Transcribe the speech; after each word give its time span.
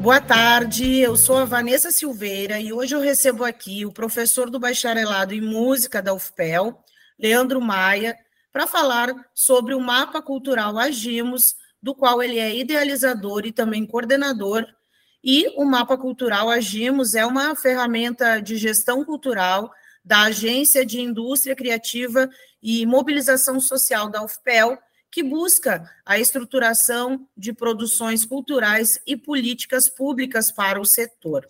Boa 0.00 0.18
tarde, 0.18 0.96
eu 0.96 1.14
sou 1.14 1.36
a 1.36 1.44
Vanessa 1.44 1.90
Silveira 1.90 2.58
e 2.58 2.72
hoje 2.72 2.94
eu 2.94 3.00
recebo 3.02 3.44
aqui 3.44 3.84
o 3.84 3.92
professor 3.92 4.48
do 4.48 4.58
bacharelado 4.58 5.34
em 5.34 5.42
música 5.42 6.00
da 6.00 6.14
UFPEL, 6.14 6.82
Leandro 7.18 7.60
Maia, 7.60 8.16
para 8.50 8.66
falar 8.66 9.12
sobre 9.34 9.74
o 9.74 9.80
mapa 9.80 10.22
cultural 10.22 10.78
Agimos, 10.78 11.54
do 11.82 11.94
qual 11.94 12.22
ele 12.22 12.38
é 12.38 12.56
idealizador 12.56 13.44
e 13.44 13.52
também 13.52 13.84
coordenador. 13.84 14.66
E 15.22 15.52
o 15.54 15.66
mapa 15.66 15.98
cultural 15.98 16.48
Agimos 16.48 17.14
é 17.14 17.26
uma 17.26 17.54
ferramenta 17.54 18.40
de 18.40 18.56
gestão 18.56 19.04
cultural 19.04 19.70
da 20.02 20.22
Agência 20.22 20.84
de 20.84 20.98
Indústria 20.98 21.54
Criativa 21.54 22.26
e 22.62 22.86
Mobilização 22.86 23.60
Social 23.60 24.08
da 24.08 24.24
UFPEL, 24.24 24.78
que 25.10 25.22
busca 25.22 25.90
a 26.04 26.18
estruturação 26.18 27.26
de 27.36 27.52
produções 27.52 28.24
culturais 28.24 29.00
e 29.06 29.16
políticas 29.16 29.88
públicas 29.88 30.52
para 30.52 30.80
o 30.80 30.84
setor. 30.84 31.46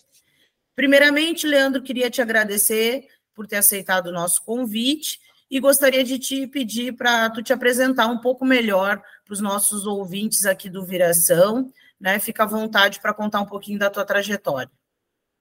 Primeiramente, 0.74 1.46
Leandro, 1.46 1.82
queria 1.82 2.10
te 2.10 2.22
agradecer 2.22 3.06
por 3.34 3.46
ter 3.46 3.56
aceitado 3.56 4.06
o 4.06 4.12
nosso 4.12 4.42
convite 4.44 5.20
e 5.50 5.60
gostaria 5.60 6.02
de 6.02 6.18
te 6.18 6.46
pedir 6.46 6.92
para 6.96 7.28
tu 7.28 7.42
te 7.42 7.52
apresentar 7.52 8.06
um 8.06 8.18
pouco 8.18 8.44
melhor 8.44 9.02
para 9.24 9.32
os 9.32 9.40
nossos 9.40 9.86
ouvintes 9.86 10.46
aqui 10.46 10.70
do 10.70 10.84
Viração, 10.84 11.70
né? 12.00 12.18
Fica 12.18 12.44
à 12.44 12.46
vontade 12.46 13.00
para 13.00 13.12
contar 13.12 13.40
um 13.40 13.46
pouquinho 13.46 13.78
da 13.78 13.90
tua 13.90 14.04
trajetória. 14.04 14.70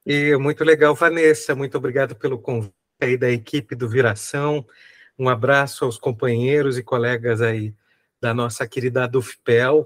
E 0.05 0.35
muito 0.37 0.63
legal, 0.63 0.95
Vanessa, 0.95 1.55
muito 1.55 1.77
obrigado 1.77 2.15
pelo 2.15 2.39
convite 2.39 2.73
aí 2.99 3.15
da 3.15 3.29
equipe 3.29 3.75
do 3.75 3.87
Viração. 3.87 4.65
Um 5.17 5.29
abraço 5.29 5.85
aos 5.85 5.97
companheiros 5.97 6.77
e 6.77 6.83
colegas 6.83 7.41
aí 7.41 7.73
da 8.21 8.33
nossa 8.33 8.67
querida 8.67 9.07
DUFPEL, 9.07 9.85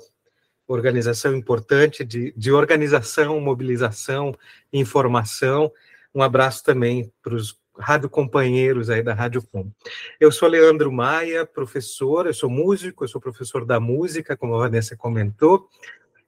organização 0.68 1.36
importante 1.36 2.04
de, 2.04 2.34
de 2.36 2.52
organização, 2.52 3.40
mobilização, 3.40 4.36
informação. 4.72 5.72
Um 6.14 6.22
abraço 6.22 6.64
também 6.64 7.12
para 7.22 7.36
os 7.36 7.58
rádio 7.78 8.10
companheiros 8.10 8.90
aí 8.90 9.02
da 9.02 9.14
Rádio 9.14 9.42
Com. 9.52 9.72
Eu 10.20 10.32
sou 10.32 10.48
Leandro 10.48 10.92
Maia, 10.92 11.46
professor, 11.46 12.28
eu 12.28 12.34
sou 12.34 12.50
músico, 12.50 13.04
eu 13.04 13.08
sou 13.08 13.20
professor 13.20 13.66
da 13.66 13.80
música, 13.80 14.38
como 14.38 14.56
a 14.56 14.60
Vanessa 14.60 14.96
comentou, 14.96 15.68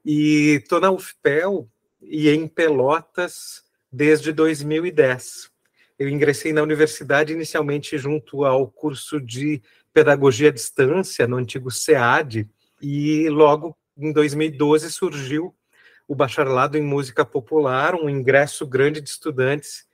e 0.03 0.59
estou 0.61 0.79
na 0.79 0.91
UFPEL 0.91 1.67
e 2.01 2.29
em 2.29 2.47
Pelotas 2.47 3.63
desde 3.91 4.31
2010. 4.31 5.49
Eu 5.97 6.09
ingressei 6.09 6.51
na 6.51 6.61
universidade 6.61 7.33
inicialmente 7.33 7.97
junto 7.97 8.43
ao 8.43 8.67
curso 8.67 9.21
de 9.21 9.61
pedagogia 9.95 10.49
à 10.49 10.51
distância, 10.51 11.25
no 11.25 11.37
antigo 11.37 11.71
SEAD, 11.71 12.49
e 12.81 13.29
logo 13.29 13.77
em 13.97 14.11
2012 14.11 14.91
surgiu 14.91 15.55
o 16.05 16.13
bacharelado 16.13 16.77
em 16.77 16.81
música 16.81 17.23
popular, 17.23 17.95
um 17.95 18.09
ingresso 18.09 18.67
grande 18.67 18.99
de 18.99 19.09
estudantes. 19.09 19.87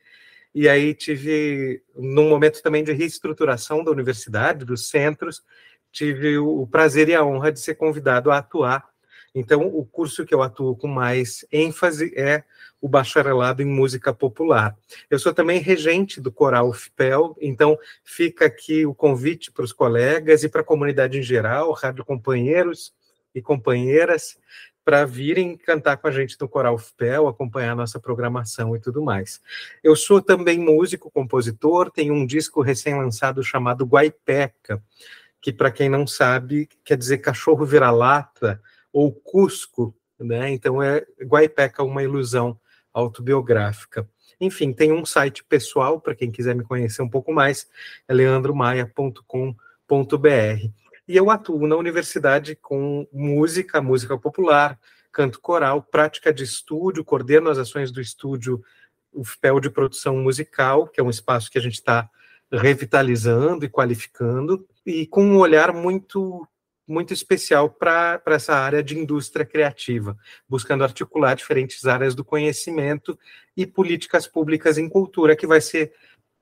E 0.56 0.68
aí 0.68 0.96
tive, 0.96 1.84
num 1.96 2.28
momento 2.28 2.64
também 2.64 2.84
de 2.84 2.92
reestruturação 2.92 3.84
da 3.84 3.92
universidade, 3.92 4.66
dos 4.66 4.90
centros, 4.90 5.44
tive 5.92 6.36
o 6.40 6.66
prazer 6.66 7.08
e 7.08 7.14
a 7.14 7.24
honra 7.24 7.52
de 7.52 7.60
ser 7.60 7.76
convidado 7.76 8.32
a 8.32 8.40
atuar 8.40 8.91
então, 9.34 9.68
o 9.68 9.86
curso 9.86 10.26
que 10.26 10.34
eu 10.34 10.42
atuo 10.42 10.76
com 10.76 10.88
mais 10.88 11.46
ênfase 11.52 12.14
é 12.18 12.44
o 12.82 12.90
bacharelado 12.90 13.62
em 13.62 13.66
música 13.66 14.14
popular. 14.14 14.76
Eu 15.10 15.20
sou 15.20 15.34
também 15.34 15.60
regente 15.60 16.20
do 16.20 16.32
coral 16.32 16.74
FPEL, 16.74 17.38
então 17.40 17.78
fica 18.04 18.46
aqui 18.46 18.86
o 18.86 18.94
convite 18.94 19.52
para 19.52 19.64
os 19.64 19.72
colegas 19.72 20.44
e 20.44 20.50
para 20.50 20.62
a 20.62 20.66
comunidade 20.66 21.18
em 21.18 21.24
geral, 21.24 21.72
rádio 21.72 22.04
companheiros 22.04 22.94
e 23.34 23.42
companheiras, 23.42 24.38
para 24.84 25.06
virem 25.06 25.56
cantar 25.56 25.98
com 25.98 26.08
a 26.08 26.12
gente 26.12 26.36
no 26.42 26.50
Coral 26.50 26.78
FPEL, 26.78 27.28
acompanhar 27.28 27.76
nossa 27.76 28.00
programação 28.00 28.76
e 28.76 28.80
tudo 28.80 29.02
mais. 29.02 29.40
Eu 29.84 29.96
sou 29.96 30.22
também 30.22 30.60
músico, 30.60 31.12
compositor, 31.12 31.92
tenho 31.92 32.14
um 32.14 32.26
disco 32.26 32.62
recém-lançado 32.62 33.44
chamado 33.44 33.86
Guaipeca, 33.86 34.82
que, 35.40 35.54
para 35.54 35.72
quem 35.72 35.88
não 35.88 36.06
sabe, 36.06 36.68
quer 36.84 36.98
dizer 36.98 37.20
cachorro 37.20 37.66
vira-lata, 37.66 38.62
ou 38.92 39.12
Cusco, 39.12 39.96
né? 40.20 40.50
Então 40.50 40.82
é 40.82 41.06
Guaipeca 41.22 41.84
uma 41.84 42.04
ilusão 42.04 42.60
autobiográfica. 42.94 44.08
Enfim, 44.40 44.74
tem 44.74 44.92
um 44.92 45.06
site 45.06 45.44
pessoal 45.44 46.02
para 46.02 46.16
quem 46.16 46.32
quiser 46.32 46.56
me 46.56 46.64
conhecer 46.64 47.02
um 47.02 47.10
pouco 47.10 47.32
mais, 47.32 47.68
é 48.08 48.14
leandromaia.com.br. 48.14 50.70
E 51.08 51.18
eu 51.18 51.30
atuo 51.30 51.68
na 51.68 51.76
universidade 51.76 52.56
com 52.56 53.08
música, 53.12 53.82
música 53.82 54.18
popular, 54.18 54.80
canto 55.12 55.40
coral, 55.40 55.84
prática 55.84 56.34
de 56.34 56.44
estúdio, 56.44 57.04
coordeno 57.04 57.50
as 57.50 57.58
ações 57.58 57.92
do 57.92 58.02
estúdio 58.02 58.64
o 59.12 59.24
FPEL 59.24 59.60
de 59.60 59.70
produção 59.70 60.18
musical, 60.18 60.88
que 60.88 61.00
é 61.00 61.04
um 61.04 61.10
espaço 61.10 61.52
que 61.52 61.58
a 61.58 61.62
gente 61.62 61.76
está 61.76 62.10
revitalizando 62.52 63.66
e 63.66 63.70
qualificando, 63.70 64.66
e 64.86 65.06
com 65.06 65.24
um 65.24 65.38
olhar 65.38 65.74
muito 65.74 66.48
muito 66.92 67.14
especial 67.14 67.70
para 67.70 68.22
essa 68.28 68.54
área 68.54 68.84
de 68.84 68.98
indústria 68.98 69.46
criativa, 69.46 70.18
buscando 70.48 70.84
articular 70.84 71.36
diferentes 71.36 71.86
áreas 71.86 72.14
do 72.14 72.24
conhecimento 72.24 73.18
e 73.56 73.66
políticas 73.66 74.28
públicas 74.28 74.78
em 74.78 74.90
cultura, 74.90 75.36
que 75.36 75.48
vai 75.48 75.62
ser 75.62 75.94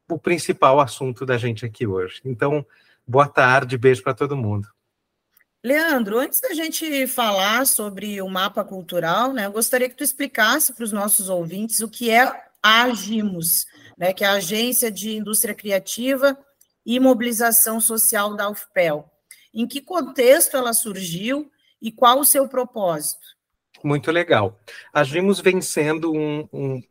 o 0.09 0.17
principal 0.17 0.79
assunto 0.79 1.25
da 1.25 1.37
gente 1.37 1.65
aqui 1.65 1.85
hoje. 1.85 2.19
Então, 2.25 2.65
boa 3.07 3.27
tarde, 3.27 3.77
beijo 3.77 4.01
para 4.01 4.15
todo 4.15 4.35
mundo. 4.35 4.67
Leandro, 5.63 6.17
antes 6.17 6.41
da 6.41 6.53
gente 6.53 7.05
falar 7.05 7.67
sobre 7.67 8.21
o 8.21 8.29
mapa 8.29 8.63
cultural, 8.63 9.33
né, 9.33 9.45
eu 9.45 9.51
gostaria 9.51 9.89
que 9.89 9.95
tu 9.95 10.03
explicasse 10.03 10.73
para 10.73 10.83
os 10.83 10.91
nossos 10.91 11.29
ouvintes 11.29 11.81
o 11.81 11.89
que 11.89 12.09
é 12.09 12.23
a 12.63 12.83
Agimos, 12.83 13.67
né, 13.97 14.13
que 14.13 14.23
é 14.23 14.27
a 14.27 14.33
Agência 14.33 14.89
de 14.89 15.15
Indústria 15.15 15.53
Criativa 15.53 16.37
e 16.85 16.99
Mobilização 16.99 17.79
Social 17.79 18.35
da 18.35 18.49
UFPEL 18.49 19.11
em 19.53 19.67
que 19.67 19.81
contexto 19.81 20.55
ela 20.55 20.73
surgiu 20.73 21.51
e 21.81 21.91
qual 21.91 22.19
o 22.19 22.25
seu 22.25 22.47
propósito? 22.47 23.25
Muito 23.83 24.11
legal. 24.11 24.59
Agimos 24.93 25.39
vencendo 25.39 26.11
um, 26.11 26.47
um, 26.51 26.83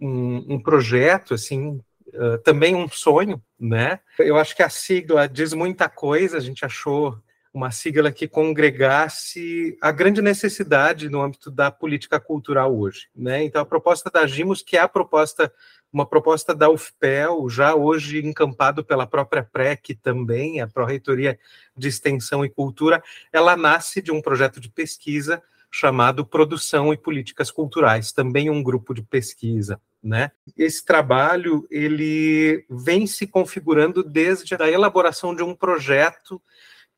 um, 0.49 0.63
projeto, 0.63 1.35
assim, 1.35 1.81
uh, 2.15 2.39
também 2.43 2.75
um 2.75 2.89
sonho, 2.89 3.43
né? 3.61 4.01
Eu 4.19 4.37
acho 4.37 4.57
que 4.57 4.63
a 4.63 4.71
sigla 4.71 5.29
diz 5.29 5.53
muita 5.53 5.89
coisa, 5.89 6.39
a 6.39 6.41
gente 6.41 6.65
achou 6.65 7.19
uma 7.59 7.73
sigla 7.73 8.13
que 8.13 8.29
congregasse 8.29 9.77
a 9.81 9.91
grande 9.91 10.23
necessidade 10.23 11.09
no 11.09 11.21
âmbito 11.21 11.51
da 11.51 11.73
política 11.73 12.21
cultural 12.21 12.79
hoje, 12.79 13.09
né? 13.15 13.43
Então 13.43 13.61
a 13.61 13.67
proposta 13.67 14.09
da 14.09 14.21
Agimos, 14.21 14.63
que 14.63 14.77
é 14.77 14.81
a 14.81 14.89
proposta 14.89 15.53
uma 15.93 16.07
proposta 16.07 16.55
da 16.55 16.69
UFPEL, 16.69 17.49
já 17.49 17.75
hoje 17.75 18.25
encampado 18.25 18.85
pela 18.85 19.07
própria 19.07 19.43
PREC 19.43 19.95
também, 19.95 20.61
a 20.61 20.69
Pró-Reitoria 20.69 21.39
de 21.75 21.89
Extensão 21.89 22.45
e 22.45 22.51
Cultura, 22.51 23.03
ela 23.33 23.57
nasce 23.57 24.03
de 24.03 24.13
um 24.13 24.21
projeto 24.21 24.61
de 24.61 24.69
pesquisa 24.69 25.43
chamado 25.71 26.27
Produção 26.27 26.93
e 26.93 26.97
Políticas 26.97 27.51
Culturais, 27.51 28.13
também 28.13 28.51
um 28.51 28.63
grupo 28.63 28.93
de 28.93 29.03
pesquisa, 29.03 29.81
né? 30.03 30.31
Esse 30.57 30.85
trabalho, 30.85 31.67
ele 31.71 32.67
vem 32.71 33.07
se 33.07 33.27
configurando 33.27 34.05
desde 34.05 34.55
a 34.55 34.71
elaboração 34.71 35.35
de 35.35 35.43
um 35.43 35.55
projeto 35.55 36.41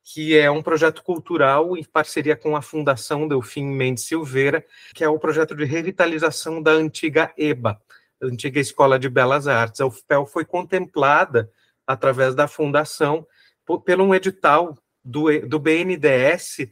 que 0.02 0.37
é 0.37 0.50
um 0.50 0.62
projeto 0.62 1.02
cultural 1.02 1.76
em 1.76 1.85
parceria 1.85 2.37
com 2.37 2.56
a 2.56 2.62
Fundação 2.62 3.29
Delfim 3.29 3.64
Mendes 3.64 4.05
Silveira, 4.05 4.64
que 4.94 5.05
é 5.05 5.08
o 5.08 5.19
projeto 5.19 5.55
de 5.55 5.64
revitalização 5.64 6.62
da 6.62 6.73
antiga 6.73 7.32
EBA, 7.37 7.81
antiga 8.20 8.58
Escola 8.61 8.99
de 8.99 9.08
Belas 9.08 9.47
Artes. 9.47 9.81
A 9.81 9.87
UFPEL 9.87 10.26
foi 10.26 10.44
contemplada 10.44 11.50
através 11.87 12.35
da 12.35 12.49
fundação 12.49 13.26
por, 13.64 13.82
pelo 13.82 14.05
um 14.05 14.14
edital 14.14 14.76
do, 15.05 15.47
do 15.47 15.58
BNDES 15.58 16.69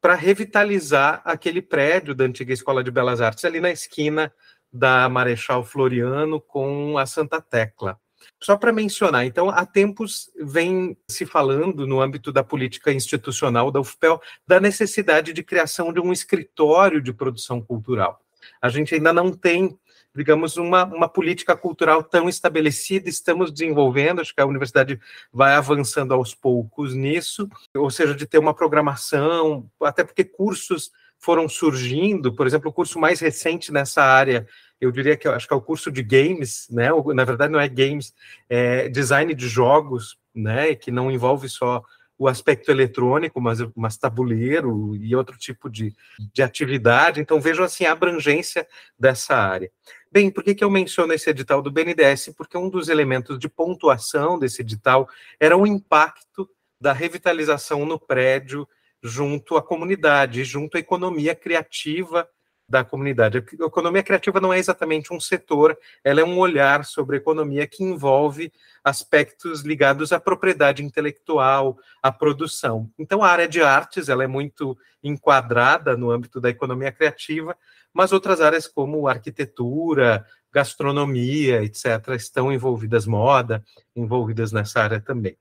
para 0.00 0.14
revitalizar 0.14 1.20
aquele 1.24 1.60
prédio 1.60 2.14
da 2.14 2.24
antiga 2.24 2.52
Escola 2.52 2.84
de 2.84 2.90
Belas 2.90 3.20
Artes 3.20 3.44
ali 3.44 3.60
na 3.60 3.70
esquina 3.70 4.32
da 4.72 5.08
Marechal 5.08 5.64
Floriano 5.64 6.40
com 6.40 6.98
a 6.98 7.06
Santa 7.06 7.40
Tecla. 7.40 7.98
Só 8.42 8.56
para 8.56 8.72
mencionar, 8.72 9.24
então, 9.24 9.48
há 9.48 9.64
tempos 9.64 10.30
vem 10.36 10.96
se 11.10 11.24
falando 11.24 11.86
no 11.86 12.00
âmbito 12.00 12.30
da 12.30 12.44
política 12.44 12.92
institucional 12.92 13.70
da 13.70 13.80
UFPEL 13.80 14.20
da 14.46 14.60
necessidade 14.60 15.32
de 15.32 15.42
criação 15.42 15.92
de 15.92 16.00
um 16.00 16.12
escritório 16.12 17.00
de 17.00 17.12
produção 17.12 17.60
cultural. 17.60 18.20
A 18.60 18.68
gente 18.68 18.94
ainda 18.94 19.12
não 19.12 19.32
tem 19.32 19.78
digamos, 20.16 20.56
uma, 20.56 20.84
uma 20.84 21.08
política 21.08 21.54
cultural 21.54 22.02
tão 22.02 22.26
estabelecida, 22.26 23.08
estamos 23.08 23.52
desenvolvendo, 23.52 24.20
acho 24.22 24.34
que 24.34 24.40
a 24.40 24.46
universidade 24.46 24.98
vai 25.30 25.54
avançando 25.54 26.14
aos 26.14 26.34
poucos 26.34 26.94
nisso, 26.94 27.46
ou 27.76 27.90
seja, 27.90 28.14
de 28.14 28.26
ter 28.26 28.38
uma 28.38 28.54
programação, 28.54 29.70
até 29.82 30.02
porque 30.02 30.24
cursos 30.24 30.90
foram 31.18 31.48
surgindo, 31.48 32.34
por 32.34 32.46
exemplo, 32.46 32.70
o 32.70 32.72
curso 32.72 32.98
mais 32.98 33.20
recente 33.20 33.70
nessa 33.70 34.02
área, 34.02 34.46
eu 34.80 34.90
diria 34.90 35.16
que 35.16 35.26
acho 35.28 35.46
que 35.46 35.54
é 35.54 35.56
o 35.56 35.62
curso 35.62 35.90
de 35.90 36.02
games, 36.02 36.66
né? 36.70 36.88
Na 37.14 37.24
verdade 37.24 37.52
não 37.52 37.60
é 37.60 37.68
games, 37.68 38.14
é 38.48 38.88
design 38.88 39.34
de 39.34 39.48
jogos, 39.48 40.18
né? 40.34 40.74
Que 40.74 40.90
não 40.90 41.10
envolve 41.10 41.48
só 41.48 41.82
o 42.18 42.28
aspecto 42.28 42.70
eletrônico, 42.70 43.40
mas, 43.40 43.58
mas 43.74 43.96
tabuleiro 43.96 44.96
e 44.96 45.14
outro 45.14 45.36
tipo 45.36 45.68
de, 45.68 45.94
de 46.32 46.42
atividade. 46.42 47.20
Então, 47.20 47.40
vejam 47.40 47.64
assim 47.64 47.84
a 47.84 47.92
abrangência 47.92 48.66
dessa 48.98 49.36
área. 49.36 49.70
Bem, 50.10 50.30
por 50.30 50.42
que, 50.42 50.54
que 50.54 50.64
eu 50.64 50.70
menciono 50.70 51.12
esse 51.12 51.28
edital 51.28 51.60
do 51.60 51.70
BNDES? 51.70 52.30
Porque 52.36 52.56
um 52.56 52.70
dos 52.70 52.88
elementos 52.88 53.38
de 53.38 53.48
pontuação 53.48 54.38
desse 54.38 54.62
edital 54.62 55.08
era 55.38 55.56
o 55.56 55.66
impacto 55.66 56.48
da 56.80 56.92
revitalização 56.92 57.84
no 57.84 57.98
prédio 57.98 58.66
junto 59.02 59.56
à 59.56 59.62
comunidade, 59.62 60.42
junto 60.42 60.76
à 60.76 60.80
economia 60.80 61.34
criativa 61.34 62.26
da 62.68 62.84
comunidade. 62.84 63.38
A 63.38 63.64
economia 63.64 64.02
criativa 64.02 64.40
não 64.40 64.52
é 64.52 64.58
exatamente 64.58 65.12
um 65.12 65.20
setor, 65.20 65.78
ela 66.02 66.20
é 66.20 66.24
um 66.24 66.38
olhar 66.38 66.84
sobre 66.84 67.16
economia 67.16 67.66
que 67.66 67.84
envolve 67.84 68.52
aspectos 68.82 69.62
ligados 69.62 70.12
à 70.12 70.20
propriedade 70.20 70.84
intelectual, 70.84 71.78
à 72.02 72.10
produção. 72.10 72.90
Então, 72.98 73.22
a 73.22 73.28
área 73.28 73.48
de 73.48 73.62
artes 73.62 74.08
ela 74.08 74.24
é 74.24 74.26
muito 74.26 74.76
enquadrada 75.02 75.96
no 75.96 76.10
âmbito 76.10 76.40
da 76.40 76.50
economia 76.50 76.90
criativa, 76.90 77.56
mas 77.92 78.12
outras 78.12 78.40
áreas 78.40 78.66
como 78.66 79.08
arquitetura, 79.08 80.26
gastronomia, 80.52 81.62
etc., 81.62 82.14
estão 82.16 82.50
envolvidas, 82.50 83.06
moda, 83.06 83.62
envolvidas 83.94 84.52
nessa 84.52 84.82
área 84.82 85.00
também. 85.00 85.36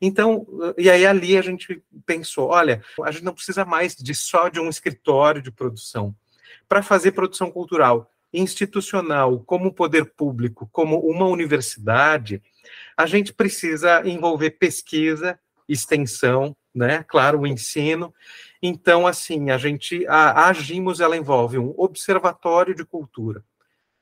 Então, 0.00 0.46
e 0.78 0.88
aí 0.88 1.04
ali 1.04 1.36
a 1.36 1.42
gente 1.42 1.82
pensou, 2.06 2.50
olha, 2.50 2.80
a 3.02 3.10
gente 3.10 3.24
não 3.24 3.34
precisa 3.34 3.64
mais 3.64 3.96
de 3.96 4.14
só 4.14 4.48
de 4.48 4.60
um 4.60 4.68
escritório 4.68 5.42
de 5.42 5.50
produção, 5.50 6.14
para 6.70 6.84
fazer 6.84 7.10
produção 7.10 7.50
cultural 7.50 8.08
institucional, 8.32 9.40
como 9.40 9.74
poder 9.74 10.14
público, 10.14 10.68
como 10.70 11.00
uma 11.00 11.26
universidade, 11.26 12.40
a 12.96 13.06
gente 13.06 13.32
precisa 13.32 14.06
envolver 14.08 14.50
pesquisa, 14.50 15.36
extensão, 15.68 16.56
né? 16.72 17.04
Claro, 17.08 17.40
o 17.40 17.46
ensino. 17.46 18.14
Então, 18.62 19.04
assim, 19.04 19.50
a 19.50 19.58
gente 19.58 20.06
a, 20.06 20.30
a 20.30 20.48
Agimos 20.48 21.00
ela 21.00 21.16
envolve 21.16 21.58
um 21.58 21.74
observatório 21.76 22.72
de 22.72 22.84
cultura, 22.84 23.42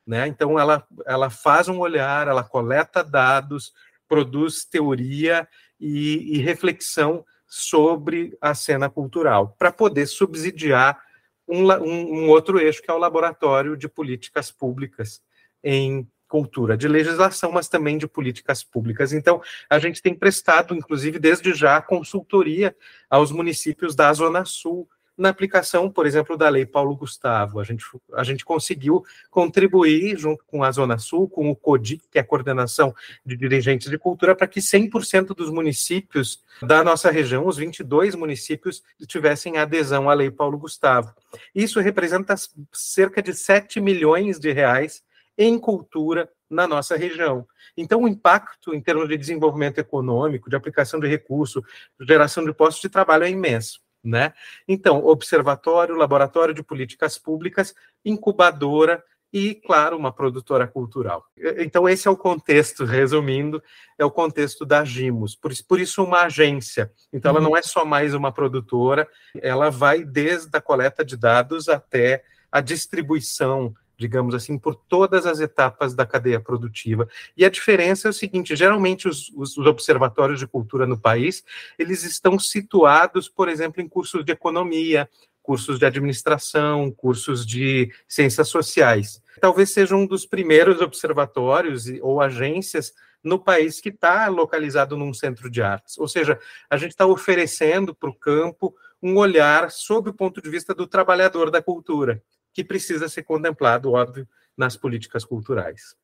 né? 0.07 0.27
Então, 0.29 0.59
ela 0.59 0.87
ela 1.07 1.31
faz 1.31 1.69
um 1.69 1.79
olhar, 1.79 2.29
ela 2.29 2.45
coleta 2.45 3.03
dados, 3.03 3.73
produz 4.07 4.67
teoria 4.67 5.49
e, 5.81 6.37
e 6.37 6.39
reflexão 6.43 7.25
sobre 7.47 8.37
a 8.43 8.55
cena 8.55 8.91
cultural 8.91 9.57
para 9.59 9.73
poder 9.73 10.05
subsidiar 10.05 11.08
um, 11.49 11.73
um, 11.73 12.29
outro 12.29 12.59
eixo, 12.59 12.83
que 12.83 12.91
é 12.91 12.95
o 12.95 12.99
Laboratório 12.99 13.77
de 13.77 13.89
Políticas 13.89 14.51
Públicas 14.51 15.23
em 15.63 16.07
Cultura, 16.29 16.77
de 16.77 16.87
legislação, 16.87 17.51
mas 17.51 17.69
também 17.69 17.97
de 17.97 18.07
políticas 18.07 18.63
públicas. 18.63 19.15
Então, 19.15 19.41
a 19.69 19.79
gente 19.79 20.03
tem 20.03 20.15
prestado, 20.15 20.75
inclusive, 20.75 21.19
desde 21.19 21.55
já, 21.55 21.81
consultoria 21.81 22.77
aos 23.09 23.33
municípios 23.33 23.95
da 23.95 24.13
Zona 24.13 24.45
Sul 24.45 24.87
na 25.19 25.31
aplicação, 25.31 25.91
por 25.91 26.07
exemplo, 26.07 26.37
da 26.37 26.49
Lei 26.49 26.65
Paulo 26.65 26.95
Gustavo. 26.95 27.59
A 27.59 27.65
gente, 27.65 27.85
a 28.15 28.23
gente 28.23 28.45
conseguiu 28.45 29.05
contribuir, 29.31 30.17
junto 30.17 30.45
com 30.47 30.63
a 30.63 30.71
Zona 30.71 30.97
Sul, 30.97 31.29
com 31.29 31.51
o 31.51 31.57
CODIC, 31.57 32.05
que 32.09 32.19
é 32.19 32.21
a 32.21 32.25
Coordenação 32.25 32.95
de 33.27 33.37
Dirigentes 33.37 33.91
de 33.91 33.99
Cultura, 33.99 34.37
para 34.37 34.47
que 34.47 34.61
100% 34.61 35.35
dos 35.35 35.51
municípios 35.51 36.45
da 36.63 36.85
nossa 36.85 37.11
região, 37.11 37.47
os 37.47 37.57
22 37.57 38.15
municípios, 38.15 38.83
tivessem 39.07 39.59
adesão 39.59 40.09
à 40.09 40.15
Lei 40.15 40.31
Paulo 40.31 40.57
Gustavo. 40.57 41.13
Isso 41.53 41.81
representa 41.81 42.37
cerca 42.73 43.21
de 43.21 43.35
7 43.35 43.81
milhões 43.81 44.39
de 44.39 44.53
reais 44.53 45.03
em 45.37 45.59
cultura 45.59 46.31
na 46.49 46.67
nossa 46.67 46.97
região. 46.97 47.47
Então, 47.77 48.03
o 48.03 48.09
impacto 48.09 48.75
em 48.75 48.81
termos 48.81 49.09
de 49.09 49.17
desenvolvimento 49.17 49.79
econômico, 49.79 50.49
de 50.49 50.57
aplicação 50.57 50.99
de 50.99 51.07
recurso, 51.07 51.63
geração 52.01 52.45
de 52.45 52.53
postos 52.53 52.83
de 52.83 52.89
trabalho 52.89 53.25
é 53.25 53.31
imenso. 53.31 53.81
Né? 54.03 54.33
Então, 54.67 55.05
observatório, 55.05 55.97
laboratório 55.97 56.55
de 56.55 56.63
políticas 56.63 57.19
públicas, 57.19 57.75
incubadora 58.05 59.03
e, 59.33 59.55
claro, 59.55 59.97
uma 59.97 60.13
produtora 60.13 60.67
cultural. 60.67 61.25
Então, 61.59 61.89
esse 61.89 62.09
é 62.09 62.11
o 62.11 62.17
contexto, 62.17 62.85
resumindo, 62.85 63.63
é 63.99 64.05
o 64.05 64.11
contexto 64.11 64.65
da 64.65 64.85
Gimos. 64.85 65.35
Por, 65.35 65.53
por 65.69 65.81
isso, 65.81 66.03
uma 66.03 66.23
agência. 66.23 66.91
Então, 67.13 67.31
ela 67.31 67.41
uhum. 67.41 67.51
não 67.51 67.57
é 67.57 67.63
só 67.63 67.85
mais 67.85 68.15
uma 68.15 68.33
produtora, 68.33 69.07
ela 69.41 69.71
vai 69.71 70.03
desde 70.03 70.57
a 70.57 70.61
coleta 70.61 71.05
de 71.05 71.17
dados 71.17 71.69
até 71.69 72.25
a 72.51 72.61
distribuição 72.61 73.75
digamos 73.99 74.33
assim, 74.33 74.57
por 74.57 74.77
todas 74.77 75.27
as 75.27 75.41
etapas 75.41 75.93
da 75.93 76.07
cadeia 76.07 76.39
produtiva. 76.39 77.09
E 77.37 77.45
a 77.45 77.51
diferença 77.51 78.07
é 78.09 78.11
o 78.11 78.15
seguinte: 78.15 78.55
geralmente 78.55 79.09
os, 79.09 79.31
os, 79.35 79.59
observatórios 79.59 80.39
de 80.39 80.47
cultura 80.47 80.87
no 80.87 80.99
país 80.99 81.45
eles 81.79 82.05
estão 82.05 82.39
situados, 82.39 83.29
por 83.29 83.49
exemplo, 83.49 83.83
em 83.83 83.89
cursos 83.89 84.25
de 84.25 84.33
economia, 84.33 85.11
cursos 85.43 85.79
de 85.79 85.85
administração, 85.85 86.93
cursos 86.93 87.45
de 87.45 87.93
ciências 88.07 88.49
sociais. 88.49 89.21
Talvez 89.41 89.73
seja 89.73 89.97
um 89.97 90.07
dos 90.07 90.25
primeiros 90.25 90.81
observatórios 90.81 91.87
ou 92.01 92.21
agências 92.21 92.93
no 93.23 93.39
país 93.39 93.81
que 93.81 93.89
está 93.89 94.29
localizado 94.29 94.97
num 94.97 95.13
centro 95.13 95.51
de 95.51 95.61
artes. 95.61 95.99
Ou 95.99 96.07
seja, 96.07 96.39
a 96.71 96.77
gente 96.77 96.93
está 96.93 97.05
oferecendo 97.05 97.93
para 97.95 98.09
o 98.09 98.15
campo 98.15 98.75
um 99.03 99.17
olhar 99.17 99.71
sob 99.71 100.11
o 100.11 100.15
ponto 100.15 100.41
de 100.41 100.49
vista 100.49 100.73
do 100.73 100.87
trabalhador 100.87 101.51
da 101.51 101.61
cultura 101.61 102.23
que 102.59 102.65
precisa 102.65 103.09
ser 103.09 103.23
contemplado, 103.23 103.93
óbvio, 103.93 104.27
nas 104.57 104.77
políticas 104.77 105.25
culturais. 105.25 105.95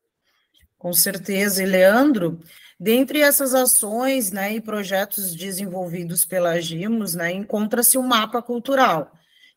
Com 0.79 0.93
certeza. 0.93 1.61
E, 1.61 1.67
Leandro, 1.67 2.41
dentre 2.79 3.21
essas 3.21 3.55
ações 3.55 4.31
né, 4.31 4.55
e 4.55 4.61
projetos 4.61 5.35
desenvolvidos 5.35 6.25
pela 6.25 6.61
Gimos, 6.61 7.17
né, 7.17 7.33
encontra-se 7.33 7.99
o 7.99 8.03
um 8.03 8.07
mapa 8.07 8.41
cultural, 8.41 9.13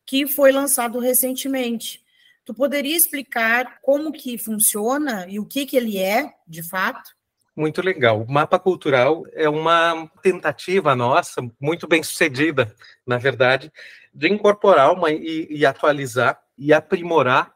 que 0.08 0.26
foi 0.26 0.52
lançado 0.52 0.98
recentemente. 0.98 2.04
Tu 2.44 2.52
poderia 2.52 2.98
explicar 2.98 3.78
como 3.84 4.12
que 4.12 4.36
funciona 4.40 5.28
e 5.30 5.38
o 5.40 5.46
que, 5.46 5.68
que 5.68 5.78
ele 5.78 6.00
é, 6.00 6.34
de 6.48 6.68
fato? 6.68 7.12
Muito 7.56 7.80
legal. 7.80 8.24
O 8.24 8.32
mapa 8.32 8.58
cultural 8.58 9.24
é 9.34 9.48
uma 9.48 10.10
tentativa 10.24 10.96
nossa, 10.96 11.48
muito 11.60 11.88
bem 11.88 12.02
sucedida, 12.02 12.76
na 13.06 13.20
verdade, 13.20 13.72
de 14.12 14.28
incorporar 14.28 14.92
uma, 14.92 15.12
e, 15.12 15.46
e 15.52 15.64
atualizar 15.64 16.42
e 16.58 16.74
aprimorar 16.74 17.54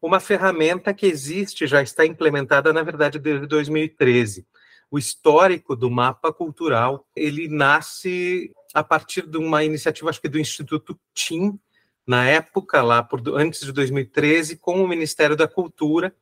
uma 0.00 0.18
ferramenta 0.18 0.92
que 0.92 1.06
existe, 1.06 1.66
já 1.66 1.80
está 1.80 2.04
implementada, 2.04 2.72
na 2.72 2.82
verdade, 2.82 3.18
desde 3.18 3.46
2013. 3.46 4.46
O 4.90 4.98
histórico 4.98 5.76
do 5.76 5.90
mapa 5.90 6.32
cultural, 6.32 7.06
ele 7.14 7.48
nasce 7.48 8.52
a 8.74 8.82
partir 8.82 9.26
de 9.26 9.38
uma 9.38 9.64
iniciativa, 9.64 10.10
acho 10.10 10.20
que 10.20 10.28
do 10.28 10.38
Instituto 10.38 10.98
TIM, 11.14 11.58
na 12.06 12.26
época, 12.26 12.82
lá 12.82 13.02
por, 13.02 13.22
antes 13.36 13.60
de 13.60 13.72
2013, 13.72 14.56
com 14.56 14.82
o 14.82 14.88
Ministério 14.88 15.36
da 15.36 15.46
Cultura. 15.46 16.14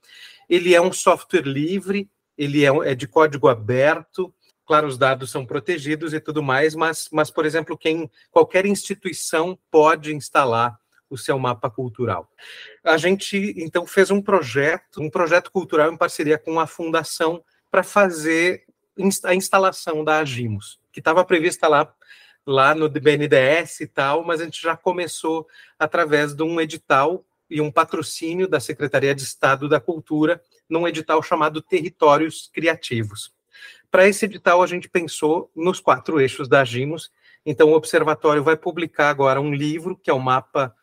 Ele 0.48 0.74
é 0.74 0.80
um 0.80 0.92
software 0.92 1.46
livre, 1.46 2.08
ele 2.36 2.64
é, 2.64 2.90
é 2.90 2.94
de 2.94 3.08
código 3.08 3.48
aberto, 3.48 4.32
claro, 4.66 4.86
os 4.86 4.96
dados 4.96 5.30
são 5.30 5.44
protegidos 5.44 6.12
e 6.14 6.20
tudo 6.20 6.42
mais, 6.42 6.74
mas, 6.74 7.08
mas 7.10 7.30
por 7.30 7.44
exemplo, 7.44 7.76
quem 7.76 8.10
qualquer 8.30 8.66
instituição 8.66 9.58
pode 9.70 10.14
instalar 10.14 10.79
o 11.10 11.18
seu 11.18 11.38
mapa 11.38 11.68
cultural. 11.68 12.30
A 12.84 12.96
gente 12.96 13.54
então 13.58 13.84
fez 13.86 14.10
um 14.10 14.22
projeto, 14.22 15.02
um 15.02 15.10
projeto 15.10 15.50
cultural 15.50 15.92
em 15.92 15.96
parceria 15.96 16.38
com 16.38 16.58
a 16.58 16.66
fundação 16.66 17.44
para 17.70 17.82
fazer 17.82 18.64
a 19.24 19.34
instalação 19.34 20.04
da 20.04 20.18
Agimos, 20.18 20.80
que 20.92 21.00
estava 21.00 21.24
prevista 21.24 21.68
lá 21.68 21.92
lá 22.46 22.74
no 22.74 22.88
BNDES 22.88 23.80
e 23.80 23.86
tal, 23.86 24.24
mas 24.24 24.40
a 24.40 24.44
gente 24.44 24.60
já 24.60 24.76
começou 24.76 25.46
através 25.78 26.34
de 26.34 26.42
um 26.42 26.60
edital 26.60 27.24
e 27.48 27.60
um 27.60 27.70
patrocínio 27.70 28.48
da 28.48 28.60
Secretaria 28.60 29.14
de 29.14 29.22
Estado 29.22 29.68
da 29.68 29.80
Cultura 29.80 30.40
num 30.68 30.86
edital 30.86 31.22
chamado 31.22 31.60
Territórios 31.60 32.48
Criativos. 32.52 33.34
Para 33.90 34.08
esse 34.08 34.24
edital, 34.24 34.62
a 34.62 34.66
gente 34.66 34.88
pensou 34.88 35.50
nos 35.54 35.80
quatro 35.80 36.20
eixos 36.20 36.48
da 36.48 36.60
Agimos. 36.60 37.10
Então, 37.44 37.70
o 37.70 37.74
Observatório 37.74 38.42
vai 38.42 38.56
publicar 38.56 39.10
agora 39.10 39.40
um 39.40 39.52
livro, 39.52 39.96
que 39.96 40.10
é 40.10 40.14
o 40.14 40.20
mapa 40.20 40.74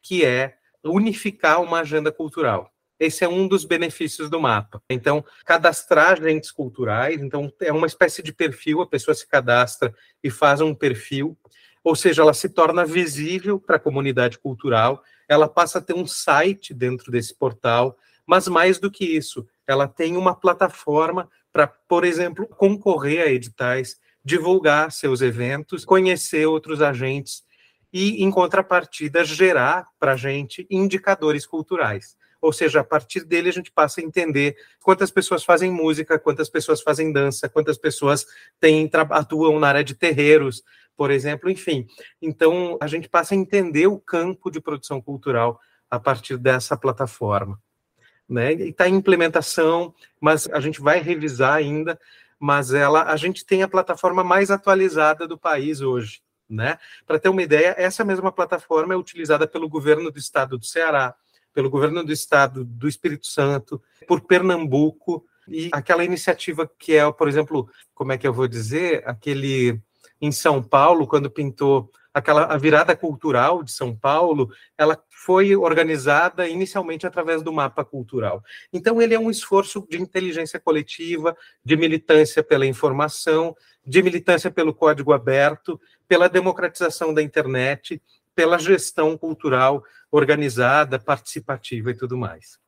que 0.03 0.25
é 0.25 0.57
unificar 0.83 1.63
uma 1.63 1.81
agenda 1.81 2.11
cultural. 2.11 2.69
Esse 2.99 3.25
é 3.25 3.29
um 3.29 3.47
dos 3.47 3.65
benefícios 3.65 4.29
do 4.29 4.41
mapa. 4.41 4.83
Então, 4.91 5.25
cadastrar 5.45 6.13
agentes 6.13 6.51
culturais, 6.51 7.21
então 7.21 7.53
é 7.61 7.73
uma 7.73 7.87
espécie 7.87 8.23
de 8.23 8.33
perfil, 8.33 8.81
a 8.81 8.87
pessoa 8.87 9.15
se 9.15 9.27
cadastra 9.27 9.95
e 10.23 10.31
faz 10.31 10.61
um 10.61 10.75
perfil, 10.75 11.39
ou 11.85 11.95
seja, 11.95 12.23
ela 12.23 12.35
se 12.35 12.49
torna 12.49 12.85
visível 12.85 13.61
para 13.61 13.77
a 13.77 13.81
comunidade 13.81 14.39
cultural, 14.39 15.03
ela 15.29 15.49
passa 15.49 15.79
a 15.79 15.83
ter 15.83 15.95
um 15.95 16.07
site 16.07 16.75
dentro 16.75 17.13
desse 17.13 17.35
portal, 17.37 17.97
mas 18.27 18.49
mais 18.49 18.79
do 18.79 18.91
que 18.91 19.05
isso, 19.05 19.47
ela 19.67 19.87
tem 19.87 20.17
uma 20.17 20.35
plataforma 20.35 21.29
para, 21.53 21.67
por 21.67 22.05
exemplo, 22.05 22.47
concorrer 22.47 23.23
a 23.23 23.31
editais, 23.31 24.01
divulgar 24.25 24.91
seus 24.91 25.21
eventos, 25.21 25.85
conhecer 25.85 26.47
outros 26.47 26.81
agentes 26.81 27.43
e, 27.93 28.23
em 28.25 28.31
contrapartida, 28.31 29.25
gerar 29.25 29.87
para 29.99 30.13
a 30.13 30.17
gente 30.17 30.67
indicadores 30.71 31.45
culturais. 31.45 32.17
Ou 32.41 32.53
seja, 32.53 32.81
a 32.81 32.85
partir 32.85 33.25
dele 33.25 33.49
a 33.49 33.53
gente 33.53 33.71
passa 33.71 34.01
a 34.01 34.05
entender 34.05 34.57
quantas 34.83 35.11
pessoas 35.13 35.45
fazem 35.45 35.71
música, 35.71 36.19
quantas 36.19 36.49
pessoas 36.49 36.81
fazem 36.81 37.13
dança, 37.13 37.49
quantas 37.49 37.79
pessoas 37.79 38.27
têm, 38.59 38.91
atuam 39.11 39.61
na 39.61 39.69
área 39.69 39.85
de 39.85 39.95
terreiros, 39.95 40.63
por 40.97 41.11
exemplo, 41.11 41.49
enfim. 41.49 41.87
Então, 42.21 42.77
a 42.81 42.87
gente 42.89 43.09
passa 43.09 43.35
a 43.35 43.37
entender 43.37 43.87
o 43.87 43.99
campo 43.99 44.51
de 44.51 44.61
produção 44.61 45.01
cultural 45.01 45.61
a 45.89 46.01
partir 46.01 46.37
dessa 46.37 46.77
plataforma. 46.77 47.61
Né? 48.29 48.55
E 48.55 48.69
está 48.71 48.89
em 48.89 48.95
implementação, 48.95 49.95
mas 50.21 50.49
a 50.49 50.61
gente 50.61 50.81
vai 50.81 51.01
revisar 51.01 51.55
ainda 51.55 51.99
mas 52.43 52.75
ela 52.75 53.05
a 53.05 53.17
gente 53.17 53.47
tem 53.47 53.63
a 53.63 53.69
plataforma 53.69 54.25
mais 54.25 54.51
atualizada 54.51 55.29
do 55.29 55.39
país 55.39 55.81
hoje. 55.81 56.21
Né? 56.51 56.77
Para 57.07 57.21
ter 57.21 57.29
uma 57.29 57.41
ideia, 57.41 57.73
essa 57.79 58.05
mesma 58.05 58.33
plataforma 58.33 58.93
é 58.93 58.97
utilizada 58.97 59.47
pelo 59.47 59.69
governo 59.69 60.11
do 60.11 60.19
estado 60.19 60.59
do 60.59 60.67
Ceará, 60.67 61.15
pelo 61.55 61.71
governo 61.71 62.03
do 62.03 62.13
estado 62.13 62.65
do 62.65 62.89
Espírito 62.89 63.29
Santo, 63.29 63.81
por 64.09 64.23
Pernambuco, 64.23 65.25
e 65.47 65.71
aquela 65.73 66.05
iniciativa 66.05 66.69
que 66.79 66.97
é, 66.97 67.13
por 67.13 67.29
exemplo, 67.29 67.71
como 67.95 68.11
é 68.11 68.19
que 68.19 68.27
eu 68.27 68.33
vou 68.33 68.49
dizer, 68.49 69.05
aquele 69.07 69.81
em 70.21 70.33
São 70.33 70.61
Paulo, 70.61 71.07
quando 71.07 71.31
pintou 71.31 71.93
aquela 72.13 72.45
a 72.45 72.57
virada 72.57 72.95
cultural 72.95 73.63
de 73.63 73.73
São 73.73 73.95
Paulo, 73.95 74.51
ela 74.77 75.03
foi 75.09 75.57
organizada 75.57 76.49
inicialmente 76.49 77.07
através 77.07 77.43
do 77.43 77.53
mapa 77.53 77.85
cultural. 77.85 78.43
Então 78.73 79.01
ele 79.01 79.15
é 79.15 79.19
um 79.19 79.31
esforço 79.31 79.87
de 79.89 80.01
inteligência 80.01 80.61
coletiva, 80.61 81.37
de 81.65 81.77
militância 81.77 82.43
pela 82.43 82.67
informação, 82.67 83.57
de 83.85 84.03
militância 84.03 84.51
pelo 84.51 84.75
código 84.75 85.13
aberto, 85.13 85.81
pela 86.07 86.29
democratização 86.29 87.15
da 87.15 87.23
internet, 87.23 88.01
pela 88.35 88.59
gestão 88.59 89.17
cultural 89.17 89.83
organizada, 90.11 90.99
participativa 90.99 91.91
e 91.91 91.95
tudo 91.95 92.17
mais. 92.17 92.59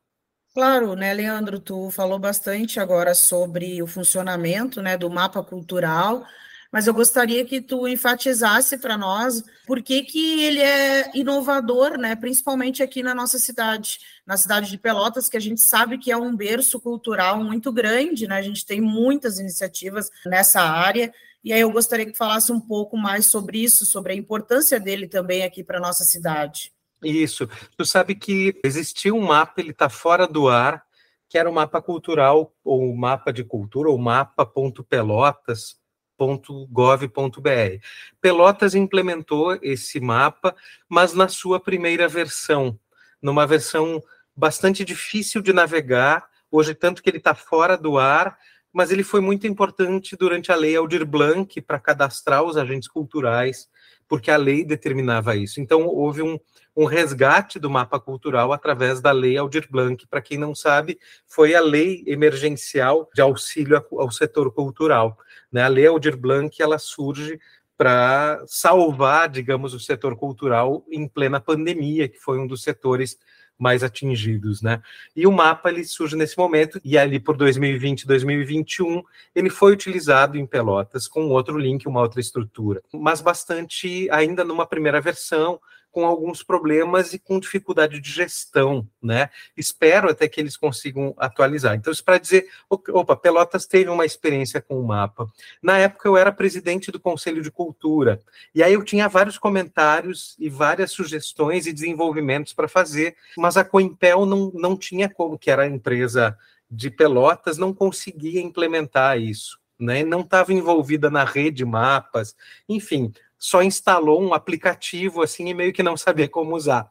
Claro, 0.53 0.95
né, 0.95 1.13
Leandro, 1.13 1.59
tu 1.59 1.91
falou 1.91 2.17
bastante 2.17 2.79
agora 2.79 3.13
sobre 3.13 3.83
o 3.83 3.87
funcionamento, 3.87 4.81
né, 4.81 4.97
do 4.97 5.09
mapa 5.09 5.43
cultural 5.43 6.23
mas 6.71 6.87
eu 6.87 6.93
gostaria 6.93 7.45
que 7.45 7.61
tu 7.61 7.87
enfatizasse 7.87 8.77
para 8.77 8.97
nós 8.97 9.43
por 9.65 9.81
que, 9.81 10.03
que 10.03 10.43
ele 10.43 10.59
é 10.59 11.11
inovador, 11.15 11.97
né? 11.97 12.15
principalmente 12.15 12.83
aqui 12.83 13.01
na 13.01 13.15
nossa 13.15 13.39
cidade, 13.39 13.99
na 14.25 14.37
cidade 14.37 14.69
de 14.69 14.77
Pelotas, 14.77 15.29
que 15.29 15.37
a 15.37 15.41
gente 15.41 15.61
sabe 15.61 15.97
que 15.97 16.11
é 16.11 16.17
um 16.17 16.35
berço 16.35 16.79
cultural 16.79 17.43
muito 17.43 17.71
grande, 17.71 18.27
né? 18.27 18.37
a 18.37 18.41
gente 18.41 18.65
tem 18.65 18.81
muitas 18.81 19.39
iniciativas 19.39 20.09
nessa 20.25 20.61
área, 20.61 21.13
e 21.43 21.53
aí 21.53 21.61
eu 21.61 21.71
gostaria 21.71 22.05
que 22.05 22.17
falasse 22.17 22.51
um 22.51 22.59
pouco 22.59 22.97
mais 22.97 23.27
sobre 23.27 23.59
isso, 23.59 23.85
sobre 23.85 24.13
a 24.13 24.15
importância 24.15 24.79
dele 24.79 25.07
também 25.07 25.43
aqui 25.43 25.63
para 25.63 25.77
a 25.77 25.81
nossa 25.81 26.03
cidade. 26.03 26.73
Isso. 27.03 27.47
Tu 27.77 27.85
sabe 27.85 28.15
que 28.15 28.59
existia 28.63 29.13
um 29.13 29.21
mapa, 29.21 29.61
ele 29.61 29.69
está 29.69 29.87
fora 29.87 30.27
do 30.27 30.49
ar, 30.49 30.83
que 31.29 31.37
era 31.37 31.49
o 31.49 31.53
mapa 31.53 31.81
cultural, 31.81 32.53
ou 32.63 32.95
mapa 32.95 33.31
de 33.31 33.43
cultura, 33.43 33.89
ou 33.89 33.97
mapa.pelotas, 33.97 35.75
.gov.br. 36.17 37.79
Pelotas 38.21 38.75
implementou 38.75 39.57
esse 39.61 39.99
mapa, 39.99 40.55
mas 40.87 41.13
na 41.13 41.27
sua 41.27 41.59
primeira 41.59 42.07
versão, 42.07 42.79
numa 43.21 43.45
versão 43.45 44.01
bastante 44.35 44.83
difícil 44.83 45.41
de 45.41 45.53
navegar, 45.53 46.27
hoje 46.51 46.73
tanto 46.73 47.01
que 47.01 47.09
ele 47.09 47.17
está 47.17 47.33
fora 47.33 47.77
do 47.77 47.97
ar, 47.97 48.37
mas 48.75 48.91
ele 48.91 49.03
foi 49.03 49.21
muito 49.21 49.47
importante 49.47 50.17
durante 50.17 50.51
a 50.51 50.55
lei 50.55 50.75
Aldir 50.75 51.05
Blanc 51.05 51.61
para 51.61 51.79
cadastrar 51.79 52.43
os 52.43 52.57
agentes 52.57 52.89
culturais, 52.89 53.69
porque 54.05 54.29
a 54.29 54.35
lei 54.35 54.65
determinava 54.65 55.33
isso. 55.33 55.61
Então 55.61 55.85
houve 55.85 56.21
um, 56.21 56.37
um 56.75 56.83
resgate 56.83 57.57
do 57.57 57.69
mapa 57.69 57.99
cultural 58.01 58.51
através 58.51 58.99
da 58.99 59.13
lei 59.13 59.37
Aldir 59.37 59.67
Blanc. 59.71 60.05
Para 60.07 60.21
quem 60.21 60.37
não 60.37 60.53
sabe, 60.53 60.99
foi 61.25 61.55
a 61.55 61.61
lei 61.61 62.03
emergencial 62.05 63.09
de 63.13 63.21
auxílio 63.21 63.81
ao 63.93 64.11
setor 64.11 64.51
cultural. 64.51 65.17
Né? 65.55 65.63
A 65.63 65.69
lei 65.69 65.87
Aldir 65.87 66.17
Blanc 66.17 66.61
ela 66.61 66.77
surge 66.77 67.39
para 67.77 68.43
salvar, 68.45 69.29
digamos, 69.29 69.73
o 69.73 69.79
setor 69.79 70.17
cultural 70.17 70.85
em 70.91 71.07
plena 71.07 71.39
pandemia, 71.39 72.09
que 72.09 72.19
foi 72.19 72.37
um 72.37 72.45
dos 72.45 72.61
setores 72.61 73.17
mais 73.57 73.81
atingidos, 73.81 74.61
né? 74.61 74.81
E 75.15 75.25
o 75.25 75.31
mapa 75.31 75.69
ele 75.69 75.85
surge 75.85 76.13
nesse 76.17 76.37
momento 76.37 76.77
e 76.83 76.97
ali 76.97 77.21
por 77.21 77.37
2020, 77.37 78.05
2021 78.05 79.01
ele 79.33 79.49
foi 79.49 79.71
utilizado 79.71 80.37
em 80.37 80.45
Pelotas 80.45 81.07
com 81.07 81.29
outro 81.29 81.57
link, 81.57 81.87
uma 81.87 82.01
outra 82.01 82.19
estrutura, 82.19 82.83
mas 82.93 83.21
bastante 83.21 84.09
ainda 84.11 84.43
numa 84.43 84.65
primeira 84.65 84.99
versão 84.99 85.57
com 85.95 86.05
alguns 86.05 86.43
problemas 86.43 87.13
e 87.13 87.19
com 87.19 87.39
dificuldade 87.39 88.01
de 88.01 88.11
gestão, 88.11 88.85
né? 89.01 89.29
Espero 89.55 90.09
até 90.09 90.27
que 90.27 90.41
eles 90.41 90.57
consigam 90.57 91.15
atualizar. 91.17 91.73
Então, 91.73 91.93
isso 91.93 92.03
para 92.03 92.17
dizer, 92.17 92.49
opa, 92.69 93.15
Pelotas 93.15 93.65
teve 93.65 93.89
uma 93.89 94.05
experiência 94.05 94.61
com 94.61 94.77
o 94.77 94.85
mapa. 94.85 95.25
Na 95.63 95.77
época 95.77 96.09
eu 96.09 96.17
era 96.17 96.33
presidente 96.33 96.91
do 96.91 96.99
Conselho 96.99 97.41
de 97.41 97.49
Cultura, 97.49 98.19
e 98.53 98.61
aí 98.61 98.73
eu 98.73 98.83
tinha 98.83 99.07
vários 99.07 99.37
comentários 99.37 100.35
e 100.37 100.49
várias 100.49 100.91
sugestões 100.91 101.65
e 101.65 101.71
desenvolvimentos 101.71 102.51
para 102.51 102.67
fazer, 102.67 103.15
mas 103.37 103.55
a 103.55 103.63
Coimpel 103.63 104.25
não, 104.25 104.51
não 104.53 104.75
tinha 104.75 105.07
como, 105.07 105.39
que 105.39 105.49
era 105.49 105.63
a 105.63 105.67
empresa 105.67 106.37
de 106.69 106.89
Pelotas, 106.91 107.57
não 107.57 107.73
conseguia 107.73 108.41
implementar 108.41 109.17
isso. 109.17 109.57
Né, 109.77 110.05
não 110.05 110.21
estava 110.21 110.53
envolvida 110.53 111.09
na 111.09 111.25
rede 111.25 111.65
mapas, 111.65 112.33
enfim, 112.67 113.11
só 113.37 113.61
instalou 113.61 114.21
um 114.21 114.33
aplicativo 114.33 115.21
assim 115.21 115.47
e 115.47 115.53
meio 115.53 115.73
que 115.73 115.83
não 115.83 115.95
sabia 115.97 116.27
como 116.27 116.55
usar. 116.55 116.89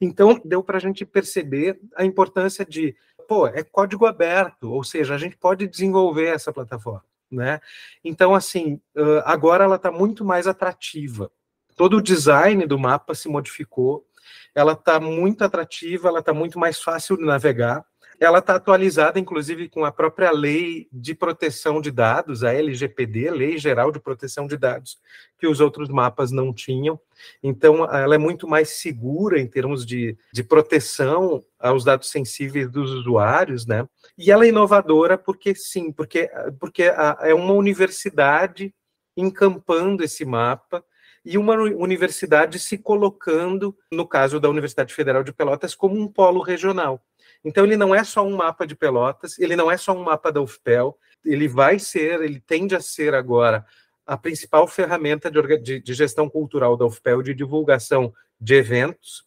Então, 0.00 0.40
deu 0.44 0.62
para 0.62 0.78
a 0.78 0.80
gente 0.80 1.04
perceber 1.04 1.78
a 1.96 2.04
importância 2.04 2.64
de, 2.64 2.96
pô, 3.28 3.46
é 3.46 3.62
código 3.62 4.06
aberto, 4.06 4.72
ou 4.72 4.82
seja, 4.82 5.14
a 5.14 5.18
gente 5.18 5.36
pode 5.36 5.66
desenvolver 5.66 6.28
essa 6.28 6.52
plataforma, 6.52 7.04
né? 7.30 7.60
Então, 8.02 8.34
assim, 8.34 8.80
agora 9.24 9.64
ela 9.64 9.76
está 9.76 9.90
muito 9.90 10.24
mais 10.24 10.46
atrativa. 10.46 11.30
Todo 11.76 11.98
o 11.98 12.02
design 12.02 12.66
do 12.66 12.78
mapa 12.78 13.14
se 13.14 13.28
modificou, 13.28 14.06
ela 14.54 14.72
está 14.72 15.00
muito 15.00 15.44
atrativa, 15.44 16.08
ela 16.08 16.20
está 16.20 16.32
muito 16.32 16.58
mais 16.58 16.80
fácil 16.80 17.16
de 17.16 17.24
navegar. 17.24 17.84
Ela 18.20 18.40
está 18.40 18.56
atualizada, 18.56 19.18
inclusive, 19.18 19.66
com 19.70 19.82
a 19.82 19.90
própria 19.90 20.30
lei 20.30 20.86
de 20.92 21.14
proteção 21.14 21.80
de 21.80 21.90
dados, 21.90 22.44
a 22.44 22.52
LGPD, 22.52 23.30
Lei 23.30 23.56
Geral 23.56 23.90
de 23.90 23.98
Proteção 23.98 24.46
de 24.46 24.58
Dados, 24.58 24.98
que 25.38 25.46
os 25.46 25.58
outros 25.58 25.88
mapas 25.88 26.30
não 26.30 26.52
tinham. 26.52 27.00
Então, 27.42 27.82
ela 27.84 28.14
é 28.14 28.18
muito 28.18 28.46
mais 28.46 28.68
segura 28.80 29.40
em 29.40 29.46
termos 29.46 29.86
de, 29.86 30.18
de 30.30 30.44
proteção 30.44 31.42
aos 31.58 31.82
dados 31.82 32.10
sensíveis 32.10 32.70
dos 32.70 32.90
usuários, 32.90 33.64
né? 33.64 33.88
E 34.18 34.30
ela 34.30 34.44
é 34.44 34.48
inovadora 34.48 35.16
porque, 35.16 35.54
sim, 35.54 35.90
porque, 35.90 36.30
porque 36.58 36.82
é 36.82 37.34
uma 37.34 37.54
universidade 37.54 38.74
encampando 39.16 40.04
esse 40.04 40.26
mapa 40.26 40.84
e 41.24 41.38
uma 41.38 41.54
universidade 41.54 42.58
se 42.58 42.76
colocando, 42.76 43.74
no 43.90 44.06
caso 44.06 44.38
da 44.38 44.50
Universidade 44.50 44.92
Federal 44.92 45.24
de 45.24 45.32
Pelotas, 45.32 45.74
como 45.74 45.98
um 45.98 46.06
polo 46.06 46.42
regional. 46.42 47.02
Então, 47.44 47.64
ele 47.64 47.76
não 47.76 47.94
é 47.94 48.04
só 48.04 48.24
um 48.24 48.36
mapa 48.36 48.66
de 48.66 48.74
Pelotas, 48.74 49.38
ele 49.38 49.56
não 49.56 49.70
é 49.70 49.76
só 49.76 49.92
um 49.92 50.02
mapa 50.02 50.30
da 50.30 50.40
UFPEL, 50.40 50.98
ele 51.24 51.48
vai 51.48 51.78
ser, 51.78 52.20
ele 52.22 52.40
tende 52.40 52.74
a 52.74 52.80
ser 52.80 53.14
agora 53.14 53.64
a 54.06 54.16
principal 54.16 54.66
ferramenta 54.66 55.30
de, 55.30 55.58
de, 55.58 55.80
de 55.80 55.94
gestão 55.94 56.28
cultural 56.28 56.76
da 56.76 56.84
UFPEL, 56.84 57.22
de 57.22 57.34
divulgação 57.34 58.12
de 58.40 58.54
eventos, 58.54 59.24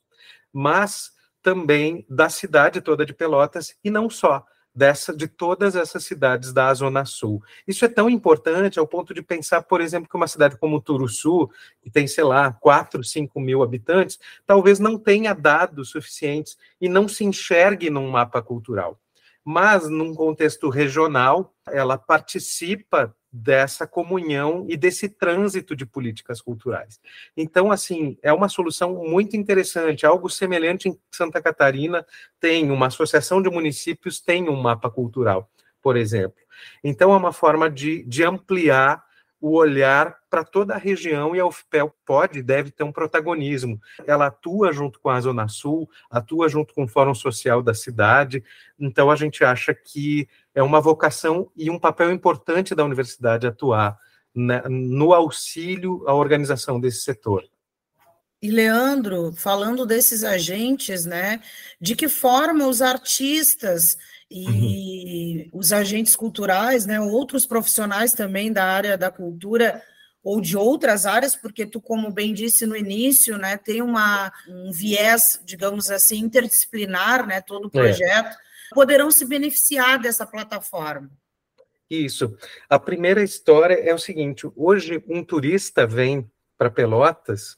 mas 0.52 1.12
também 1.42 2.06
da 2.10 2.30
cidade 2.30 2.82
toda 2.82 3.06
de 3.06 3.14
Pelotas, 3.14 3.76
e 3.84 3.90
não 3.90 4.10
só 4.10 4.46
dessa 4.74 5.16
de 5.16 5.28
todas 5.28 5.76
essas 5.76 6.04
cidades 6.04 6.52
da 6.52 6.74
Zona 6.74 7.06
Sul. 7.06 7.44
Isso 7.68 7.86
é 7.86 7.88
tão 7.88 8.10
importante 8.10 8.80
ao 8.80 8.88
ponto 8.88 9.14
de 9.14 9.22
pensar, 9.22 9.62
por 9.64 9.82
exemplo, 9.82 10.10
que 10.10 10.16
uma 10.16 10.28
cidade 10.28 10.58
como 10.58 10.82
Turuçu, 10.82 11.50
que 11.82 11.90
tem, 11.90 12.08
sei 12.08 12.24
lá, 12.24 12.52
4, 12.52 13.04
5 13.04 13.40
mil 13.40 13.62
habitantes, 13.62 14.20
talvez 14.46 14.80
não 14.80 14.98
tenha 14.98 15.34
dados 15.34 15.90
suficientes 15.90 16.58
e 16.82 16.90
não 16.90 17.08
se 17.08 17.24
enxergue 17.24 17.90
num 17.90 18.10
mapa 18.10 18.42
cultural. 18.42 19.00
Mas, 19.46 19.90
num 19.90 20.16
contexto 20.16 20.70
regional, 20.70 21.54
ela 21.68 21.98
participa 21.98 23.14
dessa 23.36 23.88
comunhão 23.88 24.68
e 24.70 24.78
desse 24.78 25.10
trânsito 25.10 25.76
de 25.76 25.88
políticas 25.88 26.40
culturais. 26.40 27.00
Então, 27.36 27.72
assim, 27.72 28.16
é 28.22 28.32
uma 28.32 28.48
solução 28.48 28.94
muito 28.94 29.36
interessante, 29.36 30.06
algo 30.06 30.30
semelhante 30.30 30.88
em 30.88 30.96
Santa 31.12 31.42
Catarina 31.42 32.06
tem 32.40 32.70
uma 32.70 32.88
associação 32.88 33.42
de 33.42 33.50
municípios 33.50 34.22
tem 34.22 34.48
um 34.48 34.62
mapa 34.62 34.88
cultural, 34.88 35.50
por 35.82 35.98
exemplo. 35.98 36.38
Então, 36.84 37.12
é 37.12 37.18
uma 37.18 37.34
forma 37.34 37.72
de, 37.72 38.04
de 38.04 38.24
ampliar 38.24 39.04
o 39.44 39.58
olhar 39.58 40.20
para 40.30 40.42
toda 40.42 40.74
a 40.74 40.78
região 40.78 41.36
e 41.36 41.40
a 41.42 41.46
UFPEL 41.46 41.94
pode 42.06 42.40
e 42.40 42.42
deve 42.42 42.72
ter 42.72 42.86
um 42.86 42.94
protagonismo. 42.94 43.78
Ela 44.08 44.28
atua 44.28 44.72
junto 44.72 45.02
com 45.02 45.10
a 45.10 45.20
Zona 45.20 45.50
Sul, 45.50 45.90
atua 46.10 46.48
junto 46.48 46.74
com 46.74 46.86
o 46.86 46.88
Fórum 46.88 47.14
Social 47.14 47.62
da 47.62 47.74
cidade, 47.74 48.42
então 48.80 49.12
a 49.12 49.18
gente 49.18 49.44
acha 49.44 49.74
que 49.74 50.30
é 50.56 50.64
uma 50.64 50.80
vocação 50.80 51.52
e 51.58 51.70
um 51.70 51.78
papel 51.78 52.10
importante 52.14 52.74
da 52.74 52.86
universidade 52.86 53.46
atuar 53.46 54.00
né, 54.34 54.64
no 54.70 55.14
auxílio 55.14 56.08
à 56.08 56.14
organização 56.14 56.80
desse 56.80 57.02
setor. 57.02 57.44
E 58.42 58.50
Leandro, 58.50 59.34
falando 59.34 59.86
desses 59.86 60.24
agentes, 60.24 61.06
né, 61.06 61.42
de 61.82 61.98
que 61.98 62.08
forma 62.08 62.66
os 62.66 62.82
artistas 62.82 63.98
e 64.34 65.50
uhum. 65.54 65.60
os 65.60 65.72
agentes 65.72 66.16
culturais, 66.16 66.88
né, 66.88 67.00
outros 67.00 67.46
profissionais 67.46 68.14
também 68.14 68.52
da 68.52 68.66
área 68.66 68.98
da 68.98 69.12
cultura 69.12 69.80
ou 70.24 70.42
de 70.42 70.58
outras 70.58 71.06
áreas, 71.06 71.36
porque 71.36 71.66
tu, 71.66 71.80
como 71.80 72.12
bem 72.12 72.34
disse 72.34 72.66
no 72.66 72.76
início, 72.76 73.38
né, 73.38 73.58
tem 73.58 73.82
uma, 73.82 74.32
um 74.48 74.72
viés, 74.72 75.40
digamos 75.46 75.92
assim, 75.92 76.18
interdisciplinar, 76.20 77.28
né, 77.28 77.42
todo 77.42 77.66
o 77.66 77.68
é. 77.68 77.70
projeto, 77.70 78.34
é. 78.34 78.36
poderão 78.74 79.12
se 79.12 79.24
beneficiar 79.24 80.00
dessa 80.00 80.26
plataforma. 80.26 81.12
Isso. 81.88 82.36
A 82.68 82.80
primeira 82.80 83.22
história 83.22 83.76
é 83.76 83.94
o 83.94 84.00
seguinte: 84.00 84.50
hoje 84.56 85.04
um 85.08 85.24
turista 85.24 85.86
vem 85.86 86.28
para 86.58 86.72
Pelotas, 86.72 87.58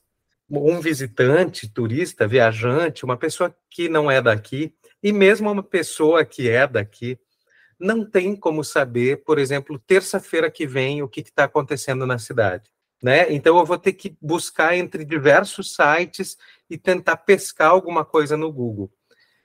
um 0.49 0.81
visitante, 0.81 1.69
turista, 1.69 2.27
viajante, 2.27 3.05
uma 3.05 3.15
pessoa 3.15 3.55
que 3.69 3.87
não 3.87 4.11
é 4.11 4.21
daqui, 4.21 4.75
e 5.05 5.13
mesmo 5.13 5.51
uma 5.51 5.61
pessoa 5.61 6.25
que 6.25 6.49
é 6.49 6.65
daqui 6.65 7.19
não 7.79 8.03
tem 8.03 8.35
como 8.35 8.63
saber, 8.63 9.23
por 9.23 9.37
exemplo, 9.37 9.77
terça-feira 9.77 10.49
que 10.49 10.65
vem 10.65 11.03
o 11.03 11.07
que 11.07 11.19
está 11.19 11.43
acontecendo 11.43 12.07
na 12.07 12.17
cidade. 12.17 12.71
Né? 13.03 13.31
Então 13.31 13.55
eu 13.55 13.65
vou 13.67 13.77
ter 13.77 13.93
que 13.93 14.17
buscar 14.19 14.75
entre 14.75 15.05
diversos 15.05 15.75
sites 15.75 16.35
e 16.67 16.75
tentar 16.75 17.17
pescar 17.17 17.69
alguma 17.69 18.03
coisa 18.03 18.35
no 18.35 18.51
Google. 18.51 18.91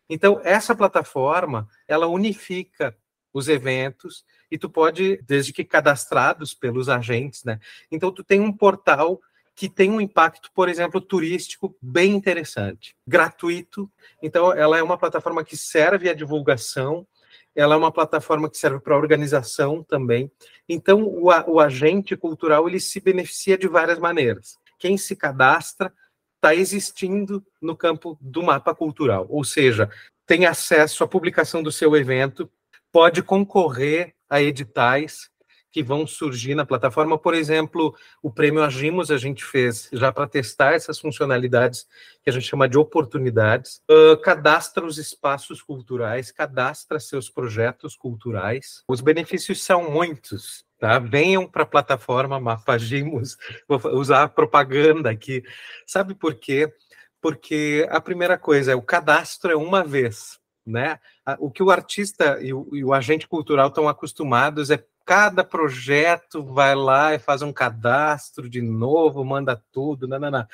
Então 0.08 0.40
essa 0.44 0.74
plataforma 0.74 1.68
ela 1.86 2.06
unifica 2.06 2.96
os 3.30 3.46
eventos 3.46 4.24
e 4.50 4.56
tu 4.56 4.70
pode, 4.70 5.20
desde 5.26 5.52
que 5.52 5.62
cadastrados 5.62 6.54
pelos 6.54 6.88
agentes, 6.88 7.44
né? 7.44 7.60
Então 7.92 8.10
tu 8.10 8.24
tem 8.24 8.40
um 8.40 8.50
portal 8.50 9.20
que 9.60 9.68
tem 9.68 9.90
um 9.90 10.00
impacto, 10.00 10.50
por 10.54 10.70
exemplo, 10.70 11.02
turístico 11.02 11.76
bem 11.82 12.14
interessante, 12.14 12.96
gratuito. 13.06 13.90
Então, 14.22 14.50
ela 14.54 14.78
é 14.78 14.82
uma 14.82 14.96
plataforma 14.96 15.44
que 15.44 15.54
serve 15.54 16.08
à 16.08 16.14
divulgação, 16.14 17.06
ela 17.54 17.74
é 17.74 17.76
uma 17.76 17.92
plataforma 17.92 18.48
que 18.48 18.56
serve 18.56 18.80
para 18.80 18.96
organização 18.96 19.82
também. 19.82 20.32
Então, 20.66 21.02
o, 21.02 21.26
o 21.26 21.60
agente 21.60 22.16
cultural 22.16 22.66
ele 22.66 22.80
se 22.80 23.00
beneficia 23.00 23.58
de 23.58 23.68
várias 23.68 23.98
maneiras. 23.98 24.56
Quem 24.78 24.96
se 24.96 25.14
cadastra 25.14 25.92
está 26.36 26.54
existindo 26.54 27.44
no 27.60 27.76
campo 27.76 28.16
do 28.18 28.42
mapa 28.42 28.74
cultural, 28.74 29.26
ou 29.28 29.44
seja, 29.44 29.90
tem 30.26 30.46
acesso 30.46 31.04
à 31.04 31.06
publicação 31.06 31.62
do 31.62 31.70
seu 31.70 31.94
evento, 31.94 32.50
pode 32.90 33.22
concorrer 33.22 34.14
a 34.26 34.40
editais, 34.40 35.28
que 35.72 35.82
vão 35.82 36.06
surgir 36.06 36.54
na 36.54 36.66
plataforma. 36.66 37.18
Por 37.18 37.34
exemplo, 37.34 37.94
o 38.22 38.30
prêmio 38.30 38.62
Agimos 38.62 39.10
a 39.10 39.18
gente 39.18 39.44
fez 39.44 39.88
já 39.92 40.12
para 40.12 40.26
testar 40.26 40.74
essas 40.74 40.98
funcionalidades 40.98 41.86
que 42.22 42.30
a 42.30 42.32
gente 42.32 42.46
chama 42.46 42.68
de 42.68 42.78
oportunidades. 42.78 43.82
Uh, 43.90 44.16
cadastra 44.20 44.84
os 44.84 44.98
espaços 44.98 45.62
culturais, 45.62 46.32
cadastra 46.32 46.98
seus 46.98 47.30
projetos 47.30 47.94
culturais. 47.96 48.82
Os 48.88 49.00
benefícios 49.00 49.62
são 49.62 49.90
muitos. 49.90 50.64
Tá? 50.78 50.98
Venham 50.98 51.46
para 51.46 51.62
a 51.62 51.66
plataforma 51.66 52.40
Mapagimos, 52.40 53.36
vou 53.68 53.78
usar 53.98 54.22
a 54.22 54.28
propaganda 54.28 55.10
aqui. 55.10 55.42
Sabe 55.86 56.14
por 56.14 56.34
quê? 56.34 56.72
Porque 57.20 57.86
a 57.90 58.00
primeira 58.00 58.38
coisa 58.38 58.72
é 58.72 58.74
o 58.74 58.80
cadastro 58.80 59.52
é 59.52 59.56
uma 59.56 59.84
vez. 59.84 60.40
Né? 60.64 60.98
O 61.38 61.50
que 61.50 61.62
o 61.62 61.70
artista 61.70 62.38
e 62.40 62.54
o, 62.54 62.68
e 62.72 62.82
o 62.82 62.94
agente 62.94 63.28
cultural 63.28 63.68
estão 63.68 63.88
acostumados 63.88 64.70
é 64.70 64.82
cada 65.10 65.42
projeto 65.42 66.44
vai 66.44 66.72
lá 66.76 67.12
e 67.12 67.18
faz 67.18 67.42
um 67.42 67.52
cadastro 67.52 68.48
de 68.48 68.62
novo, 68.62 69.24
manda 69.24 69.60
tudo, 69.72 70.06
não, 70.06 70.20
não, 70.20 70.30
não. 70.30 70.46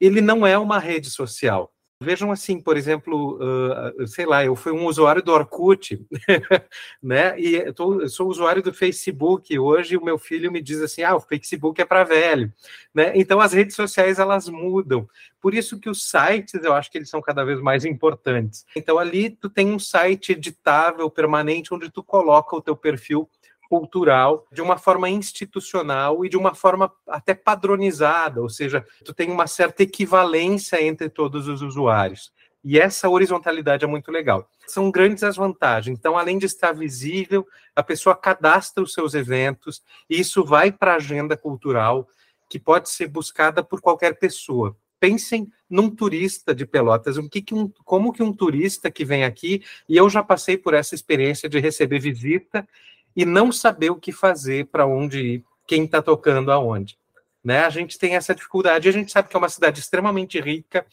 Ele 0.00 0.20
não 0.20 0.46
é 0.46 0.58
uma 0.58 0.78
rede 0.78 1.08
social, 1.10 1.72
Vejam 2.02 2.32
assim, 2.32 2.60
por 2.60 2.76
exemplo, 2.76 3.38
uh, 3.38 4.06
sei 4.06 4.26
lá, 4.26 4.44
eu 4.44 4.56
fui 4.56 4.72
um 4.72 4.86
usuário 4.86 5.22
do 5.22 5.32
Orkut, 5.32 6.04
né? 7.02 7.38
E 7.40 7.72
tô, 7.72 8.08
sou 8.08 8.28
usuário 8.28 8.62
do 8.62 8.74
Facebook. 8.74 9.58
Hoje 9.58 9.96
o 9.96 10.04
meu 10.04 10.18
filho 10.18 10.50
me 10.50 10.60
diz 10.60 10.80
assim: 10.80 11.02
ah, 11.02 11.14
o 11.14 11.20
Facebook 11.20 11.80
é 11.80 11.84
para 11.84 12.04
velho, 12.04 12.52
né? 12.92 13.12
Então 13.14 13.40
as 13.40 13.52
redes 13.52 13.76
sociais 13.76 14.18
elas 14.18 14.48
mudam. 14.48 15.08
Por 15.40 15.54
isso 15.54 15.78
que 15.78 15.88
os 15.88 16.08
sites 16.08 16.62
eu 16.62 16.72
acho 16.72 16.90
que 16.90 16.98
eles 16.98 17.08
são 17.08 17.22
cada 17.22 17.44
vez 17.44 17.60
mais 17.60 17.84
importantes. 17.84 18.66
Então 18.76 18.98
ali 18.98 19.30
tu 19.30 19.48
tem 19.48 19.68
um 19.68 19.78
site 19.78 20.32
editável, 20.32 21.08
permanente, 21.08 21.72
onde 21.72 21.90
tu 21.90 22.02
coloca 22.02 22.56
o 22.56 22.60
teu 22.60 22.76
perfil 22.76 23.28
cultural 23.72 24.46
de 24.52 24.60
uma 24.60 24.76
forma 24.76 25.08
institucional 25.08 26.26
e 26.26 26.28
de 26.28 26.36
uma 26.36 26.54
forma 26.54 26.92
até 27.08 27.32
padronizada, 27.32 28.42
ou 28.42 28.50
seja, 28.50 28.84
tu 29.02 29.14
tem 29.14 29.30
uma 29.30 29.46
certa 29.46 29.82
equivalência 29.82 30.82
entre 30.82 31.08
todos 31.08 31.48
os 31.48 31.62
usuários. 31.62 32.30
E 32.62 32.78
essa 32.78 33.08
horizontalidade 33.08 33.82
é 33.82 33.88
muito 33.88 34.10
legal. 34.10 34.46
São 34.66 34.90
grandes 34.90 35.22
as 35.22 35.36
vantagens. 35.36 35.98
Então, 35.98 36.18
além 36.18 36.36
de 36.36 36.44
estar 36.44 36.72
visível, 36.72 37.46
a 37.74 37.82
pessoa 37.82 38.14
cadastra 38.14 38.84
os 38.84 38.92
seus 38.92 39.14
eventos, 39.14 39.82
e 40.08 40.20
isso 40.20 40.44
vai 40.44 40.70
para 40.70 40.92
a 40.92 40.96
agenda 40.96 41.34
cultural, 41.34 42.06
que 42.50 42.60
pode 42.60 42.90
ser 42.90 43.08
buscada 43.08 43.64
por 43.64 43.80
qualquer 43.80 44.18
pessoa. 44.18 44.76
Pensem 45.00 45.50
num 45.68 45.88
turista 45.88 46.54
de 46.54 46.66
Pelotas, 46.66 47.16
que, 47.30 47.40
que 47.40 47.54
um, 47.54 47.72
como 47.86 48.12
que 48.12 48.22
um 48.22 48.34
turista 48.34 48.90
que 48.90 49.02
vem 49.02 49.24
aqui, 49.24 49.64
e 49.88 49.96
eu 49.96 50.10
já 50.10 50.22
passei 50.22 50.58
por 50.58 50.74
essa 50.74 50.94
experiência 50.94 51.48
de 51.48 51.58
receber 51.58 52.00
visita 52.00 52.68
e 53.14 53.24
não 53.24 53.52
saber 53.52 53.90
o 53.90 53.96
que 53.96 54.12
fazer, 54.12 54.66
para 54.66 54.86
onde 54.86 55.20
ir, 55.20 55.44
quem 55.66 55.84
está 55.84 56.02
tocando 56.02 56.50
aonde. 56.50 56.98
Né? 57.44 57.64
A 57.64 57.70
gente 57.70 57.98
tem 57.98 58.14
essa 58.14 58.34
dificuldade, 58.34 58.88
a 58.88 58.92
gente 58.92 59.10
sabe 59.10 59.28
que 59.28 59.36
é 59.36 59.38
uma 59.38 59.48
cidade 59.48 59.80
extremamente 59.80 60.40
rica 60.40 60.86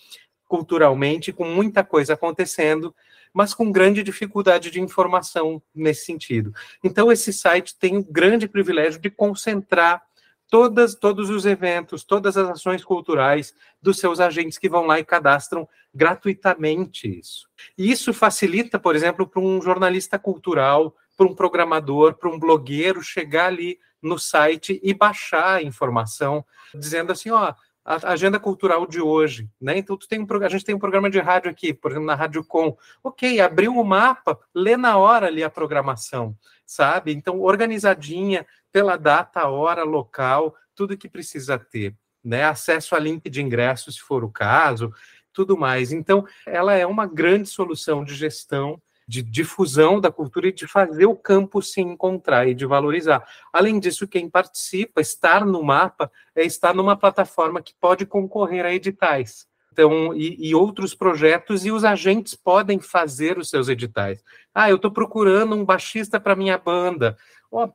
culturalmente, 0.47 1.31
com 1.31 1.45
muita 1.45 1.83
coisa 1.83 2.15
acontecendo, 2.15 2.93
mas 3.31 3.53
com 3.53 3.71
grande 3.71 4.01
dificuldade 4.01 4.71
de 4.71 4.81
informação 4.81 5.61
nesse 5.75 6.05
sentido. 6.05 6.51
Então, 6.83 7.11
esse 7.11 7.31
site 7.31 7.77
tem 7.77 7.97
o 7.97 8.03
grande 8.03 8.47
privilégio 8.47 8.99
de 8.99 9.11
concentrar 9.11 10.01
todas, 10.49 10.95
todos 10.95 11.29
os 11.29 11.45
eventos, 11.45 12.03
todas 12.03 12.35
as 12.35 12.49
ações 12.49 12.83
culturais 12.83 13.53
dos 13.79 13.99
seus 13.99 14.19
agentes 14.19 14.57
que 14.57 14.67
vão 14.67 14.87
lá 14.87 14.99
e 14.99 15.05
cadastram 15.05 15.69
gratuitamente 15.93 17.07
isso. 17.19 17.47
E 17.77 17.91
isso 17.91 18.11
facilita, 18.11 18.79
por 18.79 18.95
exemplo, 18.95 19.27
para 19.27 19.39
um 19.39 19.61
jornalista 19.61 20.17
cultural 20.17 20.95
para 21.19 21.27
um 21.27 21.35
programador, 21.35 22.13
para 22.13 22.29
um 22.29 22.39
blogueiro 22.39 23.03
chegar 23.03 23.47
ali 23.47 23.77
no 24.01 24.17
site 24.17 24.79
e 24.81 24.93
baixar 24.93 25.55
a 25.55 25.61
informação, 25.61 26.45
dizendo 26.73 27.11
assim, 27.11 27.29
ó, 27.29 27.53
a 27.83 28.11
agenda 28.13 28.39
cultural 28.39 28.87
de 28.87 29.01
hoje, 29.01 29.49
né? 29.59 29.77
Então 29.77 29.97
tu 29.97 30.07
tem 30.07 30.21
um, 30.21 30.27
a 30.41 30.47
gente 30.47 30.63
tem 30.63 30.73
um 30.73 30.79
programa 30.79 31.09
de 31.09 31.19
rádio 31.19 31.51
aqui, 31.51 31.73
por 31.73 31.91
exemplo, 31.91 32.07
na 32.07 32.15
Rádio 32.15 32.41
Com. 32.45 32.77
Ok, 33.03 33.41
abriu 33.41 33.75
o 33.75 33.83
mapa, 33.83 34.39
lê 34.55 34.77
na 34.77 34.97
hora 34.97 35.27
ali 35.27 35.43
a 35.43 35.49
programação, 35.49 36.33
sabe? 36.65 37.11
Então, 37.11 37.41
organizadinha, 37.41 38.47
pela 38.71 38.95
data, 38.95 39.45
hora, 39.49 39.83
local, 39.83 40.55
tudo 40.73 40.95
que 40.95 41.09
precisa 41.09 41.59
ter, 41.59 41.97
né? 42.23 42.45
Acesso 42.45 42.95
a 42.95 42.99
link 42.99 43.29
de 43.29 43.41
ingressos, 43.41 43.95
se 43.95 44.01
for 44.01 44.23
o 44.23 44.31
caso, 44.31 44.93
tudo 45.33 45.57
mais. 45.57 45.91
Então, 45.91 46.25
ela 46.45 46.75
é 46.75 46.85
uma 46.85 47.05
grande 47.05 47.49
solução 47.49 48.05
de 48.05 48.15
gestão 48.15 48.81
de 49.09 49.23
difusão 49.23 49.99
da 49.99 50.11
cultura 50.11 50.49
e 50.49 50.51
de 50.51 50.67
fazer 50.67 51.07
o 51.07 51.15
campo 51.15 51.63
se 51.63 51.81
encontrar 51.81 52.47
e 52.47 52.53
de 52.53 52.63
valorizar. 52.63 53.27
Além 53.51 53.79
disso, 53.79 54.07
quem 54.07 54.29
participa, 54.29 55.01
estar 55.01 55.43
no 55.43 55.63
mapa, 55.63 56.11
é 56.35 56.43
estar 56.43 56.75
numa 56.75 56.95
plataforma 56.95 57.59
que 57.59 57.73
pode 57.81 58.05
concorrer 58.05 58.63
a 58.63 58.71
editais. 58.71 59.47
Então, 59.71 60.13
e, 60.13 60.49
e 60.49 60.53
outros 60.53 60.93
projetos, 60.93 61.65
e 61.65 61.71
os 61.71 61.83
agentes 61.83 62.35
podem 62.35 62.79
fazer 62.79 63.39
os 63.39 63.49
seus 63.49 63.67
editais. 63.67 64.23
Ah, 64.53 64.69
eu 64.69 64.75
estou 64.75 64.91
procurando 64.91 65.55
um 65.55 65.65
baixista 65.65 66.19
para 66.19 66.35
minha 66.35 66.57
banda. 66.59 67.17
Pô, 67.49 67.67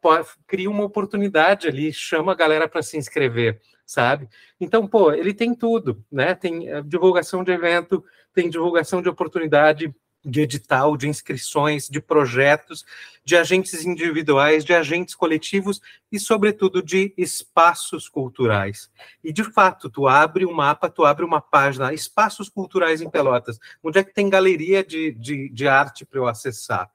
cria 0.46 0.70
uma 0.70 0.84
oportunidade 0.84 1.66
ali, 1.66 1.92
chama 1.92 2.30
a 2.30 2.36
galera 2.36 2.68
para 2.68 2.80
se 2.80 2.96
inscrever, 2.96 3.60
sabe? 3.84 4.28
Então, 4.60 4.86
pô, 4.86 5.10
ele 5.10 5.34
tem 5.34 5.52
tudo, 5.52 6.00
né? 6.12 6.32
Tem 6.32 6.68
eh, 6.68 6.80
divulgação 6.82 7.42
de 7.42 7.50
evento, 7.50 8.04
tem 8.32 8.48
divulgação 8.48 9.02
de 9.02 9.08
oportunidade, 9.08 9.92
de 10.24 10.40
edital, 10.40 10.96
de 10.96 11.08
inscrições, 11.08 11.88
de 11.88 12.00
projetos, 12.00 12.84
de 13.24 13.36
agentes 13.36 13.84
individuais, 13.84 14.64
de 14.64 14.72
agentes 14.72 15.14
coletivos 15.14 15.80
e, 16.10 16.18
sobretudo, 16.18 16.82
de 16.82 17.12
espaços 17.16 18.08
culturais. 18.08 18.90
E, 19.22 19.32
de 19.32 19.44
fato, 19.44 19.90
tu 19.90 20.06
abre 20.06 20.46
um 20.46 20.52
mapa, 20.52 20.88
tu 20.88 21.04
abre 21.04 21.24
uma 21.24 21.40
página, 21.40 21.92
espaços 21.92 22.48
culturais 22.48 23.00
em 23.00 23.10
Pelotas, 23.10 23.58
onde 23.82 23.98
é 23.98 24.04
que 24.04 24.14
tem 24.14 24.28
galeria 24.28 24.84
de, 24.84 25.12
de, 25.12 25.48
de 25.48 25.68
arte 25.68 26.04
para 26.04 26.18
eu 26.18 26.26
acessar. 26.26 26.90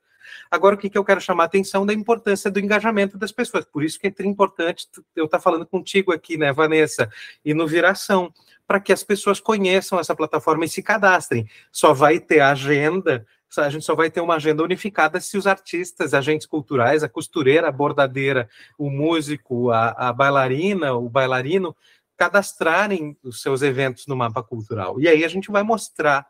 Agora, 0.49 0.75
o 0.75 0.77
que, 0.77 0.89
que 0.89 0.97
eu 0.97 1.05
quero 1.05 1.21
chamar 1.21 1.43
a 1.43 1.45
atenção 1.45 1.85
da 1.85 1.93
importância 1.93 2.49
do 2.49 2.59
engajamento 2.59 3.17
das 3.17 3.31
pessoas. 3.31 3.65
Por 3.65 3.83
isso 3.83 3.99
que 3.99 4.07
é 4.07 4.25
importante 4.25 4.87
eu 5.15 5.25
estar 5.25 5.39
falando 5.39 5.65
contigo 5.65 6.11
aqui, 6.11 6.37
né, 6.37 6.51
Vanessa, 6.51 7.09
e 7.43 7.53
no 7.53 7.67
Viração, 7.67 8.33
para 8.67 8.79
que 8.79 8.93
as 8.93 9.03
pessoas 9.03 9.39
conheçam 9.39 9.99
essa 9.99 10.15
plataforma 10.15 10.65
e 10.65 10.69
se 10.69 10.83
cadastrem. 10.83 11.47
Só 11.71 11.93
vai 11.93 12.19
ter 12.19 12.39
agenda, 12.39 13.25
a 13.57 13.69
gente 13.69 13.83
só 13.83 13.95
vai 13.95 14.11
ter 14.11 14.21
uma 14.21 14.35
agenda 14.35 14.63
unificada 14.63 15.19
se 15.19 15.37
os 15.37 15.47
artistas, 15.47 16.13
agentes 16.13 16.45
culturais, 16.45 17.03
a 17.03 17.09
costureira, 17.09 17.67
a 17.67 17.71
bordadeira, 17.71 18.47
o 18.77 18.89
músico, 18.89 19.71
a, 19.71 19.89
a 20.09 20.13
bailarina, 20.13 20.93
o 20.93 21.09
bailarino, 21.09 21.75
cadastrarem 22.15 23.17
os 23.23 23.41
seus 23.41 23.61
eventos 23.61 24.05
no 24.05 24.15
mapa 24.15 24.43
cultural. 24.43 24.99
E 24.99 25.07
aí 25.07 25.23
a 25.23 25.27
gente 25.27 25.49
vai 25.49 25.63
mostrar 25.63 26.27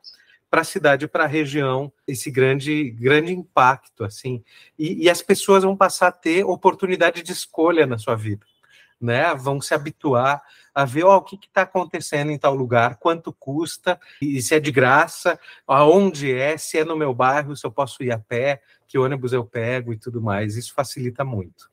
para 0.50 0.62
a 0.62 0.66
cidade, 0.66 1.08
para 1.08 1.26
a 1.26 1.28
região, 1.28 1.92
esse 2.08 2.32
grande, 2.32 2.90
grande 2.92 3.32
impacto, 3.34 4.04
assim, 4.04 4.44
e, 4.78 5.06
e, 5.06 5.10
as 5.10 5.22
pessoas 5.22 5.64
vão 5.64 5.78
passar 5.78 6.08
a 6.08 6.12
ter 6.12 6.44
oportunidade 6.44 7.22
de 7.22 7.32
escolha 7.32 7.86
na 7.86 7.98
sua 7.98 8.16
vida, 8.16 8.46
né? 9.00 9.34
Vão 9.36 9.62
se 9.62 9.74
habituar 9.74 10.42
a 10.74 10.86
ver 10.86 11.04
oh, 11.04 11.16
o 11.18 11.22
que 11.22 11.36
está 11.36 11.64
acontecendo 11.64 12.32
em 12.32 12.38
tal 12.38 12.56
lugar, 12.56 12.98
quanto 12.98 13.34
custa, 13.34 14.00
e 14.22 14.42
se 14.42 14.56
é 14.56 14.60
de 14.60 14.72
graça, 14.72 15.40
aonde 15.68 16.34
é, 16.34 16.58
se 16.58 16.78
é 16.78 16.86
no 16.86 16.96
meu 16.96 17.14
bairro, 17.14 17.56
se 17.56 17.66
eu 17.66 17.72
posso 17.72 18.02
ir 18.04 18.12
a 18.12 18.20
pé, 18.20 18.62
que 18.88 18.98
ônibus 18.98 19.34
eu 19.34 19.46
pego 19.46 19.94
e 19.94 19.98
tudo 19.98 20.22
mais. 20.22 20.56
Isso 20.56 20.74
facilita 20.74 21.24
muito. 21.24 21.70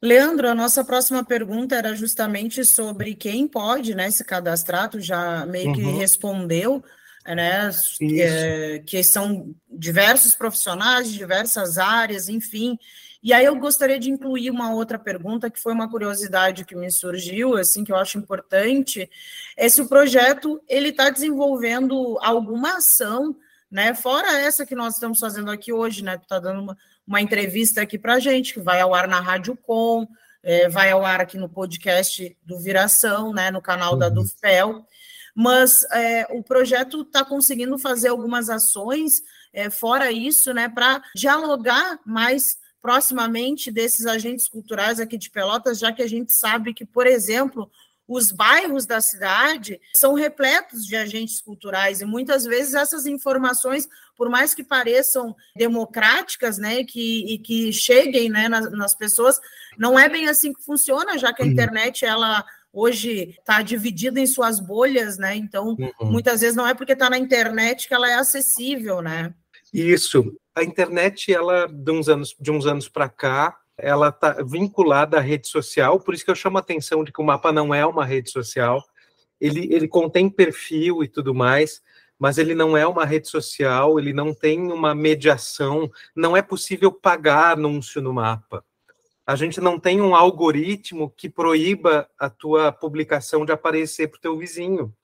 Leandro, 0.00 0.48
a 0.48 0.54
nossa 0.54 0.84
próxima 0.84 1.24
pergunta 1.24 1.74
era 1.74 1.94
justamente 1.94 2.64
sobre 2.64 3.14
quem 3.14 3.46
pode 3.48 3.94
né, 3.94 4.10
se 4.10 4.24
cadastrar, 4.24 4.88
tu 4.88 5.00
já 5.00 5.44
meio 5.46 5.72
que 5.72 5.82
uhum. 5.82 5.98
respondeu, 5.98 6.82
né? 7.26 7.70
É, 8.18 8.82
que 8.84 9.02
são 9.02 9.54
diversos 9.70 10.34
profissionais 10.34 11.10
de 11.10 11.16
diversas 11.16 11.78
áreas, 11.78 12.28
enfim. 12.28 12.78
E 13.22 13.32
aí 13.32 13.46
eu 13.46 13.56
gostaria 13.56 13.98
de 13.98 14.10
incluir 14.10 14.50
uma 14.50 14.74
outra 14.74 14.98
pergunta 14.98 15.48
que 15.48 15.58
foi 15.58 15.72
uma 15.72 15.88
curiosidade 15.88 16.64
que 16.64 16.76
me 16.76 16.90
surgiu, 16.90 17.56
assim, 17.56 17.82
que 17.82 17.90
eu 17.90 17.96
acho 17.96 18.18
importante, 18.18 19.08
é 19.56 19.66
se 19.66 19.80
o 19.80 19.88
projeto 19.88 20.60
ele 20.68 20.90
está 20.90 21.08
desenvolvendo 21.08 22.18
alguma 22.20 22.76
ação, 22.76 23.34
né? 23.70 23.94
Fora 23.94 24.38
essa 24.38 24.66
que 24.66 24.74
nós 24.74 24.94
estamos 24.94 25.18
fazendo 25.18 25.50
aqui 25.50 25.72
hoje, 25.72 26.04
né? 26.04 26.18
Tu 26.18 26.24
está 26.24 26.38
dando 26.38 26.60
uma, 26.60 26.76
uma 27.06 27.20
entrevista 27.22 27.80
aqui 27.80 27.98
para 27.98 28.14
a 28.14 28.20
gente, 28.20 28.52
que 28.52 28.60
vai 28.60 28.82
ao 28.82 28.94
ar 28.94 29.08
na 29.08 29.20
Rádio 29.20 29.56
Com, 29.56 30.06
é, 30.42 30.68
vai 30.68 30.90
ao 30.90 31.02
ar 31.02 31.22
aqui 31.22 31.38
no 31.38 31.48
podcast 31.48 32.36
do 32.42 32.60
Viração, 32.60 33.32
né? 33.32 33.50
No 33.50 33.62
canal 33.62 33.94
uhum. 33.94 33.98
da 33.98 34.10
Dufpel 34.10 34.84
mas 35.34 35.84
é, 35.90 36.26
o 36.30 36.42
projeto 36.42 37.02
está 37.02 37.24
conseguindo 37.24 37.76
fazer 37.78 38.08
algumas 38.08 38.48
ações 38.48 39.22
é, 39.52 39.68
fora 39.68 40.12
isso, 40.12 40.52
né, 40.52 40.68
para 40.68 41.02
dialogar 41.14 41.98
mais 42.06 42.56
proximamente 42.80 43.72
desses 43.72 44.04
agentes 44.04 44.48
culturais 44.48 45.00
aqui 45.00 45.16
de 45.16 45.30
Pelotas, 45.30 45.78
já 45.78 45.90
que 45.90 46.02
a 46.02 46.06
gente 46.06 46.32
sabe 46.32 46.74
que, 46.74 46.84
por 46.84 47.06
exemplo, 47.06 47.70
os 48.06 48.30
bairros 48.30 48.84
da 48.84 49.00
cidade 49.00 49.80
são 49.94 50.12
repletos 50.12 50.84
de 50.84 50.94
agentes 50.94 51.40
culturais 51.40 52.02
e 52.02 52.04
muitas 52.04 52.44
vezes 52.44 52.74
essas 52.74 53.06
informações, 53.06 53.88
por 54.14 54.28
mais 54.28 54.54
que 54.54 54.62
pareçam 54.62 55.34
democráticas, 55.56 56.58
né, 56.58 56.84
que, 56.84 57.34
e 57.34 57.38
que 57.38 57.72
cheguem 57.72 58.28
né, 58.28 58.48
nas, 58.48 58.70
nas 58.70 58.94
pessoas, 58.94 59.40
não 59.78 59.98
é 59.98 60.08
bem 60.08 60.28
assim 60.28 60.52
que 60.52 60.62
funciona, 60.62 61.16
já 61.16 61.32
que 61.32 61.42
a 61.42 61.46
uhum. 61.46 61.52
internet 61.52 62.04
ela 62.04 62.44
hoje 62.74 63.36
está 63.38 63.62
dividida 63.62 64.18
em 64.20 64.26
suas 64.26 64.58
bolhas, 64.58 65.16
né? 65.16 65.36
Então, 65.36 65.76
uhum. 65.78 66.10
muitas 66.10 66.40
vezes 66.40 66.56
não 66.56 66.66
é 66.66 66.74
porque 66.74 66.92
está 66.92 67.08
na 67.08 67.16
internet 67.16 67.86
que 67.86 67.94
ela 67.94 68.10
é 68.10 68.16
acessível, 68.16 69.00
né? 69.00 69.32
Isso. 69.72 70.36
A 70.54 70.62
internet, 70.62 71.32
ela 71.32 71.66
de 71.66 71.90
uns 71.90 72.08
anos 72.08 72.34
de 72.38 72.50
uns 72.50 72.66
anos 72.66 72.88
para 72.88 73.08
cá, 73.08 73.56
ela 73.78 74.08
está 74.08 74.42
vinculada 74.42 75.18
à 75.18 75.20
rede 75.20 75.48
social, 75.48 75.98
por 76.00 76.14
isso 76.14 76.24
que 76.24 76.30
eu 76.30 76.36
chamo 76.36 76.58
a 76.58 76.60
atenção 76.60 77.02
de 77.02 77.12
que 77.12 77.20
o 77.20 77.24
mapa 77.24 77.52
não 77.52 77.74
é 77.74 77.84
uma 77.86 78.04
rede 78.04 78.30
social. 78.30 78.82
Ele, 79.40 79.72
ele 79.72 79.88
contém 79.88 80.28
perfil 80.28 81.02
e 81.02 81.08
tudo 81.08 81.34
mais, 81.34 81.80
mas 82.18 82.38
ele 82.38 82.54
não 82.54 82.76
é 82.76 82.86
uma 82.86 83.04
rede 83.04 83.28
social, 83.28 83.98
ele 83.98 84.12
não 84.12 84.32
tem 84.32 84.70
uma 84.72 84.94
mediação, 84.94 85.90
não 86.14 86.36
é 86.36 86.42
possível 86.42 86.92
pagar 86.92 87.52
anúncio 87.52 88.00
no 88.00 88.12
mapa 88.12 88.64
a 89.26 89.36
gente 89.36 89.60
não 89.60 89.78
tem 89.78 90.00
um 90.00 90.14
algoritmo 90.14 91.10
que 91.10 91.30
proíba 91.30 92.08
a 92.18 92.28
tua 92.28 92.70
publicação 92.70 93.44
de 93.44 93.52
aparecer 93.52 94.08
para 94.08 94.18
o 94.18 94.20
teu 94.20 94.38
vizinho. 94.38 94.94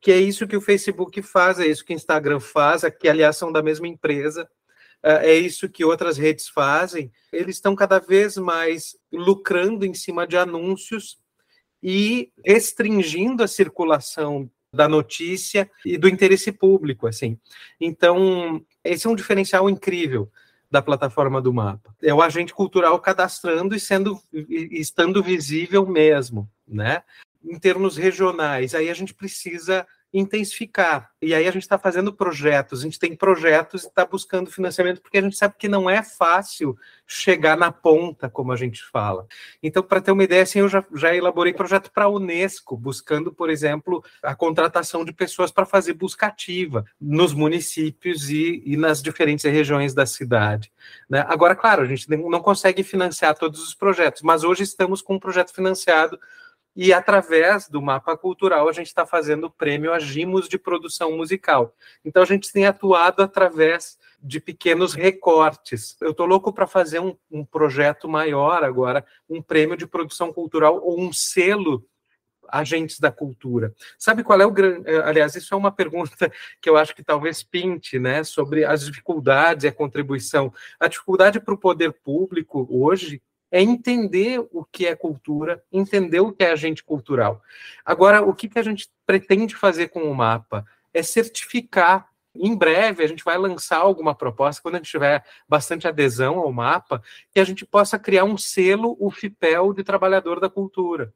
Que 0.00 0.12
é 0.12 0.18
isso 0.18 0.46
que 0.46 0.56
o 0.56 0.60
Facebook 0.60 1.20
faz, 1.22 1.58
é 1.58 1.66
isso 1.66 1.84
que 1.84 1.92
o 1.92 1.96
Instagram 1.96 2.40
faz, 2.40 2.82
que 2.98 3.08
aliás 3.08 3.36
são 3.36 3.52
da 3.52 3.62
mesma 3.62 3.86
empresa, 3.86 4.48
é, 5.02 5.30
é 5.30 5.34
isso 5.34 5.68
que 5.68 5.84
outras 5.84 6.16
redes 6.16 6.48
fazem. 6.48 7.12
Eles 7.32 7.56
estão 7.56 7.74
cada 7.74 7.98
vez 7.98 8.36
mais 8.36 8.96
lucrando 9.12 9.84
em 9.84 9.94
cima 9.94 10.26
de 10.26 10.36
anúncios 10.36 11.18
e 11.82 12.32
restringindo 12.44 13.42
a 13.42 13.48
circulação 13.48 14.50
da 14.72 14.88
notícia 14.88 15.70
e 15.84 15.96
do 15.96 16.08
interesse 16.08 16.50
público, 16.50 17.06
assim. 17.06 17.38
Então, 17.80 18.64
esse 18.82 19.06
é 19.06 19.10
um 19.10 19.16
diferencial 19.16 19.68
incrível 19.68 20.30
da 20.70 20.82
plataforma 20.82 21.40
do 21.40 21.52
mapa. 21.52 21.94
É 22.02 22.12
o 22.12 22.22
agente 22.22 22.52
cultural 22.52 22.98
cadastrando 22.98 23.74
e 23.74 23.80
sendo 23.80 24.20
e 24.32 24.80
estando 24.80 25.22
visível 25.22 25.86
mesmo, 25.86 26.48
né? 26.66 27.02
Em 27.44 27.58
termos 27.58 27.96
regionais, 27.96 28.74
aí 28.74 28.90
a 28.90 28.94
gente 28.94 29.14
precisa 29.14 29.86
intensificar. 30.12 31.10
E 31.20 31.34
aí 31.34 31.46
a 31.46 31.50
gente 31.50 31.62
está 31.62 31.78
fazendo 31.78 32.12
projetos, 32.12 32.80
a 32.80 32.82
gente 32.84 32.98
tem 32.98 33.14
projetos 33.14 33.84
e 33.84 33.86
está 33.86 34.04
buscando 34.04 34.50
financiamento, 34.50 35.00
porque 35.02 35.18
a 35.18 35.22
gente 35.22 35.36
sabe 35.36 35.54
que 35.58 35.68
não 35.68 35.90
é 35.90 36.02
fácil 36.02 36.76
chegar 37.06 37.56
na 37.56 37.70
ponta, 37.70 38.28
como 38.28 38.52
a 38.52 38.56
gente 38.56 38.82
fala. 38.84 39.26
Então, 39.62 39.82
para 39.82 40.00
ter 40.00 40.12
uma 40.12 40.24
ideia, 40.24 40.42
assim, 40.42 40.60
eu 40.60 40.68
já, 40.68 40.84
já 40.94 41.14
elaborei 41.14 41.52
projeto 41.52 41.90
para 41.90 42.04
a 42.04 42.08
Unesco, 42.08 42.76
buscando, 42.76 43.32
por 43.32 43.50
exemplo, 43.50 44.04
a 44.22 44.34
contratação 44.34 45.04
de 45.04 45.12
pessoas 45.12 45.50
para 45.50 45.66
fazer 45.66 45.92
busca 45.94 46.26
ativa 46.26 46.84
nos 47.00 47.32
municípios 47.32 48.30
e, 48.30 48.62
e 48.64 48.76
nas 48.76 49.02
diferentes 49.02 49.44
regiões 49.44 49.94
da 49.94 50.06
cidade. 50.06 50.72
Né? 51.08 51.24
Agora, 51.28 51.54
claro, 51.54 51.82
a 51.82 51.86
gente 51.86 52.08
não 52.08 52.40
consegue 52.40 52.82
financiar 52.82 53.36
todos 53.36 53.62
os 53.62 53.74
projetos, 53.74 54.22
mas 54.22 54.44
hoje 54.44 54.62
estamos 54.62 55.02
com 55.02 55.14
um 55.14 55.20
projeto 55.20 55.52
financiado 55.52 56.18
e 56.76 56.92
através 56.92 57.68
do 57.68 57.80
mapa 57.80 58.16
cultural 58.16 58.68
a 58.68 58.72
gente 58.72 58.88
está 58.88 59.06
fazendo 59.06 59.44
o 59.44 59.50
prêmio 59.50 59.92
Agimos 59.92 60.48
de 60.48 60.58
Produção 60.58 61.16
Musical. 61.16 61.74
Então 62.04 62.22
a 62.22 62.26
gente 62.26 62.52
tem 62.52 62.66
atuado 62.66 63.22
através 63.22 63.98
de 64.22 64.40
pequenos 64.40 64.92
recortes. 64.92 65.96
Eu 66.00 66.10
estou 66.10 66.26
louco 66.26 66.52
para 66.52 66.66
fazer 66.66 67.00
um, 67.00 67.16
um, 67.30 67.44
projeto 67.44 68.08
maior 68.08 68.62
agora, 68.62 69.04
um 69.28 69.40
prêmio 69.40 69.76
de 69.76 69.86
produção 69.86 70.32
cultural 70.32 70.80
ou 70.82 71.00
um 71.00 71.12
selo 71.12 71.86
agentes 72.48 73.00
da 73.00 73.10
cultura. 73.10 73.74
Sabe 73.98 74.22
qual 74.22 74.40
é 74.40 74.46
o 74.46 74.50
grande. 74.50 74.88
Eh, 74.88 75.02
aliás, 75.04 75.34
isso 75.34 75.52
é 75.52 75.56
uma 75.56 75.72
pergunta 75.72 76.30
que 76.60 76.68
eu 76.68 76.76
acho 76.76 76.94
que 76.94 77.02
talvez 77.02 77.42
pinte, 77.42 77.98
né, 77.98 78.22
sobre 78.22 78.64
as 78.64 78.84
dificuldades 78.84 79.64
e 79.64 79.68
a 79.68 79.72
contribuição. 79.72 80.52
A 80.78 80.86
dificuldade 80.88 81.40
para 81.40 81.54
o 81.54 81.58
poder 81.58 81.92
público 81.92 82.66
hoje 82.70 83.20
é 83.56 83.62
entender 83.62 84.46
o 84.52 84.66
que 84.66 84.86
é 84.86 84.94
cultura, 84.94 85.64
entender 85.72 86.20
o 86.20 86.30
que 86.30 86.44
é 86.44 86.52
agente 86.52 86.84
cultural. 86.84 87.40
Agora, 87.82 88.20
o 88.20 88.34
que, 88.34 88.50
que 88.50 88.58
a 88.58 88.62
gente 88.62 88.86
pretende 89.06 89.56
fazer 89.56 89.88
com 89.88 90.02
o 90.02 90.14
mapa? 90.14 90.62
É 90.92 91.02
certificar. 91.02 92.06
Em 92.34 92.54
breve, 92.54 93.02
a 93.02 93.06
gente 93.06 93.24
vai 93.24 93.38
lançar 93.38 93.78
alguma 93.78 94.14
proposta, 94.14 94.60
quando 94.60 94.74
a 94.74 94.78
gente 94.78 94.90
tiver 94.90 95.24
bastante 95.48 95.88
adesão 95.88 96.38
ao 96.38 96.52
mapa, 96.52 97.02
que 97.30 97.40
a 97.40 97.44
gente 97.44 97.64
possa 97.64 97.98
criar 97.98 98.24
um 98.24 98.36
selo, 98.36 98.94
o 99.00 99.10
FIPEL, 99.10 99.72
de 99.72 99.82
trabalhador 99.82 100.38
da 100.38 100.50
cultura. 100.50 101.14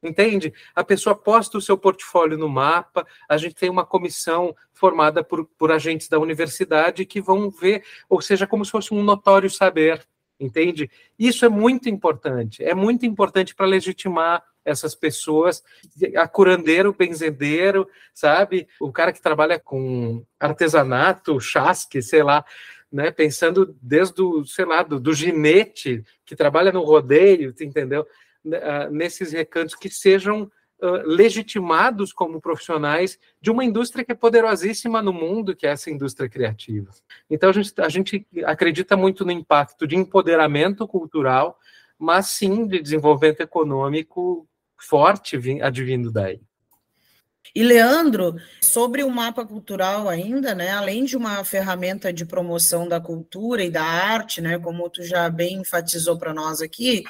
Entende? 0.00 0.54
A 0.72 0.84
pessoa 0.84 1.16
posta 1.16 1.58
o 1.58 1.60
seu 1.60 1.76
portfólio 1.76 2.38
no 2.38 2.48
mapa, 2.48 3.04
a 3.28 3.36
gente 3.36 3.56
tem 3.56 3.68
uma 3.68 3.84
comissão 3.84 4.54
formada 4.72 5.24
por, 5.24 5.44
por 5.58 5.72
agentes 5.72 6.08
da 6.08 6.20
universidade 6.20 7.04
que 7.04 7.20
vão 7.20 7.50
ver, 7.50 7.82
ou 8.08 8.20
seja, 8.22 8.46
como 8.46 8.64
se 8.64 8.70
fosse 8.70 8.94
um 8.94 9.02
notório 9.02 9.50
saber 9.50 10.06
entende? 10.40 10.90
Isso 11.18 11.44
é 11.44 11.48
muito 11.48 11.88
importante, 11.88 12.64
é 12.64 12.74
muito 12.74 13.04
importante 13.04 13.54
para 13.54 13.66
legitimar 13.66 14.42
essas 14.64 14.94
pessoas, 14.94 15.62
a 16.16 16.28
curandeiro, 16.28 16.92
benzedeiro, 16.92 17.88
sabe? 18.12 18.68
O 18.80 18.92
cara 18.92 19.12
que 19.12 19.22
trabalha 19.22 19.58
com 19.58 20.24
artesanato, 20.38 21.40
chasque, 21.40 22.02
sei 22.02 22.22
lá, 22.22 22.44
né? 22.90 23.10
Pensando 23.10 23.76
desde 23.80 24.20
o, 24.22 24.44
sei 24.44 24.64
lá, 24.64 24.82
do, 24.82 24.98
do 24.98 25.14
ginete, 25.14 26.04
que 26.24 26.36
trabalha 26.36 26.72
no 26.72 26.82
rodeio, 26.82 27.54
entendeu? 27.60 28.06
Ah, 28.62 28.88
nesses 28.90 29.32
recantos 29.32 29.74
que 29.74 29.90
sejam 29.90 30.50
legitimados 31.04 32.12
como 32.12 32.40
profissionais 32.40 33.18
de 33.40 33.50
uma 33.50 33.64
indústria 33.64 34.04
que 34.04 34.12
é 34.12 34.14
poderosíssima 34.14 35.02
no 35.02 35.12
mundo, 35.12 35.54
que 35.54 35.66
é 35.66 35.70
essa 35.70 35.90
indústria 35.90 36.28
criativa. 36.28 36.90
Então, 37.28 37.50
a 37.50 37.52
gente, 37.52 37.72
a 37.80 37.88
gente 37.88 38.26
acredita 38.44 38.96
muito 38.96 39.24
no 39.24 39.32
impacto 39.32 39.86
de 39.86 39.96
empoderamento 39.96 40.86
cultural, 40.88 41.58
mas 41.98 42.28
sim 42.28 42.66
de 42.66 42.80
desenvolvimento 42.80 43.40
econômico 43.40 44.46
forte 44.78 45.38
advindo 45.62 46.10
daí. 46.10 46.40
E 47.54 47.64
Leandro, 47.64 48.36
sobre 48.62 49.02
o 49.02 49.10
mapa 49.10 49.44
cultural 49.44 50.08
ainda, 50.08 50.54
né, 50.54 50.70
além 50.70 51.04
de 51.04 51.16
uma 51.16 51.42
ferramenta 51.42 52.12
de 52.12 52.24
promoção 52.24 52.86
da 52.86 53.00
cultura 53.00 53.64
e 53.64 53.70
da 53.70 53.82
arte, 53.82 54.40
né, 54.40 54.58
como 54.58 54.88
tu 54.88 55.02
já 55.02 55.28
bem 55.28 55.56
enfatizou 55.56 56.16
para 56.16 56.32
nós 56.32 56.60
aqui, 56.60 57.02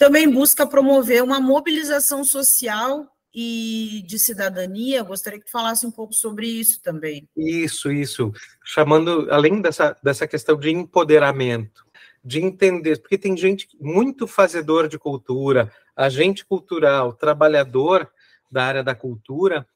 também 0.00 0.30
busca 0.30 0.66
promover 0.66 1.22
uma 1.22 1.38
mobilização 1.38 2.24
social 2.24 3.06
e 3.34 4.02
de 4.06 4.18
cidadania. 4.18 5.02
Gostaria 5.02 5.38
que 5.38 5.44
tu 5.44 5.50
falasse 5.50 5.86
um 5.86 5.90
pouco 5.90 6.14
sobre 6.14 6.46
isso 6.46 6.80
também. 6.80 7.28
Isso, 7.36 7.92
isso. 7.92 8.32
Chamando, 8.64 9.28
além 9.30 9.60
dessa, 9.60 9.94
dessa 10.02 10.26
questão 10.26 10.58
de 10.58 10.70
empoderamento, 10.70 11.84
de 12.24 12.40
entender, 12.40 12.98
porque 13.02 13.18
tem 13.18 13.36
gente 13.36 13.68
muito 13.78 14.26
fazedor 14.26 14.88
de 14.88 14.98
cultura, 14.98 15.70
agente 15.94 16.46
cultural, 16.46 17.12
trabalhador 17.12 18.10
da 18.50 18.64
área 18.64 18.82
da 18.82 18.94
cultura, 18.94 19.66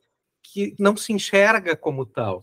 que 0.42 0.74
não 0.78 0.96
se 0.96 1.12
enxerga 1.12 1.76
como 1.76 2.06
tal. 2.06 2.42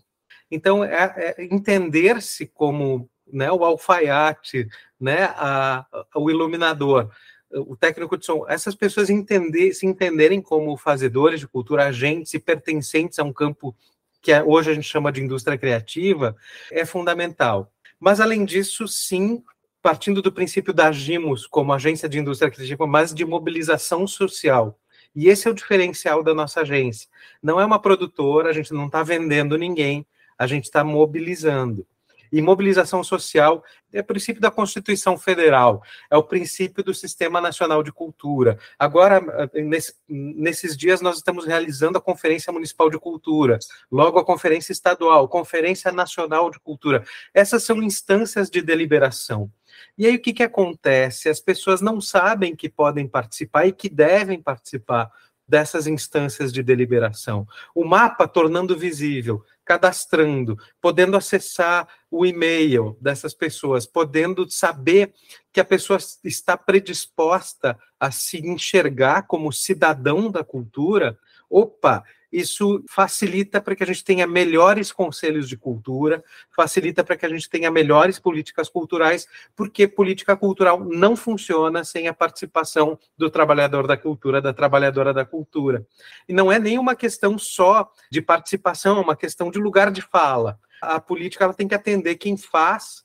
Então, 0.51 0.83
é, 0.83 1.35
é 1.39 1.45
entender-se 1.45 2.45
como 2.45 3.09
né, 3.25 3.51
o 3.51 3.65
alfaiate, 3.65 4.67
né, 4.99 5.33
a, 5.35 5.83
o 6.15 6.29
iluminador, 6.29 7.09
o 7.53 7.75
técnico 7.75 8.17
de 8.17 8.25
som, 8.25 8.45
essas 8.47 8.75
pessoas 8.75 9.09
entender, 9.09 9.73
se 9.73 9.85
entenderem 9.85 10.41
como 10.41 10.77
fazedores 10.77 11.39
de 11.39 11.47
cultura, 11.47 11.85
agentes 11.85 12.33
e 12.33 12.39
pertencentes 12.39 13.19
a 13.19 13.23
um 13.23 13.33
campo 13.33 13.75
que 14.21 14.31
é, 14.31 14.43
hoje 14.43 14.71
a 14.71 14.73
gente 14.73 14.87
chama 14.87 15.11
de 15.11 15.21
indústria 15.21 15.57
criativa, 15.57 16.35
é 16.71 16.85
fundamental. 16.85 17.71
Mas, 17.99 18.19
além 18.19 18.45
disso, 18.45 18.87
sim, 18.87 19.43
partindo 19.81 20.21
do 20.21 20.31
princípio 20.31 20.73
da 20.73 20.89
Agimos 20.89 21.47
como 21.47 21.73
agência 21.73 22.07
de 22.07 22.19
indústria 22.19 22.51
criativa, 22.51 22.85
mas 22.85 23.13
de 23.13 23.25
mobilização 23.25 24.05
social. 24.05 24.79
E 25.15 25.27
esse 25.27 25.47
é 25.47 25.51
o 25.51 25.55
diferencial 25.55 26.23
da 26.23 26.33
nossa 26.33 26.61
agência. 26.61 27.09
Não 27.41 27.59
é 27.59 27.65
uma 27.65 27.81
produtora, 27.81 28.49
a 28.49 28.53
gente 28.53 28.73
não 28.73 28.85
está 28.85 29.03
vendendo 29.03 29.57
ninguém, 29.57 30.05
a 30.37 30.47
gente 30.47 30.65
está 30.65 30.83
mobilizando. 30.83 31.85
E 32.31 32.41
mobilização 32.41 33.03
social 33.03 33.63
é 33.91 33.99
o 33.99 34.03
princípio 34.03 34.41
da 34.41 34.49
Constituição 34.49 35.17
Federal, 35.17 35.83
é 36.09 36.15
o 36.15 36.23
princípio 36.23 36.83
do 36.83 36.93
Sistema 36.93 37.41
Nacional 37.41 37.83
de 37.83 37.91
Cultura. 37.91 38.57
Agora, 38.79 39.21
nesse, 39.53 39.93
nesses 40.07 40.77
dias, 40.77 41.01
nós 41.01 41.17
estamos 41.17 41.45
realizando 41.45 41.97
a 41.97 42.01
Conferência 42.01 42.53
Municipal 42.53 42.89
de 42.89 42.97
Cultura, 42.97 43.59
logo 43.91 44.17
a 44.17 44.25
Conferência 44.25 44.71
Estadual, 44.71 45.27
Conferência 45.27 45.91
Nacional 45.91 46.49
de 46.49 46.59
Cultura. 46.59 47.03
Essas 47.33 47.63
são 47.63 47.83
instâncias 47.83 48.49
de 48.49 48.61
deliberação. 48.61 49.51
E 49.97 50.05
aí 50.05 50.15
o 50.15 50.21
que, 50.21 50.33
que 50.33 50.43
acontece? 50.43 51.27
As 51.27 51.39
pessoas 51.39 51.81
não 51.81 51.99
sabem 51.99 52.55
que 52.55 52.69
podem 52.69 53.07
participar 53.07 53.65
e 53.65 53.73
que 53.73 53.89
devem 53.89 54.41
participar 54.41 55.11
dessas 55.47 55.85
instâncias 55.85 56.53
de 56.53 56.63
deliberação. 56.63 57.45
O 57.75 57.83
mapa 57.83 58.25
tornando 58.25 58.77
visível 58.77 59.43
cadastrando, 59.65 60.57
podendo 60.81 61.15
acessar 61.15 61.87
o 62.09 62.25
e-mail 62.25 62.97
dessas 62.99 63.33
pessoas, 63.33 63.85
podendo 63.85 64.49
saber 64.49 65.13
que 65.53 65.59
a 65.59 65.65
pessoa 65.65 65.99
está 66.23 66.57
predisposta 66.57 67.77
a 67.99 68.11
se 68.11 68.37
enxergar 68.45 69.23
como 69.23 69.51
cidadão 69.51 70.31
da 70.31 70.43
cultura. 70.43 71.17
Opa, 71.49 72.03
isso 72.31 72.83
facilita 72.87 73.59
para 73.59 73.75
que 73.75 73.83
a 73.83 73.85
gente 73.85 74.03
tenha 74.03 74.25
melhores 74.25 74.91
conselhos 74.91 75.49
de 75.49 75.57
cultura, 75.57 76.23
facilita 76.55 77.03
para 77.03 77.17
que 77.17 77.25
a 77.25 77.29
gente 77.29 77.49
tenha 77.49 77.69
melhores 77.69 78.19
políticas 78.19 78.69
culturais, 78.69 79.27
porque 79.55 79.87
política 79.87 80.35
cultural 80.37 80.79
não 80.79 81.15
funciona 81.15 81.83
sem 81.83 82.07
a 82.07 82.13
participação 82.13 82.97
do 83.17 83.29
trabalhador 83.29 83.87
da 83.87 83.97
cultura, 83.97 84.41
da 84.41 84.53
trabalhadora 84.53 85.13
da 85.13 85.25
cultura. 85.25 85.85
E 86.27 86.33
não 86.33 86.51
é 86.51 86.57
nem 86.57 86.79
uma 86.79 86.95
questão 86.95 87.37
só 87.37 87.91
de 88.09 88.21
participação, 88.21 88.97
é 88.97 89.01
uma 89.01 89.15
questão 89.15 89.51
de 89.51 89.59
lugar 89.59 89.91
de 89.91 90.01
fala. 90.01 90.59
A 90.81 90.99
política 90.99 91.43
ela 91.43 91.53
tem 91.53 91.67
que 91.67 91.75
atender 91.75 92.15
quem 92.15 92.37
faz 92.37 93.03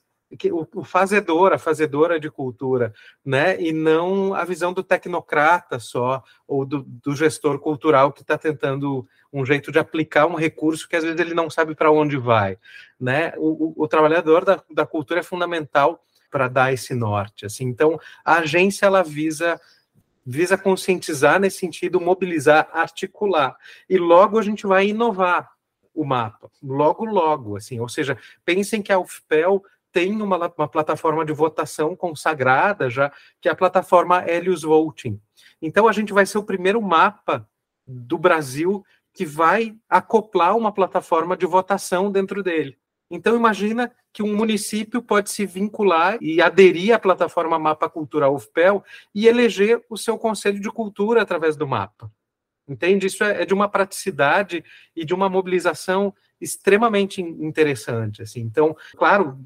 o, 0.75 0.85
fazedor, 0.85 1.53
a 1.53 1.59
fazedora 1.59 2.19
de 2.19 2.31
cultura, 2.31 2.93
né? 3.25 3.61
E 3.61 3.73
não 3.73 4.35
a 4.35 4.45
visão 4.45 4.73
do 4.73 4.83
tecnocrata 4.83 5.79
só, 5.79 6.23
ou 6.47 6.65
do, 6.65 6.83
do 6.83 7.15
gestor 7.15 7.59
cultural 7.59 8.13
que 8.13 8.23
está 8.23 8.37
tentando 8.37 9.07
um 9.33 9.45
jeito 9.45 9.71
de 9.71 9.79
aplicar 9.79 10.27
um 10.27 10.35
recurso 10.35 10.89
que 10.89 10.97
às 10.97 11.05
vezes 11.05 11.21
ele 11.21 11.35
não 11.35 11.49
sabe 11.49 11.75
para 11.75 11.93
onde 11.93 12.17
vai, 12.17 12.59
né? 12.99 13.33
O, 13.37 13.69
o, 13.69 13.85
o 13.85 13.89
trabalhador 13.89 14.45
da, 14.45 14.63
da 14.71 14.85
cultura 14.85 15.21
é 15.21 15.23
fundamental 15.23 16.03
para 16.31 16.49
dar 16.49 16.73
esse 16.73 16.95
norte, 16.95 17.47
assim. 17.47 17.65
Então, 17.65 17.99
a 18.25 18.39
agência 18.39 18.87
ela 18.87 19.03
visa 19.03 19.61
visa 20.29 20.59
conscientizar 20.59 21.39
nesse 21.39 21.59
sentido, 21.59 22.01
mobilizar, 22.01 22.69
articular. 22.73 23.57
E 23.89 23.97
logo 23.97 24.37
a 24.41 24.43
gente 24.43 24.67
vai 24.67 24.89
inovar 24.89 25.49
o 25.95 26.05
mapa, 26.05 26.51
logo, 26.63 27.07
logo, 27.07 27.57
assim, 27.57 27.81
ou 27.81 27.89
seja, 27.89 28.19
pensem 28.45 28.83
que 28.83 28.93
a 28.93 28.99
UFPEL 28.99 29.65
tem 29.97 30.21
uma, 30.21 30.37
uma 30.37 30.69
plataforma 30.69 31.25
de 31.25 31.33
votação 31.33 31.97
consagrada 31.97 32.91
já, 32.91 33.11
que 33.41 33.49
é 33.49 33.53
a 33.53 33.57
plataforma 33.57 34.23
Helios 34.29 34.61
Voting. 34.61 35.19
Então, 35.63 35.89
a 35.89 35.93
gente 35.93 36.13
vai 36.13 36.27
ser 36.27 36.37
o 36.37 36.43
primeiro 36.43 36.83
mapa 36.83 37.49
do 37.87 38.19
Brasil 38.19 38.85
que 39.15 39.25
vai 39.25 39.75
acoplar 39.89 40.55
uma 40.55 40.71
plataforma 40.71 41.35
de 41.35 41.47
votação 41.47 42.13
dentro 42.13 42.43
dele. 42.43 42.77
Então, 43.11 43.35
imagina 43.35 43.91
que 44.13 44.23
um 44.23 44.37
município 44.37 45.01
pode 45.01 45.31
se 45.31 45.47
vincular 45.47 46.19
e 46.21 46.43
aderir 46.43 46.95
à 46.95 46.99
plataforma 46.99 47.59
Mapa 47.59 47.89
Cultural 47.89 48.35
UFPEL 48.35 48.85
e 49.15 49.27
eleger 49.27 49.83
o 49.89 49.97
seu 49.97 50.19
conselho 50.19 50.61
de 50.61 50.71
cultura 50.71 51.23
através 51.23 51.57
do 51.57 51.67
mapa. 51.67 52.13
Entende? 52.69 53.07
Isso 53.07 53.25
é, 53.25 53.43
é 53.43 53.47
de 53.47 53.55
uma 53.55 53.71
praticidade 53.71 54.63
e 54.95 55.07
de 55.07 55.15
uma 55.15 55.31
mobilização 55.31 56.13
extremamente 56.41 57.21
interessante. 57.21 58.23
Assim. 58.23 58.41
Então, 58.41 58.77
claro, 58.97 59.39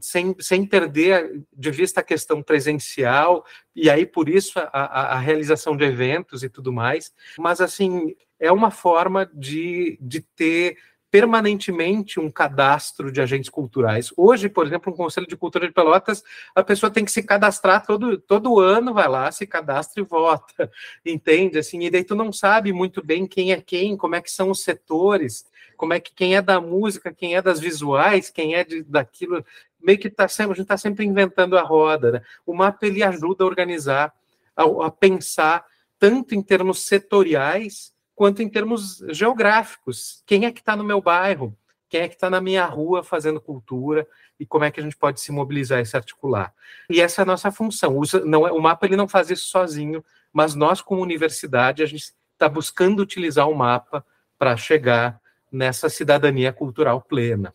sem, 0.00 0.34
sem 0.40 0.64
perder 0.64 1.42
de 1.52 1.70
vista 1.70 2.00
a 2.00 2.04
questão 2.04 2.42
presencial, 2.42 3.44
e 3.74 3.90
aí 3.90 4.06
por 4.06 4.28
isso 4.28 4.58
a, 4.58 4.68
a, 4.72 5.02
a 5.14 5.18
realização 5.18 5.76
de 5.76 5.84
eventos 5.84 6.42
e 6.42 6.48
tudo 6.48 6.72
mais, 6.72 7.12
mas 7.38 7.60
assim, 7.60 8.14
é 8.38 8.50
uma 8.52 8.70
forma 8.70 9.28
de, 9.34 9.98
de 10.00 10.20
ter 10.20 10.76
permanentemente 11.10 12.18
um 12.20 12.30
cadastro 12.30 13.10
de 13.10 13.20
agentes 13.20 13.48
culturais. 13.48 14.12
Hoje, 14.16 14.48
por 14.48 14.66
exemplo, 14.66 14.92
um 14.92 14.96
Conselho 14.96 15.26
de 15.26 15.36
Cultura 15.36 15.66
de 15.66 15.72
Pelotas, 15.72 16.22
a 16.54 16.62
pessoa 16.62 16.90
tem 16.90 17.04
que 17.04 17.12
se 17.12 17.22
cadastrar 17.22 17.86
todo, 17.86 18.18
todo 18.18 18.60
ano, 18.60 18.92
vai 18.92 19.08
lá, 19.08 19.30
se 19.30 19.46
cadastra 19.46 20.02
e 20.02 20.06
vota, 20.06 20.70
entende? 21.06 21.58
Assim, 21.58 21.80
e 21.80 21.90
daí 21.90 22.04
tu 22.04 22.14
não 22.14 22.32
sabe 22.32 22.72
muito 22.72 23.02
bem 23.02 23.26
quem 23.26 23.52
é 23.52 23.60
quem, 23.60 23.96
como 23.96 24.14
é 24.14 24.20
que 24.20 24.30
são 24.30 24.50
os 24.50 24.62
setores, 24.62 25.46
como 25.76 25.92
é 25.94 26.00
que 26.00 26.12
quem 26.12 26.34
é 26.36 26.42
da 26.42 26.60
música, 26.60 27.12
quem 27.12 27.36
é 27.36 27.42
das 27.42 27.60
visuais, 27.60 28.30
quem 28.30 28.54
é 28.54 28.64
de, 28.64 28.82
daquilo, 28.82 29.44
meio 29.80 29.98
que 29.98 30.10
tá 30.10 30.26
sempre, 30.26 30.52
a 30.52 30.54
gente 30.54 30.64
está 30.64 30.76
sempre 30.76 31.04
inventando 31.04 31.56
a 31.56 31.62
roda. 31.62 32.12
Né? 32.12 32.22
O 32.44 32.54
mapa 32.54 32.86
ele 32.86 33.02
ajuda 33.02 33.44
a 33.44 33.46
organizar, 33.46 34.12
a, 34.56 34.86
a 34.86 34.90
pensar 34.90 35.64
tanto 35.98 36.34
em 36.34 36.42
termos 36.42 36.80
setoriais 36.80 37.94
quanto 38.14 38.42
em 38.42 38.48
termos 38.48 38.98
geográficos. 39.10 40.22
Quem 40.26 40.46
é 40.46 40.52
que 40.52 40.60
está 40.60 40.74
no 40.74 40.84
meu 40.84 41.00
bairro? 41.00 41.56
Quem 41.88 42.00
é 42.00 42.08
que 42.08 42.14
está 42.14 42.28
na 42.28 42.40
minha 42.40 42.64
rua 42.64 43.04
fazendo 43.04 43.40
cultura? 43.40 44.06
E 44.40 44.44
como 44.44 44.64
é 44.64 44.70
que 44.70 44.80
a 44.80 44.82
gente 44.82 44.96
pode 44.96 45.20
se 45.20 45.30
mobilizar 45.30 45.80
e 45.80 45.86
se 45.86 45.96
articular? 45.96 46.52
E 46.90 47.00
essa 47.00 47.20
é 47.20 47.24
a 47.24 47.26
nossa 47.26 47.50
função. 47.52 47.96
O, 47.96 48.02
não, 48.24 48.46
é, 48.46 48.52
o 48.52 48.60
mapa 48.60 48.86
ele 48.86 48.96
não 48.96 49.06
faz 49.06 49.30
isso 49.30 49.48
sozinho, 49.48 50.04
mas 50.32 50.54
nós, 50.54 50.80
como 50.80 51.00
universidade, 51.00 51.82
a 51.82 51.86
gente 51.86 52.12
está 52.32 52.48
buscando 52.48 53.00
utilizar 53.00 53.48
o 53.48 53.54
mapa 53.54 54.04
para 54.38 54.56
chegar 54.56 55.20
nessa 55.50 55.88
cidadania 55.88 56.52
cultural 56.52 57.02
plena. 57.02 57.52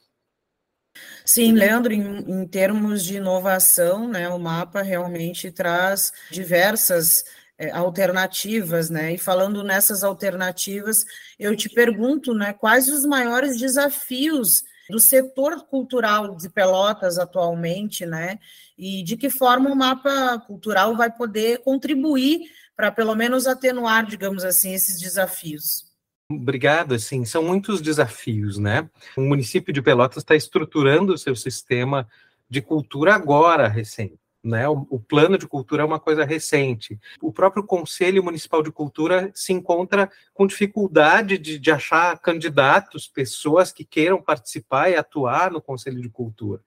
Sim, 1.26 1.54
Leandro, 1.54 1.94
em, 1.94 2.02
em, 2.02 2.48
termos 2.48 3.04
de 3.04 3.18
inovação, 3.18 4.08
né, 4.08 4.28
o 4.30 4.40
mapa 4.40 4.82
realmente 4.82 5.52
traz 5.52 6.12
diversas 6.30 7.24
é, 7.58 7.72
alternativas, 7.72 8.90
né? 8.90 9.14
E 9.14 9.18
falando 9.18 9.64
nessas 9.64 10.04
alternativas, 10.04 11.06
eu 11.40 11.56
te 11.56 11.70
pergunto, 11.70 12.34
né, 12.34 12.54
quais 12.54 12.90
os 12.90 13.06
maiores 13.06 13.58
desafios 13.58 14.64
do 14.90 15.00
setor 15.00 15.66
cultural 15.68 16.36
de 16.36 16.50
Pelotas 16.50 17.18
atualmente, 17.18 18.06
né? 18.06 18.40
E 18.78 19.04
de 19.04 19.16
que 19.16 19.30
forma 19.30 19.70
o 19.70 19.76
mapa 19.76 20.40
cultural 20.46 20.98
vai 20.98 21.12
poder 21.12 21.60
contribuir 21.60 22.42
para 22.76 22.92
pelo 22.92 23.16
menos 23.16 23.48
atenuar, 23.48 24.06
digamos 24.06 24.44
assim, 24.44 24.74
esses 24.74 25.00
desafios? 25.00 25.91
Obrigado, 26.36 26.94
assim, 26.94 27.26
são 27.26 27.44
muitos 27.44 27.82
desafios, 27.82 28.58
né? 28.58 28.90
O 29.18 29.22
município 29.22 29.74
de 29.74 29.82
Pelotas 29.82 30.18
está 30.18 30.36
estruturando 30.36 31.14
o 31.14 31.18
seu 31.18 31.36
sistema 31.36 32.08
de 32.50 32.62
cultura 32.62 33.16
agora, 33.16 33.68
recente. 33.68 34.20
Né? 34.44 34.68
O, 34.68 34.88
o, 34.90 35.00
plano 35.00 35.38
de 35.38 35.48
cultura 35.48 35.84
é 35.84 35.86
uma 35.86 36.00
coisa 36.00 36.26
recente. 36.26 37.00
O 37.22 37.32
próprio 37.32 37.64
Conselho 37.64 38.24
Municipal 38.24 38.64
de 38.64 38.72
Cultura 38.72 39.32
se 39.36 39.54
encontra 39.54 40.12
com 40.34 40.48
dificuldade 40.48 41.38
de, 41.38 41.60
de 41.60 41.72
achar 41.72 42.18
candidatos, 42.20 43.08
pessoas 43.08 43.72
que 43.72 43.86
queiram 43.86 44.22
participar 44.22 44.90
e 44.90 44.96
atuar 44.96 45.52
no 45.52 45.62
Conselho 45.62 46.02
de 46.02 46.10
Cultura. 46.10 46.60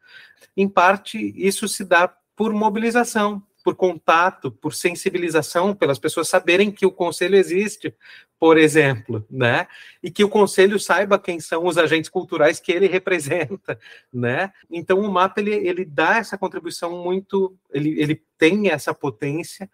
Em 0.56 0.68
parte, 0.68 1.34
isso 1.36 1.66
se 1.66 1.84
dá 1.84 2.08
por 2.36 2.52
mobilização, 2.52 3.42
por 3.64 3.74
contato, 3.74 4.52
por 4.52 4.74
sensibilização, 4.74 5.74
pelas 5.74 5.98
pessoas 5.98 6.28
saberem 6.28 6.70
que 6.70 6.84
o 6.84 6.92
conselho 6.92 7.34
existe, 7.34 7.94
por 8.38 8.58
exemplo, 8.58 9.26
né? 9.30 9.66
E 10.02 10.10
que 10.10 10.22
o 10.22 10.28
conselho 10.28 10.78
saiba 10.78 11.18
quem 11.18 11.40
são 11.40 11.64
os 11.66 11.78
agentes 11.78 12.10
culturais 12.10 12.60
que 12.60 12.70
ele 12.70 12.86
representa, 12.86 13.80
né? 14.12 14.52
Então 14.70 15.00
o 15.00 15.10
mapa 15.10 15.40
ele, 15.40 15.54
ele 15.54 15.82
dá 15.82 16.18
essa 16.18 16.36
contribuição 16.36 17.02
muito, 17.02 17.56
ele, 17.72 17.98
ele 17.98 18.22
tem 18.36 18.68
essa 18.68 18.92
potência, 18.92 19.68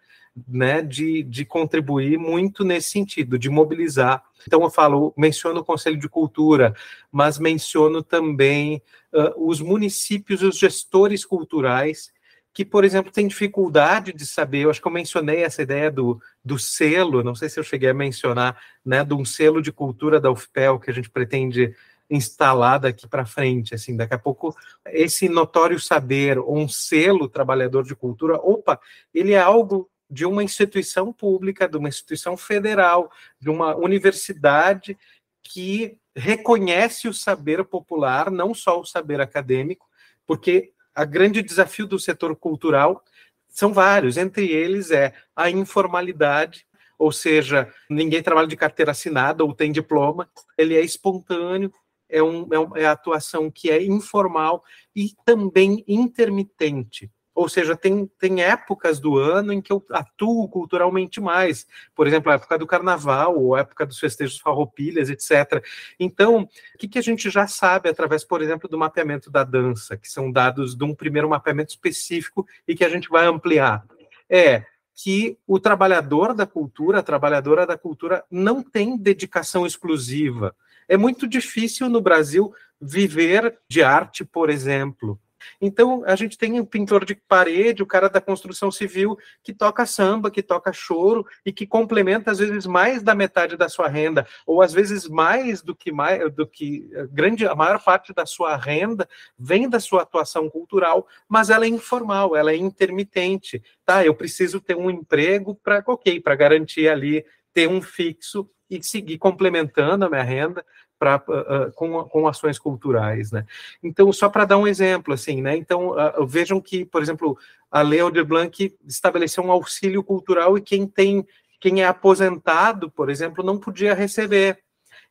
né, 0.47 0.81
de, 0.81 1.23
de 1.23 1.43
contribuir 1.43 2.17
muito 2.17 2.63
nesse 2.63 2.91
sentido, 2.91 3.37
de 3.37 3.49
mobilizar. 3.49 4.23
Então 4.47 4.61
eu 4.61 4.69
falo, 4.69 5.13
menciono 5.17 5.59
o 5.59 5.65
Conselho 5.65 5.97
de 5.97 6.07
Cultura, 6.07 6.73
mas 7.11 7.37
menciono 7.37 8.01
também 8.01 8.81
uh, 9.11 9.45
os 9.45 9.59
municípios, 9.59 10.41
os 10.41 10.57
gestores 10.57 11.25
culturais 11.25 12.13
que, 12.53 12.65
por 12.65 12.83
exemplo, 12.83 13.11
tem 13.11 13.27
dificuldade 13.27 14.11
de 14.11 14.25
saber, 14.25 14.63
eu 14.63 14.69
acho 14.69 14.81
que 14.81 14.87
eu 14.87 14.91
mencionei 14.91 15.43
essa 15.43 15.61
ideia 15.61 15.89
do, 15.89 16.21
do 16.43 16.59
selo, 16.59 17.23
não 17.23 17.33
sei 17.33 17.49
se 17.49 17.59
eu 17.59 17.63
cheguei 17.63 17.89
a 17.89 17.93
mencionar, 17.93 18.61
né, 18.85 19.03
de 19.03 19.13
um 19.13 19.23
selo 19.23 19.61
de 19.61 19.71
cultura 19.71 20.19
da 20.19 20.31
UFPEL 20.31 20.79
que 20.79 20.89
a 20.91 20.93
gente 20.93 21.09
pretende 21.09 21.73
instalar 22.09 22.77
daqui 22.77 23.07
para 23.07 23.25
frente, 23.25 23.73
assim, 23.73 23.95
daqui 23.95 24.13
a 24.13 24.19
pouco 24.19 24.53
esse 24.87 25.29
notório 25.29 25.79
saber, 25.79 26.37
ou 26.37 26.57
um 26.57 26.67
selo 26.67 27.29
trabalhador 27.29 27.83
de 27.83 27.95
cultura, 27.95 28.35
opa, 28.35 28.79
ele 29.13 29.31
é 29.31 29.39
algo 29.39 29.89
de 30.09 30.25
uma 30.25 30.43
instituição 30.43 31.13
pública, 31.13 31.69
de 31.69 31.77
uma 31.77 31.87
instituição 31.87 32.35
federal, 32.35 33.09
de 33.39 33.49
uma 33.49 33.77
universidade 33.77 34.97
que 35.41 35.97
reconhece 36.13 37.07
o 37.07 37.13
saber 37.13 37.63
popular, 37.63 38.29
não 38.29 38.53
só 38.53 38.81
o 38.81 38.85
saber 38.85 39.21
acadêmico, 39.21 39.87
porque 40.27 40.73
a 40.95 41.05
grande 41.05 41.41
desafio 41.41 41.87
do 41.87 41.99
setor 41.99 42.35
cultural 42.35 43.03
são 43.47 43.73
vários, 43.73 44.17
entre 44.17 44.49
eles 44.49 44.91
é 44.91 45.13
a 45.35 45.49
informalidade, 45.49 46.65
ou 46.97 47.11
seja, 47.11 47.71
ninguém 47.89 48.21
trabalha 48.21 48.47
de 48.47 48.55
carteira 48.55 48.91
assinada 48.91 49.43
ou 49.43 49.53
tem 49.53 49.71
diploma, 49.71 50.29
ele 50.57 50.75
é 50.75 50.81
espontâneo, 50.81 51.73
é, 52.07 52.21
um, 52.21 52.47
é, 52.51 52.59
um, 52.59 52.77
é 52.77 52.85
atuação 52.85 53.49
que 53.49 53.69
é 53.71 53.83
informal 53.83 54.63
e 54.95 55.11
também 55.25 55.83
intermitente. 55.87 57.09
Ou 57.33 57.47
seja, 57.47 57.75
tem, 57.75 58.07
tem 58.19 58.43
épocas 58.43 58.99
do 58.99 59.17
ano 59.17 59.53
em 59.53 59.61
que 59.61 59.71
eu 59.71 59.83
atuo 59.91 60.49
culturalmente 60.49 61.21
mais. 61.21 61.65
Por 61.95 62.05
exemplo, 62.05 62.31
a 62.31 62.35
época 62.35 62.57
do 62.57 62.67
carnaval, 62.67 63.37
ou 63.37 63.55
a 63.55 63.61
época 63.61 63.85
dos 63.85 63.99
festejos 63.99 64.37
farroupilhas, 64.37 65.09
etc. 65.09 65.63
Então, 65.99 66.43
o 66.75 66.77
que, 66.77 66.87
que 66.87 66.99
a 66.99 67.03
gente 67.03 67.29
já 67.29 67.47
sabe 67.47 67.89
através, 67.89 68.23
por 68.23 68.41
exemplo, 68.41 68.67
do 68.67 68.77
mapeamento 68.77 69.31
da 69.31 69.43
dança, 69.43 69.95
que 69.95 70.09
são 70.09 70.31
dados 70.31 70.75
de 70.75 70.83
um 70.83 70.93
primeiro 70.93 71.29
mapeamento 71.29 71.69
específico 71.69 72.45
e 72.67 72.75
que 72.75 72.83
a 72.83 72.89
gente 72.89 73.09
vai 73.09 73.25
ampliar? 73.25 73.85
É 74.29 74.65
que 74.93 75.37
o 75.47 75.59
trabalhador 75.59 76.33
da 76.33 76.45
cultura, 76.45 76.99
a 76.99 77.03
trabalhadora 77.03 77.65
da 77.65 77.77
cultura, 77.77 78.23
não 78.29 78.61
tem 78.61 78.97
dedicação 78.97 79.65
exclusiva. 79.65 80.55
É 80.87 80.97
muito 80.97 81.27
difícil 81.27 81.89
no 81.89 82.01
Brasil 82.01 82.53
viver 82.79 83.57
de 83.67 83.81
arte, 83.81 84.25
por 84.25 84.49
exemplo. 84.49 85.19
Então, 85.59 86.03
a 86.05 86.15
gente 86.15 86.37
tem 86.37 86.59
um 86.59 86.65
pintor 86.65 87.05
de 87.05 87.15
parede, 87.15 87.83
o 87.83 87.87
cara 87.87 88.09
da 88.09 88.21
construção 88.21 88.71
civil, 88.71 89.17
que 89.43 89.53
toca 89.53 89.85
samba, 89.85 90.31
que 90.31 90.41
toca 90.41 90.73
choro 90.73 91.25
e 91.45 91.51
que 91.51 91.65
complementa, 91.65 92.31
às 92.31 92.39
vezes, 92.39 92.65
mais 92.65 93.03
da 93.03 93.15
metade 93.15 93.55
da 93.57 93.69
sua 93.69 93.87
renda, 93.87 94.27
ou 94.45 94.61
às 94.61 94.73
vezes 94.73 95.07
mais 95.07 95.61
do 95.61 95.75
que 95.75 95.91
mais 95.91 96.31
do 96.33 96.47
que 96.47 96.89
a 96.95 97.05
grande, 97.05 97.45
a 97.45 97.55
maior 97.55 97.83
parte 97.83 98.13
da 98.13 98.25
sua 98.25 98.55
renda 98.55 99.07
vem 99.37 99.69
da 99.69 99.79
sua 99.79 100.03
atuação 100.03 100.49
cultural, 100.49 101.07
mas 101.27 101.49
ela 101.49 101.65
é 101.65 101.69
informal, 101.69 102.35
ela 102.35 102.51
é 102.51 102.55
intermitente. 102.55 103.61
Tá, 103.85 104.05
eu 104.05 104.13
preciso 104.13 104.59
ter 104.59 104.75
um 104.75 104.89
emprego 104.89 105.55
para, 105.55 105.83
ok, 105.87 106.19
para 106.19 106.35
garantir 106.35 106.87
ali 106.87 107.25
ter 107.53 107.67
um 107.67 107.81
fixo 107.81 108.49
e 108.69 108.81
seguir 108.81 109.17
complementando 109.17 110.05
a 110.05 110.09
minha 110.09 110.23
renda, 110.23 110.65
pra, 111.01 111.15
uh, 111.15 111.71
com, 111.73 112.03
com 112.03 112.27
ações 112.27 112.59
culturais, 112.59 113.31
né? 113.31 113.43
Então, 113.81 114.13
só 114.13 114.29
para 114.29 114.45
dar 114.45 114.59
um 114.59 114.67
exemplo, 114.67 115.15
assim, 115.15 115.41
né? 115.41 115.57
Então, 115.57 115.95
uh, 115.97 116.27
vejam 116.27 116.61
que, 116.61 116.85
por 116.85 117.01
exemplo, 117.01 117.35
a 117.71 117.81
Lei 117.81 117.99
Aldir 117.99 118.23
Blanc 118.23 118.71
estabeleceu 118.87 119.43
um 119.43 119.51
auxílio 119.51 120.03
cultural 120.03 120.59
e 120.59 120.61
quem 120.61 120.85
tem, 120.85 121.25
quem 121.59 121.81
é 121.81 121.87
aposentado, 121.87 122.91
por 122.91 123.09
exemplo, 123.09 123.43
não 123.43 123.57
podia 123.57 123.95
receber. 123.95 124.59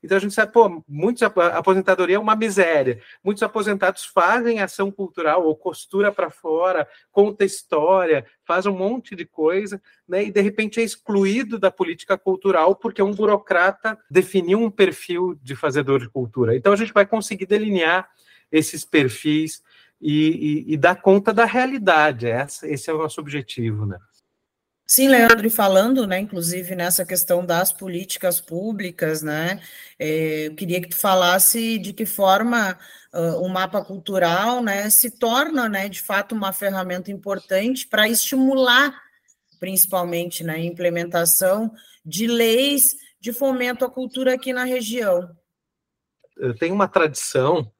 Então 0.03 0.17
a 0.17 0.21
gente 0.21 0.35
sabe, 0.35 0.53
pô, 0.53 0.83
muitos 0.89 1.23
aposentadoria 1.23 2.17
é 2.17 2.19
uma 2.19 2.35
miséria. 2.35 3.01
Muitos 3.23 3.43
aposentados 3.43 4.05
fazem 4.05 4.61
ação 4.61 4.91
cultural 4.91 5.45
ou 5.45 5.55
costura 5.55 6.11
para 6.11 6.31
fora, 6.31 6.89
conta 7.13 7.45
história, 7.45 8.25
faz 8.45 8.67
um 8.67 8.77
monte 8.77 9.15
de 9.15 9.25
coisa, 9.25 9.81
né? 10.09 10.25
E 10.25 10.31
de 10.31 10.41
repente 10.41 10.81
é 10.81 10.83
excluído 10.83 11.59
da 11.59 11.71
política 11.71 12.17
cultural 12.17 12.75
porque 12.75 13.03
um 13.03 13.13
burocrata 13.13 13.99
definiu 14.11 14.61
um 14.61 14.71
perfil 14.71 15.39
de 15.43 15.55
fazedor 15.55 16.01
de 16.01 16.09
cultura. 16.09 16.57
Então 16.57 16.73
a 16.73 16.77
gente 16.77 16.93
vai 16.93 17.07
conseguir 17.07 17.47
delinear 17.47 18.09
esses 18.51 18.85
perfis 18.85 19.63
e, 20.01 20.65
e, 20.69 20.75
e 20.75 20.77
dar 20.77 21.01
conta 21.01 21.33
da 21.33 21.45
realidade. 21.45 22.27
Essa, 22.27 22.67
esse 22.67 22.91
é 22.91 22.95
o 22.95 22.99
nosso 22.99 23.21
objetivo, 23.21 23.85
né? 23.85 23.99
Sim, 24.93 25.07
Leandro, 25.07 25.47
e 25.47 25.51
falando, 25.51 26.05
né, 26.05 26.19
inclusive 26.19 26.75
nessa 26.75 27.07
questão 27.07 27.47
das 27.47 27.73
políticas 27.73 28.41
públicas, 28.41 29.23
né, 29.23 29.63
é, 29.97 30.49
eu 30.49 30.55
queria 30.57 30.81
que 30.81 30.89
tu 30.89 30.97
falasse 30.97 31.79
de 31.79 31.93
que 31.93 32.05
forma 32.05 32.77
uh, 33.15 33.41
o 33.41 33.49
mapa 33.49 33.85
cultural, 33.85 34.61
né, 34.61 34.91
se 34.91 35.13
torna, 35.13 35.69
né, 35.69 35.89
de 35.89 36.03
fato 36.03 36.35
uma 36.35 36.53
ferramenta 36.53 37.09
importante 37.13 37.87
para 37.87 38.09
estimular, 38.09 39.01
principalmente, 39.61 40.43
né, 40.43 40.59
implementação 40.59 41.73
de 42.05 42.27
leis 42.27 42.97
de 43.21 43.33
fomento 43.33 43.85
à 43.85 43.89
cultura 43.89 44.35
aqui 44.35 44.53
na 44.53 44.65
região. 44.65 45.31
Tem 46.59 46.73
uma 46.73 46.89
tradição, 46.89 47.71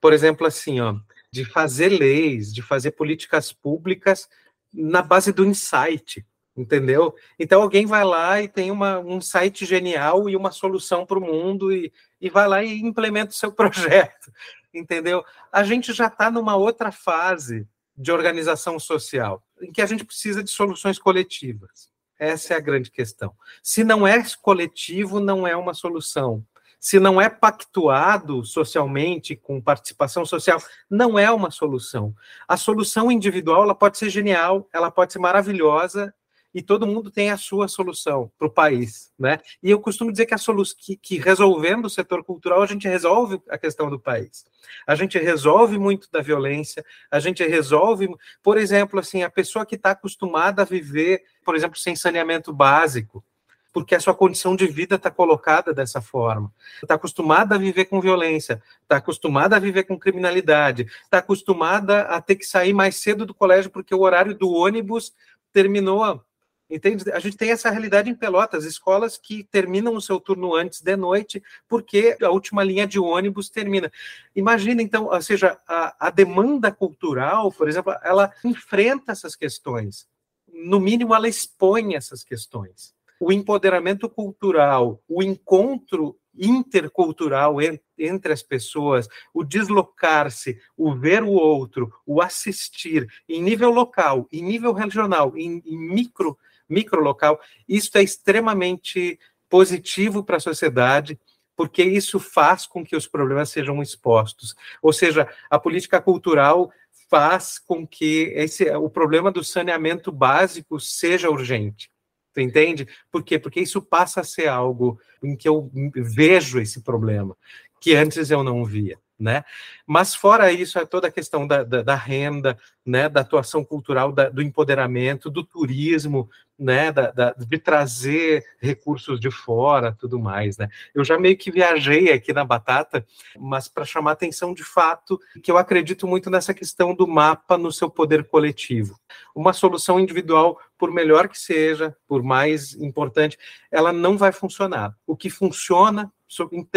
por 0.00 0.12
exemplo, 0.12 0.46
assim, 0.46 0.78
ó, 0.78 0.94
de 1.28 1.44
fazer 1.44 1.88
leis, 1.88 2.54
de 2.54 2.62
fazer 2.62 2.92
políticas 2.92 3.52
públicas 3.52 4.28
na 4.72 5.02
base 5.02 5.32
do 5.32 5.44
insight 5.44 6.24
entendeu? 6.56 7.14
Então 7.38 7.62
alguém 7.62 7.86
vai 7.86 8.04
lá 8.04 8.40
e 8.40 8.48
tem 8.48 8.70
uma, 8.70 8.98
um 8.98 9.20
site 9.20 9.66
genial 9.66 10.28
e 10.28 10.36
uma 10.36 10.50
solução 10.50 11.04
para 11.04 11.18
o 11.18 11.20
mundo 11.20 11.72
e, 11.72 11.92
e 12.20 12.30
vai 12.30 12.48
lá 12.48 12.64
e 12.64 12.80
implementa 12.80 13.32
o 13.32 13.36
seu 13.36 13.52
projeto, 13.52 14.32
entendeu? 14.72 15.24
A 15.52 15.62
gente 15.62 15.92
já 15.92 16.06
está 16.06 16.30
numa 16.30 16.56
outra 16.56 16.90
fase 16.90 17.66
de 17.96 18.12
organização 18.12 18.78
social, 18.78 19.42
em 19.60 19.72
que 19.72 19.80
a 19.80 19.86
gente 19.86 20.04
precisa 20.04 20.42
de 20.42 20.50
soluções 20.50 20.98
coletivas. 20.98 21.90
Essa 22.18 22.54
é 22.54 22.56
a 22.56 22.60
grande 22.60 22.90
questão. 22.90 23.32
Se 23.62 23.84
não 23.84 24.06
é 24.06 24.22
coletivo, 24.42 25.20
não 25.20 25.46
é 25.46 25.56
uma 25.56 25.74
solução. 25.74 26.44
Se 26.78 27.00
não 27.00 27.20
é 27.20 27.28
pactuado 27.28 28.44
socialmente 28.44 29.34
com 29.34 29.60
participação 29.60 30.24
social, 30.24 30.62
não 30.88 31.18
é 31.18 31.30
uma 31.30 31.50
solução. 31.50 32.14
A 32.46 32.56
solução 32.56 33.10
individual 33.10 33.64
ela 33.64 33.74
pode 33.74 33.98
ser 33.98 34.10
genial, 34.10 34.68
ela 34.72 34.90
pode 34.90 35.12
ser 35.12 35.18
maravilhosa, 35.18 36.14
e 36.56 36.62
todo 36.62 36.86
mundo 36.86 37.10
tem 37.10 37.30
a 37.30 37.36
sua 37.36 37.68
solução 37.68 38.32
para 38.38 38.46
o 38.46 38.50
país, 38.50 39.12
né? 39.18 39.40
E 39.62 39.70
eu 39.70 39.78
costumo 39.78 40.10
dizer 40.10 40.24
que, 40.24 40.32
a 40.32 40.38
solu 40.38 40.62
que, 40.64 40.96
que 40.96 41.18
resolvendo 41.18 41.84
o 41.84 41.90
setor 41.90 42.24
cultural, 42.24 42.62
a 42.62 42.66
gente 42.66 42.88
resolve 42.88 43.38
a 43.50 43.58
questão 43.58 43.90
do 43.90 44.00
país. 44.00 44.46
A 44.86 44.94
gente 44.94 45.18
resolve 45.18 45.78
muito 45.78 46.10
da 46.10 46.22
violência, 46.22 46.82
a 47.10 47.20
gente 47.20 47.46
resolve, 47.46 48.08
por 48.42 48.56
exemplo, 48.56 48.98
assim, 48.98 49.22
a 49.22 49.28
pessoa 49.28 49.66
que 49.66 49.74
está 49.74 49.90
acostumada 49.90 50.62
a 50.62 50.64
viver, 50.64 51.24
por 51.44 51.54
exemplo, 51.54 51.78
sem 51.78 51.94
saneamento 51.94 52.54
básico, 52.54 53.22
porque 53.70 53.94
a 53.94 54.00
sua 54.00 54.14
condição 54.14 54.56
de 54.56 54.66
vida 54.66 54.94
está 54.94 55.10
colocada 55.10 55.74
dessa 55.74 56.00
forma. 56.00 56.50
Está 56.82 56.94
acostumada 56.94 57.56
a 57.56 57.58
viver 57.58 57.84
com 57.84 58.00
violência, 58.00 58.62
está 58.80 58.96
acostumada 58.96 59.56
a 59.56 59.58
viver 59.58 59.82
com 59.82 59.98
criminalidade, 59.98 60.86
está 61.04 61.18
acostumada 61.18 62.00
a 62.04 62.18
ter 62.18 62.36
que 62.36 62.46
sair 62.46 62.72
mais 62.72 62.96
cedo 62.96 63.26
do 63.26 63.34
colégio 63.34 63.70
porque 63.70 63.94
o 63.94 64.00
horário 64.00 64.34
do 64.34 64.50
ônibus 64.50 65.12
terminou 65.52 66.24
Entende? 66.68 67.10
A 67.12 67.20
gente 67.20 67.36
tem 67.36 67.50
essa 67.50 67.70
realidade 67.70 68.10
em 68.10 68.14
Pelotas, 68.14 68.64
escolas 68.64 69.16
que 69.16 69.44
terminam 69.44 69.94
o 69.94 70.00
seu 70.00 70.18
turno 70.18 70.52
antes 70.54 70.80
de 70.80 70.96
noite, 70.96 71.40
porque 71.68 72.16
a 72.20 72.30
última 72.30 72.64
linha 72.64 72.86
de 72.86 72.98
ônibus 72.98 73.48
termina. 73.48 73.90
Imagina, 74.34 74.82
então, 74.82 75.06
ou 75.06 75.22
seja, 75.22 75.56
a, 75.66 76.08
a 76.08 76.10
demanda 76.10 76.72
cultural, 76.72 77.52
por 77.52 77.68
exemplo, 77.68 77.94
ela 78.02 78.32
enfrenta 78.44 79.12
essas 79.12 79.36
questões. 79.36 80.08
No 80.48 80.80
mínimo, 80.80 81.14
ela 81.14 81.28
expõe 81.28 81.94
essas 81.94 82.24
questões. 82.24 82.92
O 83.20 83.32
empoderamento 83.32 84.08
cultural, 84.08 85.00
o 85.08 85.22
encontro 85.22 86.18
intercultural 86.36 87.56
entre 87.96 88.32
as 88.32 88.42
pessoas, 88.42 89.08
o 89.32 89.42
deslocar-se, 89.44 90.60
o 90.76 90.94
ver 90.94 91.22
o 91.22 91.30
outro, 91.30 91.92
o 92.04 92.20
assistir 92.20 93.08
em 93.28 93.40
nível 93.40 93.70
local, 93.70 94.26
em 94.30 94.42
nível 94.42 94.72
regional, 94.72 95.32
em, 95.36 95.62
em 95.64 95.78
micro 95.78 96.36
microlocal. 96.68 97.40
Isso 97.68 97.90
é 97.96 98.02
extremamente 98.02 99.18
positivo 99.48 100.24
para 100.24 100.36
a 100.36 100.40
sociedade, 100.40 101.18
porque 101.56 101.82
isso 101.82 102.18
faz 102.18 102.66
com 102.66 102.84
que 102.84 102.96
os 102.96 103.06
problemas 103.06 103.50
sejam 103.50 103.82
expostos. 103.82 104.54
Ou 104.82 104.92
seja, 104.92 105.28
a 105.48 105.58
política 105.58 106.00
cultural 106.00 106.70
faz 107.08 107.58
com 107.58 107.86
que 107.86 108.32
esse, 108.34 108.68
o 108.76 108.90
problema 108.90 109.30
do 109.30 109.44
saneamento 109.44 110.10
básico 110.10 110.78
seja 110.80 111.30
urgente. 111.30 111.90
Tu 112.34 112.40
entende? 112.40 112.86
Por 113.10 113.22
quê? 113.22 113.38
Porque 113.38 113.60
isso 113.60 113.80
passa 113.80 114.20
a 114.20 114.24
ser 114.24 114.48
algo 114.48 115.00
em 115.22 115.34
que 115.34 115.48
eu 115.48 115.70
vejo 115.94 116.60
esse 116.60 116.82
problema, 116.82 117.36
que 117.80 117.94
antes 117.94 118.30
eu 118.30 118.42
não 118.42 118.64
via 118.64 118.98
né? 119.18 119.44
Mas 119.86 120.14
fora 120.14 120.52
isso, 120.52 120.78
é 120.78 120.84
toda 120.84 121.08
a 121.08 121.12
questão 121.12 121.46
da, 121.46 121.64
da, 121.64 121.82
da 121.82 121.94
renda, 121.94 122.58
né, 122.84 123.08
da 123.08 123.20
atuação 123.20 123.64
cultural, 123.64 124.12
da, 124.12 124.28
do 124.28 124.42
empoderamento, 124.42 125.30
do 125.30 125.42
turismo, 125.42 126.28
né, 126.58 126.92
da, 126.92 127.10
da, 127.10 127.32
de 127.32 127.58
trazer 127.58 128.44
recursos 128.60 129.18
de 129.18 129.30
fora, 129.30 129.96
tudo 129.98 130.18
mais, 130.18 130.56
né? 130.56 130.68
Eu 130.94 131.04
já 131.04 131.18
meio 131.18 131.36
que 131.36 131.50
viajei 131.50 132.12
aqui 132.12 132.32
na 132.32 132.44
batata, 132.44 133.04
mas 133.38 133.68
para 133.68 133.84
chamar 133.84 134.12
atenção 134.12 134.54
de 134.54 134.64
fato 134.64 135.20
que 135.42 135.50
eu 135.50 135.58
acredito 135.58 136.06
muito 136.06 136.30
nessa 136.30 136.54
questão 136.54 136.94
do 136.94 137.06
mapa 137.06 137.58
no 137.58 137.72
seu 137.72 137.90
poder 137.90 138.24
coletivo. 138.24 138.98
Uma 139.34 139.52
solução 139.52 140.00
individual, 140.00 140.58
por 140.78 140.90
melhor 140.90 141.28
que 141.28 141.38
seja, 141.38 141.94
por 142.06 142.22
mais 142.22 142.74
importante, 142.74 143.38
ela 143.70 143.92
não 143.92 144.16
vai 144.16 144.32
funcionar. 144.32 144.94
O 145.06 145.16
que 145.16 145.28
funciona 145.28 146.10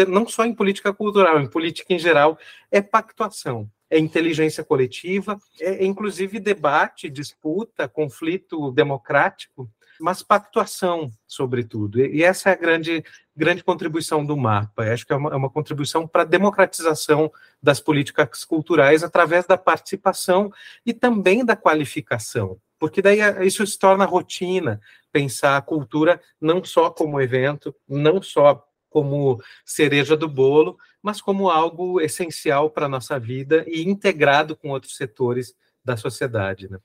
não 0.08 0.26
só 0.26 0.44
em 0.44 0.54
política 0.54 0.92
cultural, 0.92 1.40
em 1.40 1.48
política 1.48 1.92
em 1.92 1.98
geral, 1.98 2.38
é 2.70 2.80
pactuação, 2.80 3.70
é 3.88 3.98
inteligência 3.98 4.64
coletiva, 4.64 5.38
é 5.60 5.84
inclusive 5.84 6.38
debate, 6.38 7.10
disputa, 7.10 7.88
conflito 7.88 8.70
democrático, 8.70 9.68
mas 10.00 10.22
pactuação, 10.22 11.10
sobretudo. 11.26 12.00
E 12.00 12.22
essa 12.22 12.48
é 12.48 12.52
a 12.52 12.56
grande, 12.56 13.04
grande 13.36 13.62
contribuição 13.62 14.24
do 14.24 14.36
mapa. 14.36 14.86
Eu 14.86 14.94
acho 14.94 15.06
que 15.06 15.12
é 15.12 15.16
uma, 15.16 15.30
é 15.30 15.36
uma 15.36 15.50
contribuição 15.50 16.08
para 16.08 16.22
a 16.22 16.26
democratização 16.26 17.30
das 17.62 17.80
políticas 17.80 18.44
culturais 18.44 19.02
através 19.02 19.46
da 19.46 19.58
participação 19.58 20.50
e 20.86 20.94
também 20.94 21.44
da 21.44 21.54
qualificação 21.54 22.58
porque 22.80 23.02
daí 23.02 23.18
isso 23.46 23.64
se 23.66 23.78
torna 23.78 24.06
rotina, 24.06 24.80
pensar 25.12 25.58
a 25.58 25.62
cultura 25.62 26.18
não 26.40 26.64
só 26.64 26.90
como 26.90 27.20
evento, 27.20 27.76
não 27.86 28.22
só 28.22 28.66
como 28.90 29.42
cereja 29.64 30.16
do 30.16 30.28
bolo, 30.28 30.76
mas 31.00 31.22
como 31.22 31.48
algo 31.48 32.00
essencial 32.00 32.68
para 32.68 32.86
a 32.86 32.88
nossa 32.88 33.18
vida 33.18 33.64
e 33.66 33.88
integrado 33.88 34.54
com 34.54 34.70
outros 34.70 34.96
setores 34.96 35.54
da 35.82 35.96
sociedade. 35.96 36.68
Né? 36.68 36.78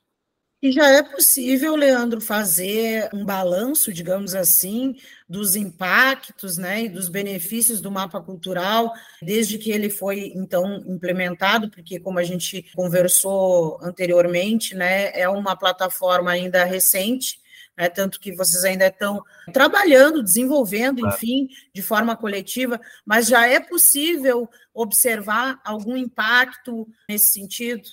E 0.61 0.71
já 0.71 0.89
é 0.89 1.03
possível, 1.03 1.75
Leandro, 1.75 2.19
fazer 2.19 3.09
um 3.13 3.23
balanço, 3.23 3.93
digamos 3.93 4.33
assim, 4.33 4.95
dos 5.29 5.55
impactos 5.55 6.57
né, 6.57 6.85
e 6.85 6.89
dos 6.89 7.07
benefícios 7.07 7.81
do 7.81 7.91
mapa 7.91 8.19
cultural, 8.21 8.91
desde 9.21 9.59
que 9.59 9.69
ele 9.69 9.89
foi, 9.89 10.31
então, 10.35 10.83
implementado, 10.87 11.69
porque, 11.69 11.99
como 11.99 12.17
a 12.17 12.23
gente 12.23 12.65
conversou 12.73 13.77
anteriormente, 13.81 14.73
né, 14.73 15.11
é 15.13 15.29
uma 15.29 15.55
plataforma 15.55 16.31
ainda 16.31 16.63
recente, 16.63 17.39
né, 17.77 17.89
tanto 17.89 18.19
que 18.19 18.35
vocês 18.35 18.63
ainda 18.63 18.87
estão 18.87 19.23
trabalhando, 19.51 20.23
desenvolvendo, 20.23 21.05
enfim, 21.07 21.49
de 21.73 21.81
forma 21.81 22.15
coletiva, 22.15 22.79
mas 23.05 23.27
já 23.27 23.47
é 23.47 23.59
possível 23.59 24.49
observar 24.73 25.59
algum 25.63 25.95
impacto 25.95 26.87
nesse 27.09 27.33
sentido? 27.33 27.89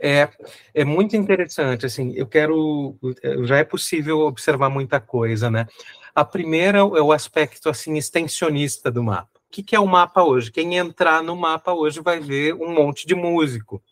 É, 0.00 0.28
é 0.72 0.84
muito 0.84 1.16
interessante, 1.16 1.86
assim, 1.86 2.12
eu 2.14 2.26
quero, 2.26 2.96
já 3.44 3.58
é 3.58 3.64
possível 3.64 4.20
observar 4.20 4.68
muita 4.68 5.00
coisa, 5.00 5.50
né? 5.50 5.66
A 6.14 6.24
primeira 6.24 6.78
é 6.78 6.82
o 6.82 7.12
aspecto, 7.12 7.68
assim, 7.68 7.96
extensionista 7.96 8.90
do 8.90 9.02
mapa. 9.02 9.28
O 9.34 9.50
que, 9.50 9.62
que 9.62 9.76
é 9.76 9.80
o 9.80 9.86
mapa 9.86 10.22
hoje? 10.22 10.50
Quem 10.50 10.76
entrar 10.76 11.22
no 11.22 11.36
mapa 11.36 11.72
hoje 11.72 12.00
vai 12.00 12.20
ver 12.20 12.54
um 12.54 12.72
monte 12.72 13.06
de 13.06 13.14
músico, 13.14 13.82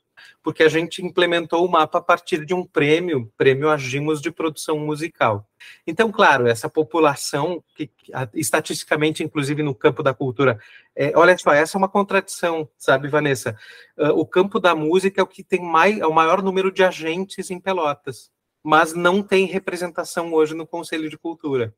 porque 0.43 0.63
a 0.63 0.69
gente 0.69 1.03
implementou 1.03 1.65
o 1.65 1.71
mapa 1.71 1.99
a 1.99 2.03
partir 2.03 2.45
de 2.45 2.55
um 2.55 2.65
prêmio, 2.65 3.33
prêmio 3.37 3.71
Agimos 3.71 4.21
de 4.21 4.31
produção 4.31 4.79
musical. 4.79 5.47
Então, 5.87 6.11
claro, 6.11 6.47
essa 6.47 6.69
população, 6.69 7.63
que, 7.75 7.91
estatisticamente, 8.35 9.23
inclusive 9.23 9.63
no 9.63 9.75
campo 9.75 10.03
da 10.03 10.13
cultura, 10.13 10.59
é, 10.97 11.13
olha 11.17 11.37
só, 11.39 11.53
essa 11.53 11.77
é 11.77 11.79
uma 11.79 11.89
contradição, 11.89 12.69
sabe, 12.77 13.09
Vanessa? 13.09 13.57
Uh, 13.97 14.11
o 14.11 14.27
campo 14.27 14.59
da 14.59 14.75
música 14.75 15.21
é 15.21 15.25
o 15.25 15.27
que 15.27 15.45
tem 15.45 15.61
mais, 15.61 15.99
é 15.99 16.07
o 16.07 16.13
maior 16.13 16.43
número 16.43 16.73
de 16.73 16.83
agentes 16.83 17.51
em 17.51 17.61
Pelotas, 17.61 18.31
mas 18.63 18.95
não 18.95 19.23
tem 19.23 19.47
representação 19.47 20.33
hoje 20.33 20.55
no 20.55 20.67
Conselho 20.67 21.09
de 21.09 21.17
Cultura 21.17 21.75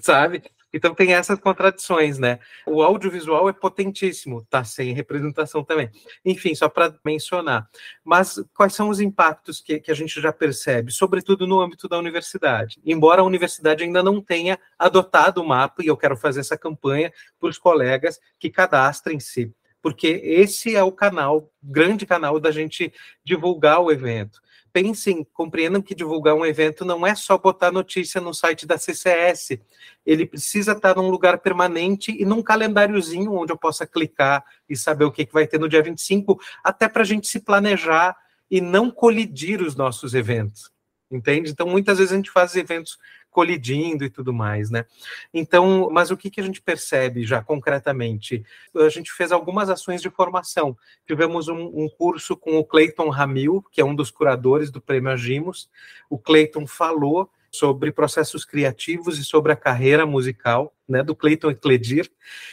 sabe? 0.00 0.42
Então 0.74 0.92
tem 0.92 1.14
essas 1.14 1.38
contradições, 1.38 2.18
né? 2.18 2.40
O 2.66 2.82
audiovisual 2.82 3.48
é 3.48 3.52
potentíssimo, 3.52 4.44
tá 4.50 4.64
sem 4.64 4.92
representação 4.92 5.62
também. 5.62 5.88
Enfim, 6.24 6.52
só 6.52 6.68
para 6.68 6.92
mencionar. 7.04 7.70
Mas 8.02 8.42
quais 8.52 8.74
são 8.74 8.88
os 8.88 8.98
impactos 8.98 9.60
que, 9.60 9.78
que 9.78 9.92
a 9.92 9.94
gente 9.94 10.20
já 10.20 10.32
percebe, 10.32 10.90
sobretudo 10.90 11.46
no 11.46 11.60
âmbito 11.60 11.88
da 11.88 11.96
universidade? 11.96 12.80
Embora 12.84 13.22
a 13.22 13.24
universidade 13.24 13.84
ainda 13.84 14.02
não 14.02 14.20
tenha 14.20 14.58
adotado 14.76 15.40
o 15.40 15.46
mapa, 15.46 15.80
e 15.80 15.86
eu 15.86 15.96
quero 15.96 16.16
fazer 16.16 16.40
essa 16.40 16.58
campanha 16.58 17.12
para 17.38 17.48
os 17.48 17.56
colegas 17.56 18.18
que 18.40 18.50
cadastrem-se, 18.50 19.54
porque 19.80 20.08
esse 20.24 20.74
é 20.74 20.82
o 20.82 20.90
canal, 20.90 21.52
grande 21.62 22.04
canal 22.04 22.40
da 22.40 22.50
gente 22.50 22.92
divulgar 23.24 23.80
o 23.80 23.92
evento 23.92 24.42
pensem, 24.74 25.24
compreendam 25.32 25.80
que 25.80 25.94
divulgar 25.94 26.34
um 26.34 26.44
evento 26.44 26.84
não 26.84 27.06
é 27.06 27.14
só 27.14 27.38
botar 27.38 27.70
notícia 27.70 28.20
no 28.20 28.34
site 28.34 28.66
da 28.66 28.76
CCS. 28.76 29.60
Ele 30.04 30.26
precisa 30.26 30.72
estar 30.72 30.96
num 30.96 31.08
lugar 31.08 31.38
permanente 31.38 32.10
e 32.10 32.24
num 32.24 32.42
calendáriozinho 32.42 33.32
onde 33.32 33.52
eu 33.52 33.56
possa 33.56 33.86
clicar 33.86 34.44
e 34.68 34.76
saber 34.76 35.04
o 35.04 35.12
que, 35.12 35.24
que 35.24 35.32
vai 35.32 35.46
ter 35.46 35.60
no 35.60 35.68
dia 35.68 35.80
25, 35.80 36.40
até 36.64 36.88
para 36.88 37.02
a 37.02 37.04
gente 37.04 37.28
se 37.28 37.38
planejar 37.38 38.16
e 38.50 38.60
não 38.60 38.90
colidir 38.90 39.62
os 39.62 39.76
nossos 39.76 40.12
eventos. 40.12 40.72
Entende? 41.08 41.52
Então, 41.52 41.68
muitas 41.68 41.98
vezes 41.98 42.12
a 42.12 42.16
gente 42.16 42.32
faz 42.32 42.56
eventos 42.56 42.98
colidindo 43.34 44.04
e 44.04 44.08
tudo 44.08 44.32
mais, 44.32 44.70
né? 44.70 44.86
Então, 45.34 45.90
mas 45.90 46.12
o 46.12 46.16
que, 46.16 46.30
que 46.30 46.40
a 46.40 46.44
gente 46.44 46.62
percebe 46.62 47.24
já 47.24 47.42
concretamente? 47.42 48.44
A 48.76 48.88
gente 48.88 49.12
fez 49.12 49.32
algumas 49.32 49.68
ações 49.68 50.00
de 50.00 50.08
formação. 50.08 50.78
Tivemos 51.04 51.48
um, 51.48 51.66
um 51.74 51.88
curso 51.88 52.36
com 52.36 52.56
o 52.56 52.64
Clayton 52.64 53.08
Ramil, 53.08 53.64
que 53.72 53.80
é 53.80 53.84
um 53.84 53.94
dos 53.94 54.08
curadores 54.08 54.70
do 54.70 54.80
Prêmio 54.80 55.10
Agimos. 55.10 55.68
O 56.08 56.16
Clayton 56.16 56.64
falou 56.64 57.28
sobre 57.50 57.90
processos 57.90 58.44
criativos 58.44 59.18
e 59.18 59.24
sobre 59.24 59.50
a 59.50 59.56
carreira 59.56 60.06
musical, 60.06 60.72
né, 60.88 61.02
do 61.02 61.14
Clayton 61.14 61.50
Ecledir, 61.50 62.10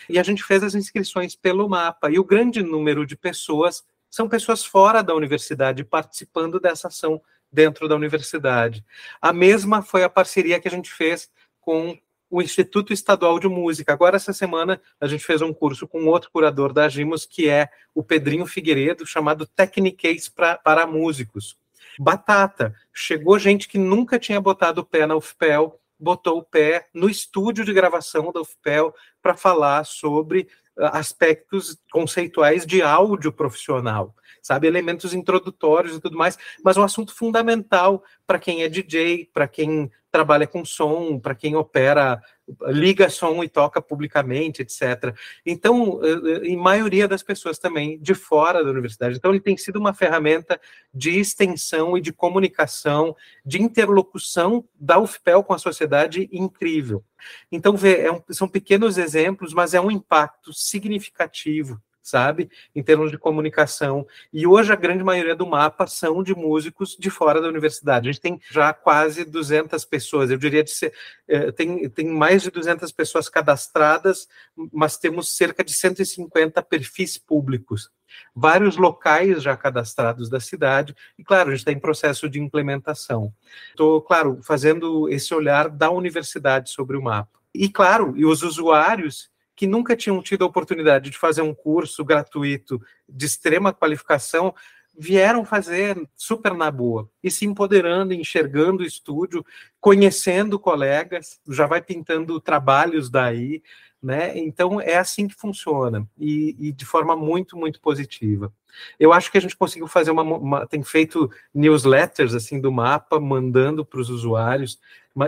e 0.08 0.18
a 0.18 0.24
gente 0.24 0.44
fez 0.44 0.64
as 0.64 0.76
inscrições 0.76 1.36
pelo 1.36 1.68
mapa, 1.68 2.10
e 2.12 2.20
o 2.20 2.24
grande 2.24 2.62
número 2.62 3.06
de 3.06 3.16
pessoas 3.16 3.84
são 4.12 4.30
pessoas 4.30 4.64
fora 4.64 5.02
da 5.02 5.16
universidade 5.16 5.84
participando 5.84 6.60
dessa 6.60 6.88
ação 6.88 7.20
dentro 7.52 7.88
da 7.88 7.96
universidade. 7.96 8.86
A 9.22 9.34
mesma 9.34 9.82
foi 9.82 10.04
a 10.04 10.10
parceria 10.10 10.60
que 10.60 10.68
a 10.68 10.72
gente 10.72 10.92
fez 10.92 11.30
com 11.60 11.98
o 12.30 12.42
Instituto 12.42 12.94
Estadual 12.94 13.38
de 13.40 13.48
Música. 13.50 13.92
Agora, 13.92 14.16
essa 14.16 14.32
semana, 14.32 14.82
a 15.00 15.06
gente 15.06 15.26
fez 15.26 15.42
um 15.42 15.54
curso 15.54 15.86
com 15.86 16.06
outro 16.06 16.32
curador 16.32 16.72
da 16.72 16.86
Agimos, 16.86 17.26
que 17.26 17.50
é 17.50 17.70
o 17.94 18.02
Pedrinho 18.02 18.46
Figueiredo, 18.46 19.06
chamado 19.06 19.46
Techniques 19.46 20.30
pra, 20.30 20.58
para 20.58 20.88
Músicos. 20.88 21.58
Batata. 22.00 22.74
Chegou 22.94 23.38
gente 23.38 23.68
que 23.68 23.78
nunca 23.78 24.18
tinha 24.18 24.40
botado 24.40 24.80
o 24.80 24.86
pé 24.86 25.06
na 25.06 25.16
UFPEL, 25.16 25.78
botou 26.00 26.38
o 26.38 26.44
pé 26.44 26.88
no 26.94 27.10
estúdio 27.10 27.66
de 27.66 27.74
gravação 27.74 28.32
da 28.32 28.40
UFPEL 28.40 28.96
para 29.22 29.36
falar 29.36 29.86
sobre 29.86 30.48
ah, 30.78 31.00
aspectos 31.00 31.78
conceituais 31.92 32.66
de 32.66 32.82
áudio 32.82 33.32
profissional 33.32 34.16
sabe? 34.42 34.68
Elementos 34.68 35.14
introdutórios 35.14 35.96
e 35.96 36.02
tudo 36.02 36.18
mais, 36.18 36.38
mas 36.64 36.76
um 36.76 36.84
assunto 36.84 37.14
fundamental 37.14 38.04
para 38.26 38.40
quem 38.40 38.64
é 38.64 38.68
DJ, 38.68 39.30
para 39.32 39.48
quem 39.48 39.92
trabalha 40.12 40.46
com 40.46 40.66
som, 40.66 41.18
para 41.18 41.34
quem 41.34 41.56
opera, 41.56 42.22
liga 42.68 43.10
som 43.10 43.42
e 43.44 43.48
toca 43.48 43.82
publicamente, 43.82 44.62
etc. 44.62 45.16
Então, 45.46 46.02
eh, 46.04 46.10
eh, 46.10 46.48
em 46.48 46.58
maioria 46.58 47.08
das 47.08 47.24
pessoas 47.24 47.58
também 47.58 47.98
de 48.00 48.14
fora 48.14 48.64
da 48.64 48.70
universidade. 48.70 49.16
Então, 49.16 49.32
ele 49.32 49.40
tem 49.40 49.56
sido 49.56 49.78
uma 49.78 49.94
ferramenta 49.94 50.60
de 50.94 51.18
extensão 51.18 51.98
e 51.98 52.02
de 52.02 52.12
comunicação, 52.12 53.16
de 53.46 53.62
interlocução 53.62 54.66
da 54.76 55.00
UFPEL 55.00 55.44
com 55.44 55.54
a 55.54 55.58
sociedade 55.58 56.28
incrível. 56.30 57.06
Então, 57.52 57.76
vê, 57.76 58.02
é 58.02 58.12
um, 58.12 58.22
são 58.30 58.48
pequenos 58.48 58.98
exemplos, 58.98 59.54
mas 59.54 59.74
é 59.74 59.82
um 59.82 59.92
impacto 59.92 60.54
significativo 60.54 61.82
sabe? 62.02 62.50
Em 62.76 62.82
termos 62.82 63.12
de 63.12 63.18
comunicação. 63.18 64.06
E 64.34 64.48
hoje 64.48 64.74
a 64.74 64.76
grande 64.76 65.04
maioria 65.04 65.36
do 65.36 65.46
mapa 65.46 65.88
são 65.88 66.24
de 66.24 66.36
músicos 66.36 66.98
de 67.00 67.10
fora 67.10 67.42
da 67.42 67.48
universidade. 67.48 68.10
A 68.10 68.12
gente 68.12 68.22
tem 68.22 68.42
já 68.50 68.74
quase 68.74 69.24
200 69.24 69.86
pessoas, 69.86 70.32
eu 70.32 70.38
diria 70.38 70.66
ser, 70.66 70.94
é, 71.28 71.52
tem, 71.52 71.90
tem 71.90 72.08
mais 72.08 72.42
de 72.42 72.52
200 72.52 72.92
pessoas 72.92 73.30
cadastradas, 73.30 74.28
mas 74.72 74.98
temos 74.98 75.36
cerca 75.36 75.64
de 75.64 75.74
150 75.74 76.62
perfis 76.64 77.18
públicos. 77.18 77.90
Vários 78.36 78.78
locais 78.78 79.42
já 79.42 79.56
cadastrados 79.56 80.30
da 80.30 80.40
cidade, 80.40 80.96
e 81.18 81.24
claro, 81.24 81.50
a 81.50 81.52
gente 81.52 81.60
está 81.60 81.72
em 81.72 81.80
processo 81.80 82.30
de 82.30 82.40
implementação. 82.40 83.34
Estou, 83.70 84.02
claro, 84.02 84.40
fazendo 84.44 85.10
esse 85.10 85.34
olhar 85.34 85.70
da 85.70 85.90
universidade 85.90 86.70
sobre 86.70 86.98
o 86.98 87.02
mapa. 87.02 87.40
E 87.54 87.70
claro, 87.70 88.14
e 88.16 88.26
os 88.26 88.44
usuários 88.44 89.30
que 89.56 89.68
nunca 89.68 89.96
tinham 89.96 90.22
tido 90.24 90.44
a 90.44 90.48
oportunidade 90.48 91.10
de 91.10 91.18
fazer 91.18 91.42
um 91.42 91.54
curso 91.54 92.04
gratuito 92.04 92.82
de 93.08 93.26
extrema 93.26 93.72
qualificação, 93.72 94.56
vieram 94.98 95.46
fazer 95.46 95.98
super 96.16 96.54
na 96.54 96.70
boa 96.70 97.10
e 97.24 97.32
se 97.32 97.46
empoderando, 97.46 98.14
enxergando 98.14 98.84
o 98.84 98.86
estúdio, 98.86 99.46
conhecendo 99.80 100.60
colegas, 100.60 101.40
já 101.48 101.66
vai 101.66 101.82
pintando 101.82 102.40
trabalhos 102.40 103.10
daí, 103.10 103.62
né? 104.02 104.38
Então 104.38 104.82
é 104.82 104.98
assim 104.98 105.28
que 105.28 105.36
funciona 105.36 106.08
e, 106.18 106.56
e 106.60 106.72
de 106.72 106.86
forma 106.86 107.16
muito, 107.16 107.56
muito 107.56 107.80
positiva. 107.80 108.52
Eu 109.00 109.14
acho 109.14 109.32
que 109.32 109.38
a 109.38 109.42
gente 109.42 109.56
conseguiu 109.56 109.88
fazer 109.88 110.12
uma, 110.12 110.24
uma 110.24 110.66
tem 110.66 110.82
feito 110.82 111.30
newsletters 111.54 112.34
assim 112.34 112.60
do 112.60 112.72
mapa, 112.72 113.20
mandando 113.20 113.86
para 113.86 114.00
os 114.00 114.10
usuários 114.10 114.80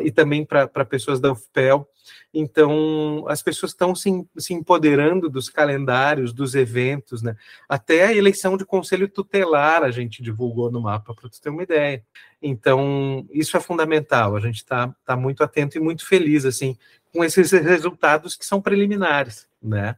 e 0.02 0.12
também 0.12 0.46
para 0.46 0.86
pessoas 0.86 1.20
da 1.20 1.32
UFPEL. 1.32 1.88
Então, 2.34 3.26
as 3.28 3.44
pessoas 3.44 3.72
estão 3.72 3.94
se, 3.94 4.10
se 4.38 4.54
empoderando 4.54 5.30
dos 5.30 5.50
calendários, 5.50 6.34
dos 6.34 6.56
eventos, 6.56 7.22
né? 7.22 7.36
Até 7.70 8.06
a 8.06 8.14
eleição 8.14 8.58
de 8.58 8.66
conselho 8.66 9.08
tutelar 9.08 9.84
a 9.84 9.92
gente 9.92 10.24
divulgou 10.24 10.72
no 10.72 10.82
mapa, 10.82 11.14
para 11.14 11.30
você 11.30 11.42
ter 11.42 11.50
uma 11.50 11.64
ideia. 11.64 12.04
Então, 12.42 13.26
isso 13.32 13.56
é 13.56 13.60
fundamental. 13.60 14.36
A 14.36 14.40
gente 14.40 14.58
está 14.58 14.94
tá 15.06 15.16
muito 15.16 15.44
atento 15.44 15.78
e 15.78 15.82
muito 15.82 16.06
feliz, 16.06 16.44
assim, 16.44 16.78
com 17.14 17.24
esses 17.24 17.52
resultados 17.52 18.36
que 18.36 18.46
são 18.46 18.62
preliminares, 18.62 19.48
né? 19.62 19.96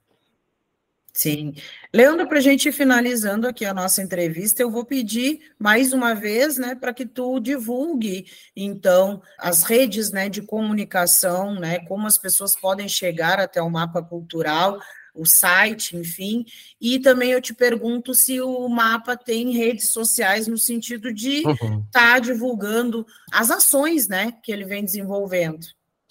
Sim. 1.15 1.53
Leandro, 1.93 2.27
para 2.27 2.39
a 2.39 2.41
gente 2.41 2.67
ir 2.67 2.73
finalizando 2.73 3.47
aqui 3.47 3.63
a 3.63 3.73
nossa 3.73 4.01
entrevista, 4.03 4.61
eu 4.61 4.69
vou 4.69 4.83
pedir 4.83 5.53
mais 5.57 5.93
uma 5.93 6.13
vez, 6.13 6.57
né, 6.57 6.75
para 6.75 6.93
que 6.93 7.05
tu 7.05 7.39
divulgue, 7.39 8.25
então, 8.53 9.21
as 9.39 9.63
redes, 9.63 10.11
né, 10.11 10.27
de 10.27 10.41
comunicação, 10.41 11.55
né, 11.55 11.79
como 11.87 12.05
as 12.05 12.17
pessoas 12.17 12.53
podem 12.59 12.89
chegar 12.89 13.39
até 13.39 13.61
o 13.61 13.69
mapa 13.69 14.03
cultural, 14.03 14.77
o 15.13 15.25
site, 15.25 15.95
enfim, 15.95 16.43
e 16.81 16.99
também 16.99 17.31
eu 17.31 17.41
te 17.41 17.53
pergunto 17.53 18.13
se 18.13 18.41
o 18.41 18.67
mapa 18.67 19.15
tem 19.15 19.53
redes 19.53 19.93
sociais 19.93 20.47
no 20.47 20.57
sentido 20.57 21.13
de 21.13 21.37
estar 21.37 21.65
uhum. 21.65 21.85
tá 21.89 22.19
divulgando 22.19 23.07
as 23.31 23.49
ações, 23.49 24.09
né, 24.09 24.33
que 24.43 24.51
ele 24.51 24.65
vem 24.65 24.83
desenvolvendo. 24.83 25.65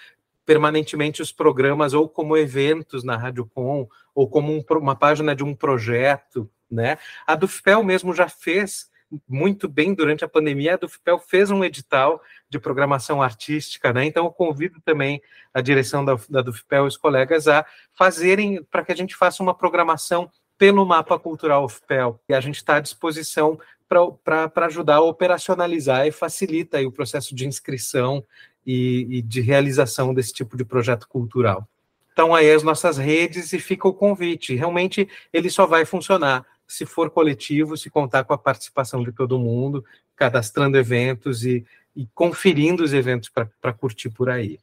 permanentemente 0.46 1.22
os 1.22 1.32
programas 1.32 1.94
ou 1.94 2.10
como 2.10 2.38
eventos 2.38 3.04
na 3.04 3.16
Rádio 3.16 3.46
Com, 3.54 3.88
ou 4.16 4.28
como 4.28 4.52
um, 4.52 4.64
uma 4.78 4.96
página 4.96 5.36
de 5.36 5.44
um 5.44 5.54
projeto, 5.54 6.50
né? 6.70 6.98
A 7.26 7.36
Dufpel 7.36 7.84
mesmo 7.84 8.14
já 8.14 8.28
fez 8.28 8.90
muito 9.28 9.68
bem 9.68 9.94
durante 9.94 10.24
a 10.24 10.28
pandemia, 10.28 10.76
a 10.76 10.78
Dufpel 10.78 11.18
fez 11.20 11.50
um 11.50 11.64
edital 11.64 12.22
de 12.48 12.60
programação 12.60 13.22
artística, 13.22 13.92
né? 13.92 14.06
Então 14.06 14.26
eu 14.26 14.32
convido 14.32 14.80
também 14.82 15.22
a 15.54 15.62
direção 15.62 16.06
da, 16.06 16.18
da 16.30 16.42
Dufpel 16.42 16.86
e 16.86 16.88
os 16.88 16.98
colegas 16.98 17.48
a 17.48 17.66
fazerem 17.94 18.64
para 18.64 18.84
que 18.84 18.92
a 18.92 18.96
gente 18.96 19.16
faça 19.16 19.42
uma 19.42 19.56
programação 19.56 20.30
pelo 20.58 20.86
Mapa 20.86 21.18
Cultural 21.18 21.64
UFPEL. 21.66 22.20
E 22.28 22.34
a 22.34 22.42
gente 22.42 22.58
está 22.58 22.76
à 22.76 22.80
disposição 22.80 23.60
para 24.24 24.66
ajudar 24.68 24.98
a 24.98 25.02
operacionalizar 25.02 26.06
e 26.06 26.12
facilita 26.12 26.80
o 26.82 26.92
processo 26.92 27.34
de 27.34 27.48
inscrição 27.48 28.24
e, 28.66 29.08
e, 29.10 29.22
de 29.22 29.42
realização 29.42 30.14
desse 30.14 30.34
tipo 30.34 30.56
de 30.56 30.64
projeto 30.64 31.08
cultural. 31.08 31.68
Então, 32.14 32.36
aí 32.36 32.52
as 32.52 32.62
nossas 32.62 32.98
redes 32.98 33.54
e 33.54 33.60
fica 33.60 33.88
o 33.88 33.94
convite. 33.94 34.54
Realmente, 34.54 35.08
ele 35.34 35.50
só 35.50 35.66
vai 35.66 35.86
funcionar 35.86 36.46
se 36.70 36.86
for 36.86 37.10
coletivo, 37.10 37.76
se 37.76 37.90
contar 37.90 38.24
com 38.24 38.32
a 38.32 38.38
participação 38.38 39.04
de 39.04 39.12
todo 39.12 39.40
mundo, 39.40 39.84
cadastrando 40.16 40.78
eventos 40.78 41.44
e, 41.44 41.66
e 41.96 42.06
conferindo 42.14 42.84
os 42.84 42.94
eventos 42.94 43.28
para 43.28 43.74
curtir 43.74 44.12
por 44.12 44.30
aí. 44.30 44.60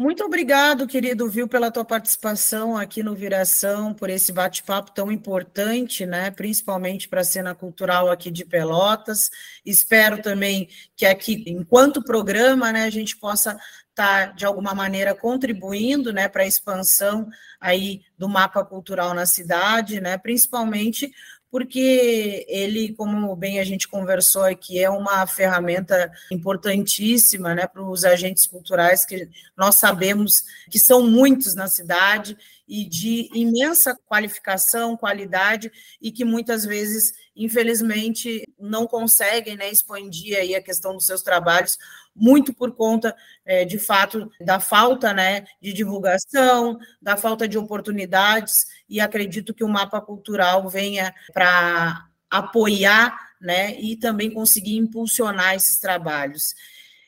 Muito 0.00 0.22
obrigado, 0.24 0.86
querido 0.86 1.28
Viu, 1.28 1.48
pela 1.48 1.72
tua 1.72 1.84
participação 1.84 2.76
aqui 2.76 3.02
no 3.02 3.16
Viração, 3.16 3.92
por 3.92 4.08
esse 4.08 4.30
bate-papo 4.30 4.92
tão 4.92 5.10
importante, 5.10 6.06
né? 6.06 6.30
Principalmente 6.30 7.08
para 7.08 7.22
a 7.22 7.24
cena 7.24 7.52
cultural 7.52 8.08
aqui 8.08 8.30
de 8.30 8.44
Pelotas. 8.44 9.28
Espero 9.66 10.22
também 10.22 10.68
que 10.96 11.04
aqui, 11.04 11.42
enquanto 11.48 12.00
programa, 12.04 12.70
né, 12.70 12.84
a 12.84 12.90
gente 12.90 13.16
possa 13.16 13.58
estar 13.90 14.28
tá, 14.28 14.32
de 14.32 14.46
alguma 14.46 14.72
maneira 14.72 15.16
contribuindo, 15.16 16.12
né, 16.12 16.28
para 16.28 16.44
a 16.44 16.46
expansão 16.46 17.28
aí 17.60 18.02
do 18.16 18.28
mapa 18.28 18.64
cultural 18.64 19.12
na 19.14 19.26
cidade, 19.26 20.00
né? 20.00 20.16
Principalmente 20.16 21.10
porque 21.50 22.44
ele, 22.48 22.92
como 22.94 23.34
bem 23.34 23.58
a 23.58 23.64
gente 23.64 23.88
conversou 23.88 24.42
aqui, 24.42 24.82
é 24.82 24.90
uma 24.90 25.26
ferramenta 25.26 26.10
importantíssima 26.30 27.54
né, 27.54 27.66
para 27.66 27.82
os 27.82 28.04
agentes 28.04 28.46
culturais, 28.46 29.06
que 29.06 29.28
nós 29.56 29.76
sabemos 29.76 30.44
que 30.70 30.78
são 30.78 31.06
muitos 31.06 31.54
na 31.54 31.66
cidade 31.66 32.36
e 32.68 32.84
de 32.84 33.30
imensa 33.32 33.98
qualificação, 34.06 34.96
qualidade, 34.96 35.72
e 36.00 36.12
que 36.12 36.24
muitas 36.24 36.66
vezes, 36.66 37.14
infelizmente, 37.38 38.44
não 38.58 38.86
conseguem 38.86 39.56
né, 39.56 39.70
expandir 39.70 40.36
aí 40.36 40.56
a 40.56 40.62
questão 40.62 40.92
dos 40.92 41.06
seus 41.06 41.22
trabalhos, 41.22 41.78
muito 42.14 42.52
por 42.52 42.72
conta, 42.74 43.14
é, 43.46 43.64
de 43.64 43.78
fato, 43.78 44.28
da 44.40 44.58
falta 44.58 45.14
né, 45.14 45.46
de 45.62 45.72
divulgação, 45.72 46.78
da 47.00 47.16
falta 47.16 47.46
de 47.46 47.56
oportunidades, 47.56 48.66
e 48.88 49.00
acredito 49.00 49.54
que 49.54 49.62
o 49.62 49.68
mapa 49.68 50.00
cultural 50.00 50.68
venha 50.68 51.14
para 51.32 52.08
apoiar 52.28 53.16
né, 53.40 53.78
e 53.80 53.96
também 53.96 54.30
conseguir 54.30 54.76
impulsionar 54.76 55.54
esses 55.54 55.78
trabalhos. 55.78 56.54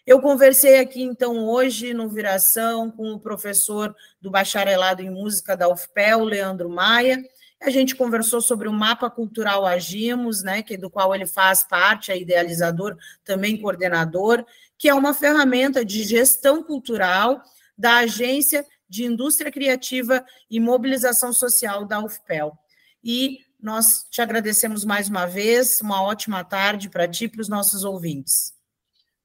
Eu 0.07 0.21
conversei 0.21 0.79
aqui, 0.79 1.03
então, 1.03 1.45
hoje, 1.49 1.93
no 1.93 2.09
Viração, 2.09 2.91
com 2.91 3.13
o 3.13 3.21
professor 3.21 3.95
do 4.21 4.31
bacharelado 4.31 5.03
em 5.03 5.11
música 5.11 5.57
da 5.57 5.69
UFPEL, 5.69 6.25
Leandro 6.25 6.71
Maia. 6.71 7.21
A 7.63 7.69
gente 7.69 7.95
conversou 7.95 8.41
sobre 8.41 8.69
o 8.69 8.73
mapa 8.73 9.11
cultural 9.11 9.67
Agimos, 9.67 10.43
né, 10.43 10.63
que 10.63 10.79
do 10.79 10.89
qual 10.89 11.15
ele 11.15 11.27
faz 11.27 11.63
parte, 11.63 12.11
é 12.11 12.19
idealizador, 12.19 12.97
também 13.23 13.61
coordenador, 13.61 14.45
que 14.79 14.89
é 14.89 14.95
uma 14.95 15.13
ferramenta 15.13 15.85
de 15.85 16.03
gestão 16.03 16.63
cultural 16.63 17.43
da 17.77 17.99
Agência 17.99 18.65
de 18.89 19.05
Indústria 19.05 19.53
Criativa 19.53 20.25
e 20.51 20.59
Mobilização 20.59 21.33
Social 21.33 21.85
da 21.85 22.03
UFPEL. 22.03 22.59
E 23.05 23.39
nós 23.63 24.07
te 24.11 24.23
agradecemos 24.23 24.85
mais 24.85 25.09
uma 25.09 25.27
vez, 25.27 25.81
uma 25.83 26.03
ótima 26.03 26.43
tarde 26.43 26.89
para 26.89 27.07
ti 27.07 27.25
e 27.25 27.29
para 27.29 27.43
os 27.43 27.49
nossos 27.49 27.85
ouvintes. 27.85 28.55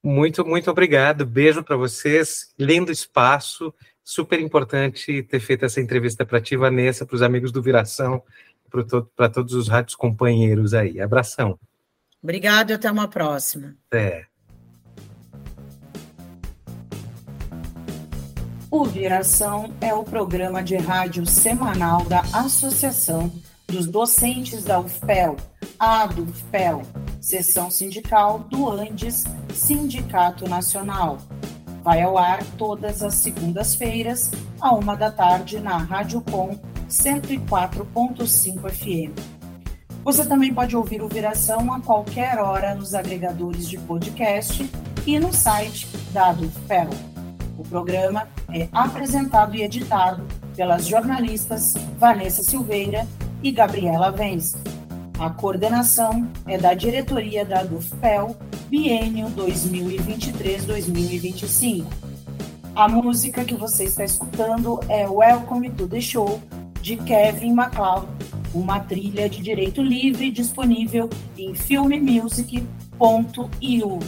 Muito, 0.03 0.45
muito 0.45 0.69
obrigado. 0.69 1.25
Beijo 1.25 1.63
para 1.63 1.75
vocês. 1.75 2.53
Lindo 2.59 2.91
espaço. 2.91 3.73
Super 4.07 4.39
importante 4.39 5.23
ter 5.23 5.39
feito 5.39 5.65
essa 5.65 5.81
entrevista 5.81 6.23
para 6.23 6.39
ti, 6.39 6.55
Vanessa, 6.55 7.07
para 7.07 7.15
os 7.15 7.23
amigos 7.23 7.51
do 7.51 7.59
Viração, 7.59 8.21
para 8.69 8.83
to 8.83 9.09
todos 9.33 9.55
os 9.55 9.67
rádios 9.67 9.95
companheiros 9.95 10.75
aí. 10.75 11.01
Abração. 11.01 11.57
Obrigado 12.21 12.69
e 12.69 12.73
até 12.73 12.91
uma 12.91 13.07
próxima. 13.07 13.75
Até. 13.87 14.27
O 18.69 18.85
Viração 18.85 19.73
é 19.81 19.91
o 19.91 20.03
programa 20.03 20.61
de 20.61 20.75
rádio 20.75 21.25
semanal 21.25 22.05
da 22.05 22.19
Associação 22.31 23.31
dos 23.67 23.87
Docentes 23.87 24.63
da 24.63 24.79
UFPEL, 24.79 25.35
a 25.79 26.05
do 26.05 26.23
UFPEL, 26.23 26.83
Seção 27.19 27.71
Sindical 27.71 28.39
do 28.39 28.69
Andes 28.69 29.23
Sindicato 29.51 30.47
Nacional. 30.47 31.17
Vai 31.85 32.01
ao 32.01 32.17
ar 32.17 32.43
todas 32.57 33.03
as 33.03 33.13
segundas-feiras, 33.13 34.31
à 34.59 34.73
uma 34.73 34.95
da 34.95 35.11
tarde, 35.11 35.59
na 35.59 35.77
Rádio 35.77 36.19
Com 36.19 36.57
104.5 36.89 38.71
FM. 38.71 39.13
Você 40.03 40.25
também 40.25 40.51
pode 40.51 40.75
ouvir 40.75 41.03
o 41.03 41.07
Viração 41.07 41.71
a 41.71 41.79
qualquer 41.79 42.39
hora 42.39 42.73
nos 42.73 42.95
agregadores 42.95 43.69
de 43.69 43.77
podcast 43.77 44.67
e 45.05 45.19
no 45.19 45.31
site 45.31 45.87
da 46.11 46.31
UFPEL. 46.31 46.89
O 47.55 47.61
programa 47.61 48.27
é 48.51 48.67
apresentado 48.71 49.55
e 49.55 49.61
editado 49.61 50.25
pelas 50.55 50.87
jornalistas 50.87 51.75
Vanessa 51.99 52.41
Silveira 52.41 53.07
e 53.43 53.51
Gabriela 53.51 54.09
Vence. 54.11 54.57
A 55.19 55.29
coordenação 55.29 56.27
é 56.47 56.57
da 56.57 56.73
diretoria 56.73 57.45
da 57.45 57.63
DUFPEL, 57.63 58.35
biênio 58.69 59.27
2023-2025. 59.31 61.85
A 62.75 62.87
música 62.89 63.45
que 63.45 63.55
você 63.55 63.85
está 63.85 64.03
escutando 64.03 64.81
é 64.89 65.07
Welcome 65.07 65.69
to 65.71 65.87
the 65.87 66.01
Show, 66.01 66.41
de 66.81 66.97
Kevin 66.97 67.53
MacLeod, 67.53 68.05
uma 68.53 68.81
trilha 68.81 69.29
de 69.29 69.41
direito 69.41 69.81
livre 69.81 70.29
disponível 70.31 71.09
em 71.37 71.55
filmemusic.io. 71.55 73.99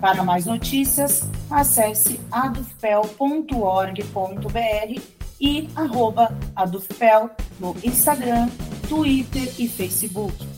Para 0.00 0.22
mais 0.24 0.46
notícias, 0.46 1.28
acesse 1.50 2.20
adufpel.org.br 2.30 5.02
e 5.40 5.68
arroba 5.74 6.32
adufpel 6.54 7.30
no 7.58 7.74
Instagram, 7.82 8.48
Twitter 8.88 9.52
e 9.58 9.68
Facebook. 9.68 10.49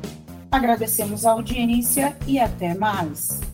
Agradecemos 0.50 1.24
a 1.24 1.30
audiência 1.30 2.16
e 2.26 2.40
até 2.40 2.74
mais. 2.74 3.51